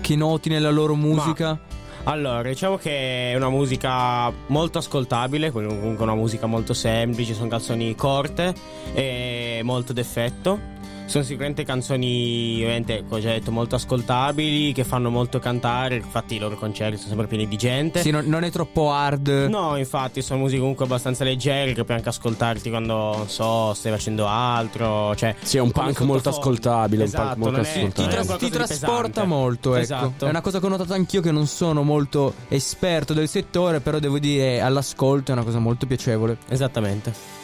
che 0.00 0.16
noti 0.16 0.48
nella 0.48 0.70
loro 0.70 0.94
musica? 0.94 1.60
Allora, 2.04 2.40
diciamo 2.42 2.78
che 2.78 3.32
è 3.32 3.36
una 3.36 3.50
musica 3.50 4.32
molto 4.46 4.78
ascoltabile, 4.78 5.50
comunque 5.50 6.04
una 6.04 6.14
musica 6.14 6.46
molto 6.46 6.72
semplice, 6.72 7.34
sono 7.34 7.48
canzoni 7.48 7.94
corte 7.94 8.54
e 8.94 9.60
molto 9.64 9.92
d'effetto. 9.92 10.74
Sono 11.06 11.22
sicuramente 11.22 11.64
canzoni, 11.64 12.54
ovviamente, 12.56 13.04
come 13.08 13.20
ho 13.20 13.22
già 13.22 13.30
detto, 13.30 13.52
molto 13.52 13.76
ascoltabili, 13.76 14.72
che 14.72 14.82
fanno 14.84 15.08
molto 15.08 15.38
cantare, 15.38 15.96
infatti 15.96 16.34
i 16.34 16.38
loro 16.38 16.56
concerti 16.56 16.96
sono 16.96 17.08
sempre 17.10 17.26
pieni 17.28 17.46
di 17.46 17.56
gente. 17.56 18.00
Sì, 18.00 18.10
non, 18.10 18.26
non 18.26 18.42
è 18.42 18.50
troppo 18.50 18.90
hard. 18.92 19.46
No, 19.48 19.76
infatti 19.76 20.20
sono 20.20 20.40
musiche 20.40 20.58
comunque 20.60 20.84
abbastanza 20.84 21.22
leggere 21.22 21.72
che 21.74 21.84
puoi 21.84 21.96
anche 21.96 22.08
ascoltarti 22.08 22.70
quando, 22.70 22.94
non 23.16 23.28
so, 23.28 23.72
stai 23.74 23.92
facendo 23.92 24.26
altro. 24.26 25.14
Cioè, 25.14 25.36
Sì, 25.40 25.58
è 25.58 25.60
un 25.60 25.70
punk 25.70 26.00
molto 26.00 26.28
ascoltabile, 26.30 27.02
un 27.02 27.08
Esatto, 27.08 27.24
punk 27.24 27.36
molto 27.38 27.56
non 27.56 27.64
è- 27.64 27.68
ascoltabile. 27.68 28.08
Ti, 28.08 28.14
qualcosa 28.26 28.36
ti 28.38 28.50
trasporta 28.50 29.24
molto, 29.24 29.70
ecco. 29.74 29.82
Esatto. 29.82 30.26
È 30.26 30.28
una 30.28 30.40
cosa 30.40 30.58
che 30.58 30.66
ho 30.66 30.70
notato 30.70 30.92
anch'io 30.92 31.20
che 31.20 31.30
non 31.30 31.46
sono 31.46 31.82
molto 31.84 32.34
esperto 32.48 33.14
del 33.14 33.28
settore, 33.28 33.78
però 33.80 34.00
devo 34.00 34.18
dire 34.18 34.60
all'ascolto 34.60 35.30
è 35.30 35.34
una 35.34 35.44
cosa 35.44 35.60
molto 35.60 35.86
piacevole. 35.86 36.36
Esattamente. 36.48 37.35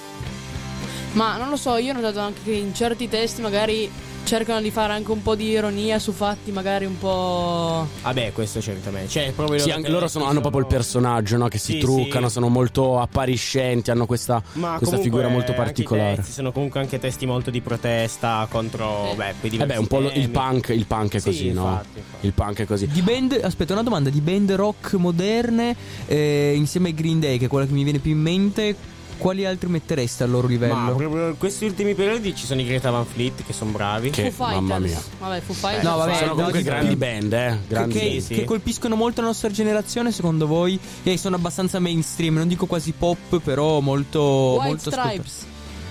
Ma 1.13 1.37
non 1.37 1.51
lo 1.51 1.57
so, 1.57 1.77
io 1.77 1.93
ho 1.93 1.95
notato 1.95 2.21
anche 2.21 2.41
che 2.43 2.53
in 2.53 2.75
certi 2.75 3.07
testi 3.09 3.43
magari 3.43 3.91
cercano 4.25 4.63
di 4.63 4.71
fare 4.71 4.93
anche 4.95 5.11
un 5.11 5.21
po' 5.21 5.35
di 5.35 5.49
ironia 5.49 5.99
su 5.99 6.13
fatti 6.13 6.53
magari 6.53 6.87
un 6.87 6.97
po'... 6.97 7.87
Vabbè, 8.03 8.33
questo 8.33 8.63
certamente. 8.63 9.09
Cioè, 9.11 9.33
proprio 9.33 9.59
Sì, 9.59 9.71
anche 9.73 9.91
loro 9.91 10.09
sono- 10.09 10.25
hanno 10.27 10.41
proprio 10.41 10.63
il 10.63 10.69
personaggio, 10.69 11.37
no? 11.37 11.49
Che 11.49 11.59
si 11.59 11.73
Sì, 11.73 11.79
truccano, 11.81 12.29
sì. 12.29 12.33
sono 12.35 12.49
molto 12.49 12.99
appariscenti, 13.01 13.91
hanno 13.91 14.07
questa, 14.07 14.35
Ma 14.53 14.69
questa 14.77 14.85
comunque 14.97 15.03
figura 15.03 15.29
molto 15.29 15.51
anche 15.51 15.61
i 15.61 15.65
particolare. 15.65 16.17
testi 16.17 16.33
sono 16.33 16.51
comunque 16.53 16.81
anche 16.81 16.99
testi 16.99 17.27
molto 17.27 17.51
di 17.51 17.61
protesta 17.61 18.47
contro 18.49 19.13
beh, 19.15 19.15
quei 19.17 19.35
Eh 19.43 19.49
diversi 19.51 19.73
beh, 19.75 19.79
un 19.79 19.87
po' 19.89 19.99
lo- 20.01 20.09
il 20.09 20.13
temi. 20.15 20.29
punk, 20.29 20.69
il 20.69 20.87
punk 20.87 21.15
è 21.15 21.19
Sì, 21.19 21.25
così, 21.27 21.53
no? 21.53 21.63
infatti, 21.65 21.99
infatti. 21.99 22.27
Il 22.27 22.33
punk 22.33 22.59
è 22.61 22.65
così. 22.65 22.87
Di 22.87 23.03
band, 23.03 23.39
aspetta, 23.43 23.73
una 23.75 23.83
domanda, 23.83 24.09
di 24.09 24.21
band 24.21 24.53
rock 24.53 24.95
moderne 24.95 25.77
eh, 26.07 26.53
insieme 26.57 26.89
ai 26.89 26.95
Green 26.95 27.21
Day, 27.21 27.37
che 27.39 27.47
è 27.47 27.49
quella 27.49 27.67
che 27.67 27.73
mi 27.73 27.83
viene 27.83 27.99
più 27.99 28.13
in 28.13 28.21
mente, 28.21 28.77
quali 29.23 29.47
altri 29.47 29.69
mettereste 29.69 30.25
al 30.25 30.31
loro 30.31 30.47
livello? 30.49 30.75
Ma 30.75 30.91
proprio 30.91 31.29
in 31.29 31.39
questi 31.39 31.65
ultimi 31.65 31.95
periodi 31.95 32.35
ci 32.35 32.45
sono 32.45 32.61
i 32.61 32.65
Greta 32.65 32.91
Van 32.91 33.07
Fleet 33.07 33.45
che 33.45 33.53
sono 33.53 33.71
bravi. 33.71 34.11
Foo 34.11 34.31
Fighters. 34.31 35.09
Vabbè, 35.19 35.41
Foo 35.41 35.55
Fighters. 35.55 35.85
No, 35.85 35.97
vabbè, 35.97 36.15
sono 36.15 36.27
no, 36.27 36.35
comunque 36.35 36.59
di- 36.59 36.65
grandi 36.65 36.97
band, 36.97 37.33
eh? 37.33 37.59
Grandi 37.69 37.99
che, 37.99 38.09
band. 38.19 38.27
che 38.27 38.45
colpiscono 38.45 38.97
molto 38.97 39.21
la 39.21 39.29
nostra 39.29 39.51
generazione, 39.51 40.11
secondo 40.11 40.47
voi? 40.47 40.79
E 41.03 41.17
sono 41.17 41.37
abbastanza 41.37 41.79
mainstream, 41.79 42.35
non 42.35 42.49
dico 42.49 42.67
quasi 42.67 42.93
pop, 42.93 43.41
però 43.41 43.81
molto. 43.81 44.21
White 44.59 44.67
molto 44.67 44.91
Stripes. 44.91 45.47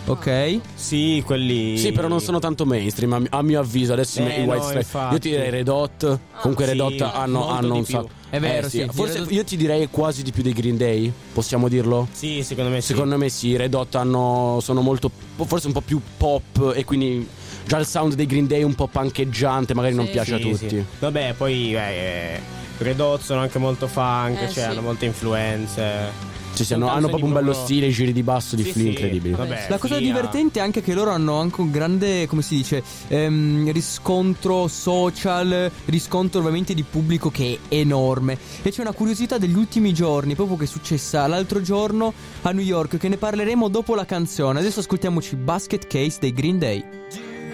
Ok. 0.06 0.60
Sì, 0.76 1.22
quelli. 1.26 1.78
Sì, 1.78 1.92
però 1.92 2.08
non 2.08 2.20
sono 2.20 2.40
tanto 2.40 2.66
mainstream, 2.66 3.14
a 3.14 3.20
mi- 3.20 3.28
a 3.30 3.42
mio 3.44 3.60
avviso. 3.60 3.94
Adesso 3.94 4.20
Eh, 4.20 4.42
i 4.42 4.46
White 4.46 4.56
no, 4.76 4.82
Stripes. 4.82 5.12
Io 5.12 5.20
ti 5.20 5.30
direi 5.30 5.50
Red 5.50 5.68
Hot. 5.68 6.20
Comunque, 6.42 6.66
sì, 6.66 6.72
Red 6.72 6.80
Hot 6.80 7.02
hanno, 7.02 7.48
hanno 7.50 7.76
un 7.76 7.86
sacco. 7.86 8.10
È 8.30 8.40
vero, 8.40 8.66
Eh, 8.68 8.70
sì, 8.70 8.82
di 8.84 8.90
Forse 8.92 9.14
Red 9.14 9.24
Hot- 9.24 9.32
io 9.32 9.44
ti 9.44 9.58
direi 9.58 9.88
quasi 9.92 10.24
di 10.24 10.32
più 10.32 10.42
dei 10.44 10.54
Green 10.54 10.78
Day. 10.78 11.12
Possiamo 11.34 11.68
dirlo? 11.70 12.08
Sì, 12.12 12.44
secondo 12.44 12.72
me 12.72 12.82
sì. 12.82 12.88
Secondo 12.88 13.18
me 13.18 13.30
sì. 13.30 13.50
i 13.50 13.56
Red 13.58 13.74
Hot 13.74 13.96
hanno, 13.96 14.60
sono 14.62 14.82
molto. 14.82 15.12
Forse 15.46 15.68
un 15.68 15.74
po' 15.74 15.82
più 15.82 16.02
pop. 16.18 16.74
E 16.76 16.84
quindi. 16.84 17.28
Già 17.64 17.78
il 17.78 17.86
sound 17.86 18.16
dei 18.16 18.26
Green 18.26 18.48
Day 18.48 18.62
è 18.62 18.64
un 18.64 18.74
po' 18.76 18.88
pancheggiante. 18.88 19.74
Magari 19.76 19.94
non 19.94 20.06
Sì, 20.08 20.12
piace 20.12 20.34
a 20.34 20.38
sì, 20.38 20.44
tutti. 20.44 20.68
sì. 20.68 20.84
Vabbè, 21.00 21.36
poi 21.38 21.76
eh, 21.76 22.40
Red 22.80 23.00
Hot 23.00 23.22
sono 23.22 23.40
anche 23.40 23.60
molto 23.60 23.88
funk, 23.88 24.36
Eh, 24.42 24.46
cioè 24.46 24.50
sì. 24.50 24.60
hanno 24.62 24.82
molte 24.82 25.06
influenze. 25.06 26.30
Sì, 26.54 26.66
sì, 26.66 26.74
hanno, 26.74 26.90
hanno 26.90 27.08
proprio 27.08 27.28
un 27.28 27.34
bello 27.34 27.54
stile, 27.54 27.88
i 27.88 27.92
giri 27.92 28.14
di 28.14 28.24
basso 28.24 28.56
di 28.56 28.64
Sì, 28.64 28.72
Flea 28.72 28.84
sì. 28.84 28.90
incredibili. 28.90 29.34
Vabbè, 29.36 29.68
La 29.70 29.78
cosa 29.78 29.96
Flia- 29.96 30.08
divertente 30.08 30.60
è 30.60 30.62
anche 30.62 30.82
che 30.82 30.94
loro 30.94 31.12
hanno 31.12 31.40
anche 31.40 31.62
un 31.62 31.72
grande, 31.72 32.28
come 32.28 32.42
si 32.42 32.56
dice, 32.56 32.84
ehm, 33.08 33.72
riscontro 33.72 34.68
social, 34.68 35.72
riscontro 35.86 36.40
ovviamente 36.40 36.74
di 36.74 36.84
pubblico 36.84 37.30
che 37.32 37.60
è 37.68 37.76
enorme. 37.76 38.38
E 38.62 38.70
c'è 38.72 38.82
una 38.82 38.92
curiosità 38.92 39.38
degli 39.38 39.56
ultimi 39.56 39.94
giorni, 39.94 40.36
proprio 40.36 40.58
che 40.58 40.66
è 40.66 40.68
successa 40.68 41.26
l'altro 41.28 41.62
giorno 41.62 42.14
a 42.42 42.52
New 42.52 42.64
York, 42.64 42.98
che 42.98 43.08
ne 43.08 43.18
parleremo 43.18 43.68
dopo 43.70 43.96
la 43.96 44.06
canzone. 44.06 44.60
Adesso 44.60 44.82
ascoltiamoci 44.82 45.36
Basket 45.36 45.88
Case 45.88 46.18
dei 46.20 46.34
Green 46.34 46.60
Day. 46.60 46.84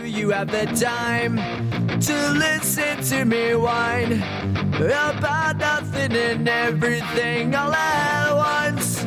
You 0.07 0.29
have 0.29 0.49
the 0.49 0.65
time 0.67 1.37
to 1.99 2.31
listen 2.31 3.01
to 3.03 3.25
me 3.25 3.55
whine 3.55 4.13
about 4.75 5.57
nothing 5.57 6.13
and 6.13 6.47
everything 6.47 7.53
all 7.53 7.73
at 7.73 8.33
once. 8.33 9.05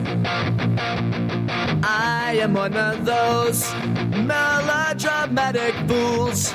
I 1.82 2.38
am 2.40 2.55
one 2.55 2.76
of 2.76 3.05
those 3.07 3.72
melodramatic 4.26 5.74
fools, 5.88 6.53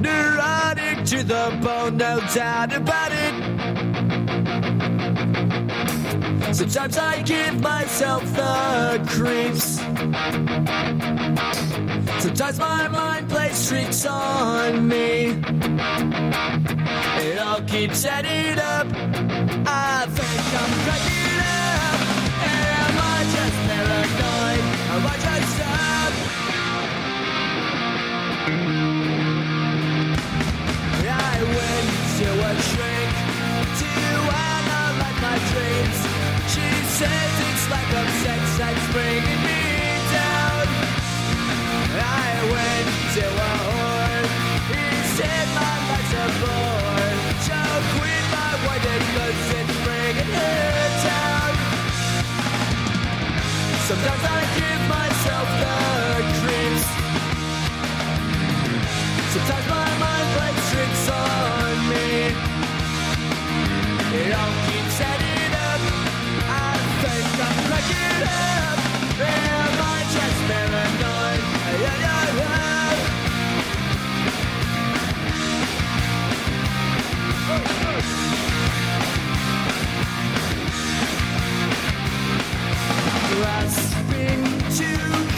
neurotic 0.00 1.04
to 1.06 1.22
the 1.24 1.58
bone, 1.62 1.96
no 1.96 2.20
doubt 2.32 2.72
about 2.72 3.12
it. 3.12 3.89
Sometimes 6.52 6.98
I 6.98 7.22
give 7.22 7.60
myself 7.60 8.24
the 8.34 9.00
creeps. 9.08 9.78
Sometimes 12.22 12.58
my 12.58 12.88
mind 12.88 13.28
plays 13.30 13.68
tricks 13.68 14.04
on 14.04 14.88
me. 14.88 15.36
It 17.22 17.38
all 17.38 17.60
keeps 17.62 18.04
adding 18.04 18.58
up. 18.58 18.86
I 19.66 20.06
think 20.08 20.40
I'm 20.60 20.72
cracking 20.84 21.40
up. 21.40 22.00
Am 22.44 22.98
I 22.98 23.22
just 23.34 23.56
paranoid? 23.68 24.64
Am 24.90 25.06
I 25.06 25.16
just 25.16 25.60
up? 25.60 26.12
I 31.12 31.42
went 31.56 31.88
to 32.18 32.28
a 32.44 32.52
shrink 32.68 33.10
to 33.80 33.90
analyze 34.36 35.18
my 35.22 35.36
dreams. 35.52 36.19
She 36.50 36.66
says 36.98 37.32
it's 37.46 37.70
lack 37.70 37.86
of 37.94 38.08
sex 38.26 38.42
bringing 38.90 39.40
me 39.46 39.62
down. 40.10 40.66
I 41.94 42.30
went 42.50 42.88
to 43.14 43.22
a 43.22 43.52
whore. 43.66 44.24
He 44.74 44.86
said 45.14 45.46
my 45.54 45.74
life's 45.90 46.10
a 46.10 46.26
bore. 46.42 47.10
Quit 47.94 48.24
my 48.34 48.50
it's 49.58 49.76
bringing 49.86 50.30
her 50.34 50.90
down. 51.06 51.52
Sometimes 53.86 54.24
I 54.26 54.42
give 54.58 54.82
myself 54.90 55.48
the 55.62 55.78
creeps. 56.40 56.86
Sometimes 59.34 59.66
my 59.70 59.90
mind 60.02 60.26
plays 60.34 60.60
tricks 60.70 61.06
on 61.14 61.74
me. 61.90 62.06
It 64.18 64.34
all 64.34 64.59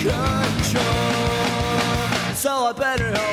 control. 0.02 0.84
So 2.34 2.66
I 2.66 2.72
better 2.76 3.31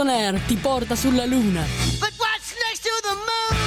Valson 0.00 0.08
Air 0.08 0.40
ti 0.46 0.56
porta 0.56 0.96
sulla 0.96 1.26
luna. 1.26 1.60
But 1.98 2.14
what's 2.16 2.54
next 2.64 2.82
to 2.82 2.90
the 3.02 3.14
moon? 3.26 3.58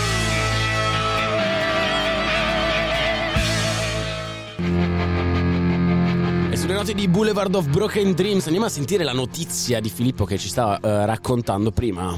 E 6.52 6.58
sulle 6.58 6.74
note 6.74 6.94
di 6.96 7.08
Boulevard 7.08 7.54
of 7.54 7.68
Broken 7.68 8.14
Dreams 8.14 8.46
andiamo 8.46 8.66
a 8.66 8.70
sentire 8.70 9.04
la 9.04 9.14
notizia 9.14 9.80
di 9.80 9.90
Filippo 9.90 10.26
che 10.26 10.40
ci 10.40 10.48
stava 10.50 10.80
eh, 10.80 11.06
raccontando 11.06 11.70
prima. 11.72 12.18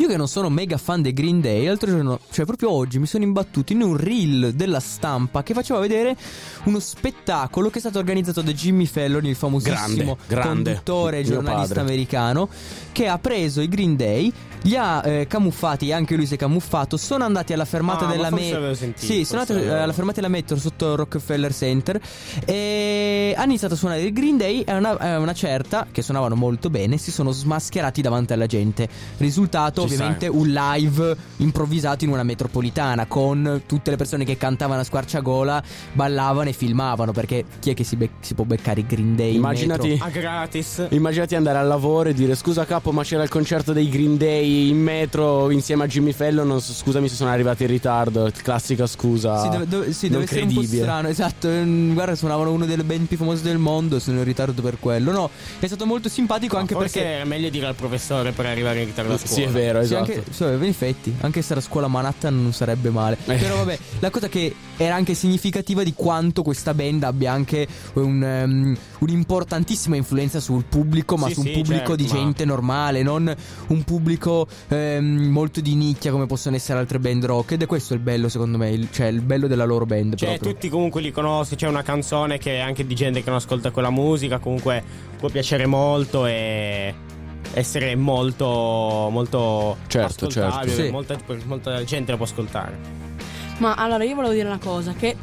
Io 0.00 0.08
che 0.08 0.16
non 0.16 0.28
sono 0.28 0.48
mega 0.48 0.78
fan 0.78 1.02
dei 1.02 1.12
Green 1.12 1.42
Day, 1.42 1.66
l'altro 1.66 1.90
giorno, 1.90 2.20
cioè 2.30 2.46
proprio 2.46 2.70
oggi, 2.70 2.98
mi 2.98 3.04
sono 3.04 3.22
imbattuto 3.22 3.74
in 3.74 3.82
un 3.82 3.98
reel 3.98 4.54
della 4.54 4.80
stampa 4.80 5.42
che 5.42 5.52
faceva 5.52 5.78
vedere 5.78 6.16
uno 6.64 6.78
spettacolo 6.78 7.68
che 7.68 7.76
è 7.76 7.80
stato 7.80 7.98
organizzato 7.98 8.40
da 8.40 8.50
Jimmy 8.52 8.86
Fallon, 8.86 9.26
il 9.26 9.34
famosissimo 9.36 10.16
Grande, 10.16 10.16
grande. 10.26 10.48
conduttore 10.72 11.18
e 11.18 11.24
giornalista 11.24 11.74
padre. 11.74 11.80
americano, 11.82 12.48
che 12.92 13.08
ha 13.08 13.18
preso 13.18 13.60
i 13.60 13.68
Green 13.68 13.94
Day, 13.96 14.32
li 14.62 14.74
ha 14.76 15.06
eh, 15.06 15.26
camuffati, 15.26 15.92
anche 15.92 16.16
lui 16.16 16.24
si 16.24 16.34
è 16.34 16.38
camuffato, 16.38 16.96
sono 16.96 17.24
andati 17.24 17.52
alla 17.52 17.66
fermata 17.66 18.06
Ah, 18.06 18.10
della 18.10 18.30
metro. 18.30 18.74
Sì, 18.94 19.24
sono 19.26 19.40
andati 19.40 19.58
eh, 19.58 19.64
l'avevo- 19.66 19.82
alla 19.82 19.92
fermata 19.92 20.20
della 20.22 20.32
metro 20.32 20.56
sotto 20.56 20.96
Rockefeller 20.96 21.54
Center 21.54 22.00
e 22.46 23.34
hanno 23.36 23.48
iniziato 23.50 23.74
a 23.74 23.76
suonare 23.76 24.00
il 24.02 24.12
Green 24.14 24.36
Day 24.38 24.62
e 24.62 24.72
una, 24.74 24.98
eh, 24.98 25.16
una 25.16 25.34
certa, 25.34 25.86
che 25.92 26.00
suonavano 26.02 26.34
molto 26.36 26.70
bene, 26.70 26.96
si 26.96 27.10
sono 27.10 27.30
smascherati 27.32 28.00
davanti 28.00 28.32
alla 28.32 28.46
gente. 28.46 28.88
Risultato, 29.18 29.88
ovviamente, 29.94 30.26
sta. 30.26 30.36
un 30.36 30.48
live 30.48 31.16
improvvisato 31.38 32.04
in 32.04 32.10
una 32.10 32.22
metropolitana 32.22 33.06
con 33.06 33.62
tutte 33.66 33.90
le 33.90 33.96
persone 33.96 34.24
che 34.24 34.36
cantavano 34.36 34.80
a 34.80 34.84
squarciagola, 34.84 35.62
ballavano 35.92 36.48
e 36.48 36.52
filmavano. 36.52 37.12
Perché 37.12 37.44
chi 37.58 37.70
è 37.70 37.74
che 37.74 37.84
si, 37.84 37.96
bec- 37.96 38.12
si 38.24 38.34
può 38.34 38.44
beccare 38.44 38.80
i 38.80 38.86
Green 38.86 39.16
Day? 39.16 39.30
in 39.30 39.36
Immaginati, 39.36 39.88
metro? 39.88 40.06
Ah, 40.06 40.10
gratis. 40.10 40.86
immaginati 40.90 41.34
andare 41.34 41.58
al 41.58 41.66
lavoro 41.66 42.08
e 42.08 42.14
dire 42.14 42.34
scusa 42.34 42.64
capo 42.64 42.92
ma 42.92 43.02
c'era 43.02 43.22
il 43.22 43.28
concerto 43.28 43.72
dei 43.72 43.88
Green 43.88 44.16
Day 44.16 44.68
in 44.70 44.80
metro 44.80 45.50
insieme 45.50 45.84
a 45.84 45.86
Jimmy 45.86 46.12
Fallon, 46.12 46.46
non 46.46 46.60
so- 46.60 46.72
scusami 46.72 47.08
se 47.08 47.14
sono 47.14 47.30
arrivati 47.30 47.62
in 47.64 47.68
ritardo, 47.70 48.30
classica 48.42 48.86
scusa. 48.86 49.40
Sì, 49.42 49.48
deve, 49.48 49.66
deve- 49.66 49.92
sì, 49.92 50.08
deve 50.08 50.24
essere 50.24 50.42
un 50.42 50.54
po' 50.54 50.62
strano, 50.62 51.08
esatto. 51.08 51.48
Mm, 51.48 51.92
Guarda, 51.94 52.14
suonavano 52.14 52.52
una 52.52 52.66
delle 52.66 52.84
band 52.84 53.06
più 53.06 53.16
famose 53.16 53.42
del 53.42 53.58
mondo. 53.58 53.98
Sono 53.98 54.18
in 54.18 54.24
ritardo 54.24 54.62
per 54.62 54.78
quello. 54.78 55.10
No, 55.12 55.30
è 55.58 55.66
stato 55.66 55.86
molto 55.86 56.08
simpatico 56.08 56.56
anche 56.56 56.74
Forse 56.74 57.00
perché. 57.00 57.20
è 57.20 57.24
meglio 57.24 57.48
dire 57.50 57.66
al 57.66 57.74
professore 57.74 58.32
per 58.32 58.46
arrivare 58.46 58.80
in 58.80 58.86
ritardo 58.86 59.14
a 59.14 59.18
Sì, 59.18 59.26
scuola. 59.28 59.46
è 59.46 59.50
vero, 59.50 59.79
Sì, 59.84 59.94
esatto. 59.94 60.12
anche, 60.12 60.32
so, 60.32 60.48
in 60.48 60.62
effetti, 60.62 61.14
anche 61.20 61.38
essere 61.40 61.60
a 61.60 61.62
scuola 61.62 61.86
a 61.86 61.88
Manhattan 61.88 62.42
non 62.42 62.52
sarebbe 62.52 62.90
male. 62.90 63.16
Eh. 63.26 63.34
Però 63.36 63.56
vabbè, 63.56 63.78
la 64.00 64.10
cosa 64.10 64.28
che 64.28 64.54
era 64.76 64.94
anche 64.94 65.14
significativa 65.14 65.82
di 65.82 65.92
quanto 65.94 66.42
questa 66.42 66.72
band 66.74 67.02
abbia 67.02 67.32
anche 67.32 67.66
un, 67.94 68.22
ehm, 68.22 68.76
un'importantissima 69.00 69.96
influenza 69.96 70.40
sul 70.40 70.64
pubblico, 70.64 71.16
ma 71.16 71.26
Sì, 71.28 71.34
su 71.34 71.40
un 71.40 71.46
sì, 71.46 71.52
pubblico 71.52 71.88
certo, 71.88 71.96
di 71.96 72.06
ma- 72.06 72.12
gente 72.14 72.44
normale, 72.44 73.02
non 73.02 73.34
un 73.68 73.84
pubblico 73.84 74.46
ehm, 74.68 75.04
molto 75.30 75.60
di 75.60 75.74
nicchia 75.74 76.10
come 76.10 76.26
possono 76.26 76.56
essere 76.56 76.78
altre 76.78 76.98
band 76.98 77.24
rock. 77.24 77.52
Ed 77.52 77.62
è 77.62 77.66
questo 77.66 77.94
il 77.94 78.00
bello, 78.00 78.28
secondo 78.28 78.58
me, 78.58 78.70
il, 78.70 78.88
cioè 78.90 79.06
il 79.06 79.20
bello 79.20 79.46
della 79.46 79.64
loro 79.64 79.86
band. 79.86 80.14
Cioè, 80.14 80.28
proprio. 80.30 80.52
tutti 80.52 80.68
comunque 80.68 81.00
li 81.00 81.12
conoscono. 81.12 81.58
C'è 81.60 81.68
una 81.68 81.82
canzone 81.82 82.38
che 82.38 82.56
è 82.56 82.60
anche 82.60 82.86
di 82.86 82.94
gente 82.94 83.22
che 83.22 83.28
non 83.28 83.38
ascolta 83.38 83.70
quella 83.70 83.90
musica. 83.90 84.38
Comunque 84.38 84.82
può 85.18 85.28
piacere 85.28 85.66
molto 85.66 86.26
e 86.26 86.94
essere 87.54 87.94
molto, 87.96 88.46
molto 89.10 89.76
Certo, 89.86 90.26
ascoltabile. 90.26 90.66
certo. 90.72 90.82
Sì. 90.84 90.90
Molta, 90.90 91.16
molta 91.44 91.84
gente 91.84 92.10
la 92.10 92.16
può 92.16 92.26
ascoltare. 92.26 92.78
Ma 93.58 93.74
allora 93.74 94.04
io 94.04 94.14
volevo 94.14 94.32
dire 94.32 94.46
una 94.46 94.58
cosa 94.58 94.92
che 94.94 95.14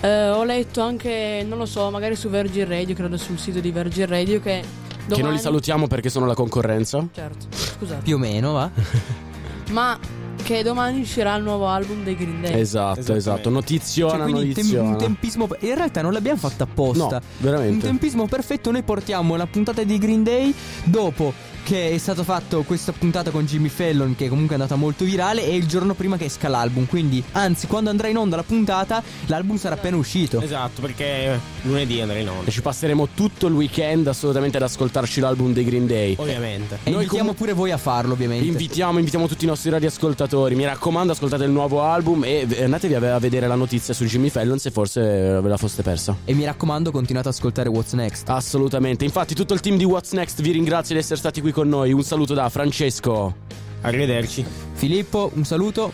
eh, 0.00 0.28
ho 0.28 0.44
letto 0.44 0.80
anche, 0.80 1.44
non 1.46 1.58
lo 1.58 1.66
so, 1.66 1.90
magari 1.90 2.16
su 2.16 2.28
Virgin 2.28 2.68
Radio, 2.68 2.94
credo 2.94 3.16
sul 3.16 3.38
sito 3.38 3.60
di 3.60 3.70
Virgin 3.70 4.06
Radio 4.06 4.40
che 4.40 4.62
domani... 5.04 5.14
Che 5.14 5.22
non 5.22 5.32
li 5.32 5.38
salutiamo 5.38 5.86
perché 5.86 6.08
sono 6.10 6.26
la 6.26 6.34
concorrenza. 6.34 7.06
Certo, 7.12 7.46
scusate. 7.50 8.02
Più 8.02 8.16
o 8.16 8.18
meno, 8.18 8.52
va? 8.52 8.70
Ma 9.70 9.98
che 10.42 10.62
domani 10.62 11.00
uscirà 11.00 11.34
il 11.36 11.42
nuovo 11.42 11.66
album 11.66 12.04
dei 12.04 12.14
Green 12.14 12.40
Day. 12.40 12.60
Esatto, 12.60 13.14
esatto. 13.14 13.50
Notiziona, 13.50 14.12
Cioè, 14.12 14.22
quindi 14.22 14.52
tem- 14.52 14.64
notiziona. 14.64 14.88
un 14.90 14.96
tempismo. 14.96 15.48
In 15.60 15.74
realtà 15.74 16.02
non 16.02 16.12
l'abbiamo 16.12 16.38
fatta 16.38 16.64
apposta. 16.64 17.18
No, 17.18 17.20
veramente. 17.38 17.74
Un 17.74 17.80
tempismo 17.80 18.26
perfetto. 18.28 18.70
Noi 18.70 18.82
portiamo 18.82 19.34
la 19.34 19.46
puntata 19.46 19.82
di 19.82 19.98
Green 19.98 20.22
Day 20.22 20.54
dopo 20.84 21.32
che 21.66 21.90
è 21.90 21.98
stato 21.98 22.22
fatto 22.22 22.62
questa 22.62 22.92
puntata 22.92 23.32
con 23.32 23.44
Jimmy 23.44 23.66
Fallon, 23.66 24.14
che 24.14 24.28
comunque 24.28 24.54
è 24.54 24.60
andata 24.60 24.76
molto 24.76 25.04
virale, 25.04 25.44
e 25.44 25.56
il 25.56 25.66
giorno 25.66 25.94
prima 25.94 26.16
che 26.16 26.26
esca 26.26 26.46
l'album. 26.46 26.86
Quindi, 26.86 27.20
anzi, 27.32 27.66
quando 27.66 27.90
andrà 27.90 28.06
in 28.06 28.16
onda 28.16 28.36
la 28.36 28.44
puntata, 28.44 29.02
l'album 29.26 29.56
sarà 29.56 29.74
appena 29.74 29.96
uscito. 29.96 30.40
Esatto, 30.40 30.80
perché 30.80 31.40
lunedì 31.62 32.00
andrà 32.00 32.18
in 32.18 32.28
onda. 32.28 32.44
E 32.44 32.52
ci 32.52 32.62
passeremo 32.62 33.08
tutto 33.14 33.48
il 33.48 33.54
weekend 33.54 34.06
assolutamente 34.06 34.58
ad 34.58 34.62
ascoltarci 34.62 35.18
l'album 35.18 35.52
dei 35.52 35.64
Green 35.64 35.88
Day. 35.88 36.14
Ovviamente. 36.16 36.78
E 36.84 36.90
Noi 36.90 37.02
invitiamo 37.02 37.30
comu- 37.30 37.36
pure 37.36 37.52
voi 37.52 37.72
a 37.72 37.78
farlo, 37.78 38.12
ovviamente. 38.12 38.46
Invitiamo, 38.46 38.98
invitiamo 39.00 39.26
tutti 39.26 39.44
i 39.44 39.48
nostri 39.48 39.68
radioascoltatori. 39.70 40.54
Mi 40.54 40.66
raccomando, 40.66 41.14
ascoltate 41.14 41.42
il 41.42 41.50
nuovo 41.50 41.82
album 41.82 42.22
e 42.22 42.46
andatevi 42.62 42.94
a, 42.94 43.18
vedere 43.18 43.48
la 43.48 43.56
notizia 43.56 43.92
su 43.92 44.04
Jimmy 44.04 44.28
Fallon 44.28 44.60
se 44.60 44.70
forse 44.70 45.00
eh, 45.00 45.40
ve 45.40 45.48
la 45.48 45.56
foste 45.56 45.82
persa. 45.82 46.16
E 46.24 46.32
mi 46.32 46.44
raccomando, 46.44 46.92
continuate 46.92 47.26
ad 47.26 47.34
ascoltare 47.34 47.68
What's 47.68 47.92
Next. 47.94 48.28
Assolutamente. 48.28 49.04
Infatti, 49.04 49.34
tutto 49.34 49.52
il 49.52 49.58
team 49.58 49.76
di 49.76 49.84
What's 49.84 50.12
Next 50.12 50.40
vi 50.42 50.52
ringrazia 50.52 50.94
di 50.94 51.00
essere 51.00 51.18
stati 51.18 51.40
qui 51.40 51.54
con 51.56 51.68
noi. 51.70 51.90
Un 51.90 52.02
saluto 52.02 52.34
da 52.34 52.50
Francesco. 52.50 53.34
Arrivederci. 53.80 54.44
Filippo, 54.74 55.30
un 55.34 55.44
saluto. 55.44 55.90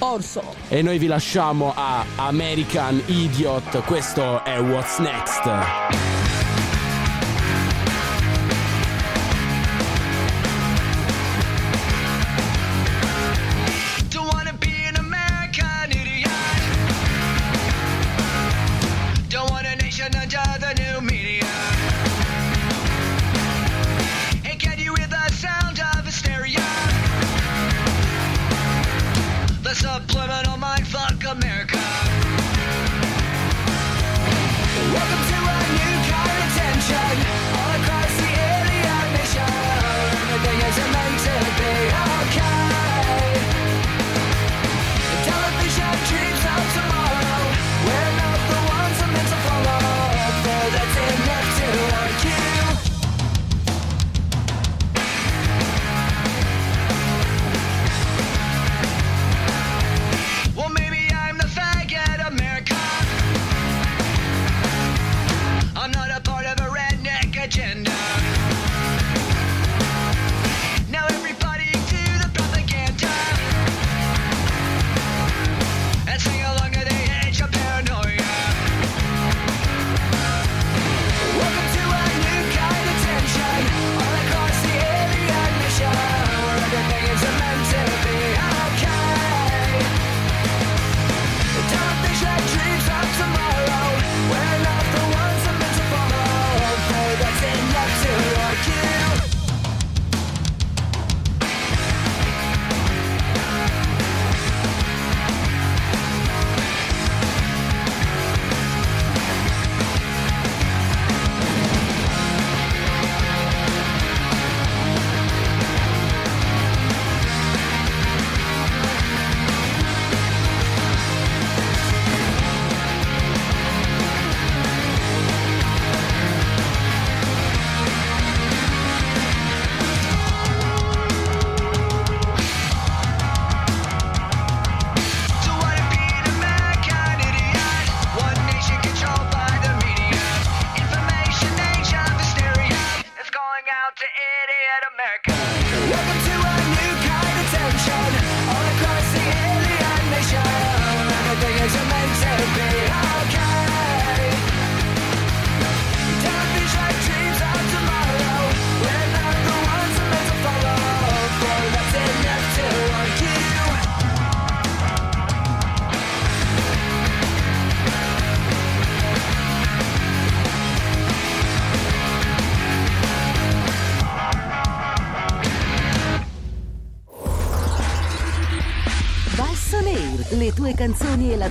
Orso. 0.00 0.42
E 0.68 0.82
noi 0.82 0.98
vi 0.98 1.06
lasciamo 1.06 1.72
a 1.74 2.04
American 2.16 3.02
Idiot. 3.06 3.84
Questo 3.84 4.44
è 4.44 4.60
What's 4.60 4.98
Next. 4.98 6.07
The 29.68 29.74
subliminal 29.74 30.56
mind 30.56 30.67
fuck 30.67 30.67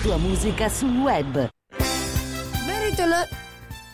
tua 0.07 0.15
musica 0.15 0.69
sul 0.69 0.95
web. 0.99 1.33
Ben, 1.35 2.89
ritorna- 2.89 3.27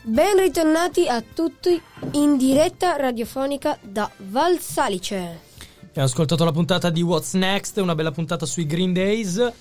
ben 0.04 0.38
ritornati 0.38 1.08
a 1.08 1.24
tutti 1.24 1.82
in 2.12 2.38
diretta 2.38 2.98
radiofonica 2.98 3.80
da 3.82 4.08
Val 4.30 4.60
Salice. 4.60 5.40
Abbiamo 5.88 6.08
ascoltato 6.08 6.44
la 6.44 6.52
puntata 6.52 6.92
di 6.92 7.02
What's 7.02 7.34
Next, 7.34 7.78
una 7.78 7.96
bella 7.96 8.12
puntata 8.12 8.46
sui 8.46 8.68
Green 8.68 8.94
Days. 8.94 9.54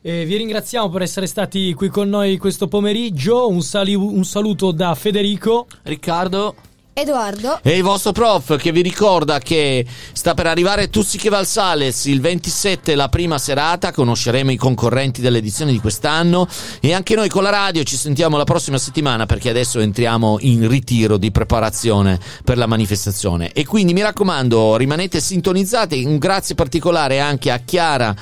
E 0.00 0.24
vi 0.24 0.36
ringraziamo 0.36 0.88
per 0.88 1.02
essere 1.02 1.26
stati 1.26 1.74
qui 1.74 1.88
con 1.88 2.08
noi 2.08 2.36
questo 2.36 2.68
pomeriggio. 2.68 3.48
Un, 3.48 3.60
sali- 3.60 3.96
un 3.96 4.24
saluto 4.24 4.70
da 4.70 4.94
Federico, 4.94 5.66
Riccardo 5.82 6.54
Edoardo. 6.98 7.60
E 7.62 7.76
il 7.76 7.84
vostro 7.84 8.10
prof 8.10 8.56
che 8.56 8.72
vi 8.72 8.82
ricorda 8.82 9.38
che 9.38 9.86
sta 10.12 10.34
per 10.34 10.48
arrivare 10.48 10.90
Tussiche 10.90 11.28
Valsales 11.28 12.06
il 12.06 12.20
27, 12.20 12.96
la 12.96 13.08
prima 13.08 13.38
serata, 13.38 13.92
conosceremo 13.92 14.50
i 14.50 14.56
concorrenti 14.56 15.20
dell'edizione 15.20 15.70
di 15.70 15.78
quest'anno 15.78 16.48
e 16.80 16.92
anche 16.92 17.14
noi 17.14 17.28
con 17.28 17.44
la 17.44 17.50
radio 17.50 17.84
ci 17.84 17.94
sentiamo 17.94 18.36
la 18.36 18.42
prossima 18.42 18.78
settimana 18.78 19.26
perché 19.26 19.48
adesso 19.48 19.78
entriamo 19.78 20.38
in 20.40 20.66
ritiro 20.66 21.18
di 21.18 21.30
preparazione 21.30 22.18
per 22.42 22.58
la 22.58 22.66
manifestazione. 22.66 23.52
E 23.52 23.64
quindi 23.64 23.92
mi 23.92 24.02
raccomando, 24.02 24.76
rimanete 24.76 25.20
sintonizzati, 25.20 26.02
un 26.04 26.18
grazie 26.18 26.56
particolare 26.56 27.20
anche 27.20 27.52
a 27.52 27.58
Chiara 27.58 28.12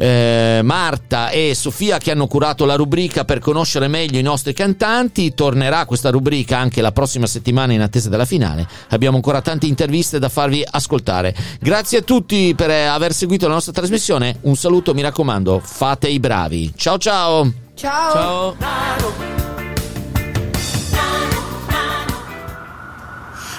eh, 0.00 0.60
Marta 0.64 1.28
e 1.28 1.52
Sofia 1.54 1.98
che 1.98 2.10
hanno 2.10 2.26
curato 2.26 2.64
la 2.64 2.74
rubrica 2.74 3.26
per 3.26 3.38
conoscere 3.38 3.86
meglio 3.86 4.18
i 4.18 4.22
nostri 4.22 4.54
cantanti. 4.54 5.34
Tornerà 5.34 5.84
questa 5.84 6.08
rubrica 6.08 6.56
anche 6.56 6.80
la 6.80 6.90
prossima 6.90 7.26
settimana 7.26 7.74
in 7.74 7.82
attesa 7.82 8.08
della 8.08 8.24
finale. 8.24 8.66
Abbiamo 8.88 9.16
ancora 9.16 9.42
tante 9.42 9.66
interviste 9.66 10.18
da 10.18 10.30
farvi 10.30 10.64
ascoltare. 10.68 11.34
Grazie 11.60 11.98
a 11.98 12.02
tutti 12.02 12.54
per 12.56 12.70
eh, 12.70 12.86
aver 12.86 13.12
seguito 13.12 13.46
la 13.46 13.54
nostra 13.54 13.72
trasmissione. 13.72 14.38
Un 14.42 14.56
saluto, 14.56 14.94
mi 14.94 15.02
raccomando, 15.02 15.60
fate 15.62 16.08
i 16.08 16.18
bravi. 16.18 16.72
Ciao 16.74 16.96
ciao. 16.96 17.52
Ciao. 17.74 18.56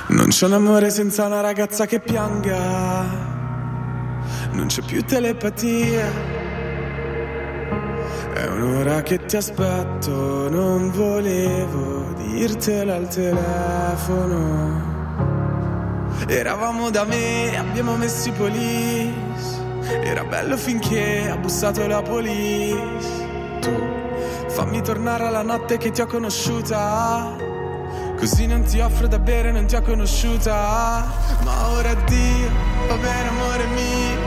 Non 0.08 0.28
c'è 0.28 0.46
un 0.48 0.54
amore 0.54 0.90
senza 0.90 1.26
una 1.26 1.40
ragazza 1.40 1.86
che 1.86 2.00
pianga. 2.00 3.31
Non 4.52 4.68
c'è 4.68 4.82
più 4.82 5.04
telepatia. 5.04 6.06
È 8.34 8.46
un'ora 8.48 9.02
che 9.02 9.26
ti 9.26 9.38
aspetto, 9.38 10.50
non 10.50 10.92
volevo 10.92 12.14
dirtelo 12.16 12.94
al 12.94 13.08
telefono. 13.08 14.90
Eravamo 16.28 16.90
da 16.90 17.04
me, 17.06 17.58
abbiamo 17.58 17.96
messo 17.96 18.30
i 18.30 18.32
police. 18.32 19.60
Era 20.04 20.24
bello 20.24 20.58
finché 20.58 21.30
ha 21.30 21.38
bussato 21.38 21.86
la 21.88 22.02
police. 22.02 23.30
Tu 23.62 23.72
fammi 24.48 24.82
tornare 24.82 25.28
alla 25.28 25.44
notte 25.44 25.78
che 25.78 25.92
ti 25.92 26.02
ho 26.02 26.06
conosciuta. 26.08 27.36
Così 28.18 28.46
non 28.46 28.64
ti 28.64 28.80
offro 28.80 29.08
da 29.08 29.20
bere, 29.20 29.52
non 29.52 29.66
ti 29.66 29.76
ho 29.76 29.82
conosciuta. 29.82 31.06
Ma 31.44 31.70
ora 31.70 31.90
addio, 31.90 32.50
va 32.88 32.96
bene 32.96 33.30
amore 33.30 33.66
mio. 33.66 34.21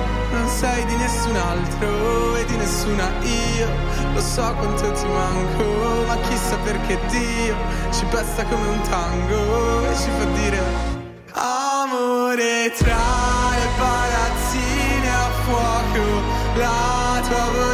Non 0.45 0.53
sei 0.53 0.85
di 0.85 0.97
nessun 0.97 1.35
altro 1.37 2.37
e 2.37 2.45
di 2.45 2.55
nessuna 2.57 3.09
io. 3.23 3.67
Lo 4.13 4.21
so 4.21 4.55
quanto 4.59 4.93
ti 4.93 5.07
manco, 5.07 6.05
ma 6.07 6.19
chissà 6.19 6.59
perché 6.59 6.99
Dio 7.09 7.57
ci 7.91 8.05
pesta 8.11 8.45
come 8.45 8.67
un 8.67 8.81
tango 8.83 9.89
e 9.89 9.95
ci 9.97 10.11
fa 10.19 10.25
dire 10.37 10.61
Amore 11.33 12.71
tra 12.77 13.07
le 13.57 13.69
palazzine 13.79 15.09
a 15.09 15.31
fuoco, 15.45 16.05
la 16.57 17.23
tua 17.27 17.45
voce 17.51 17.74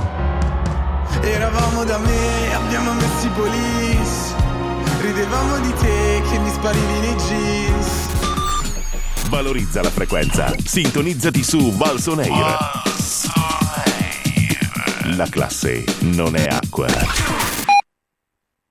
Eravamo 1.23 1.83
da 1.83 1.97
me, 1.97 2.53
abbiamo 2.53 2.93
messo 2.93 3.25
i 3.25 3.29
police. 3.29 4.35
Ridevamo 5.01 5.59
di 5.59 5.73
te 5.75 6.21
che 6.29 6.39
mi 6.39 6.49
sparivi 6.49 6.99
nei 6.99 7.15
jeans. 7.15 8.09
Valorizza 9.29 9.81
la 9.81 9.89
frequenza. 9.89 10.53
Sintonizzati 10.63 11.43
su 11.43 11.71
Valsoneir. 11.75 12.57
La 15.15 15.27
classe 15.29 15.83
non 15.99 16.35
è 16.35 16.47
acqua. 16.47 17.40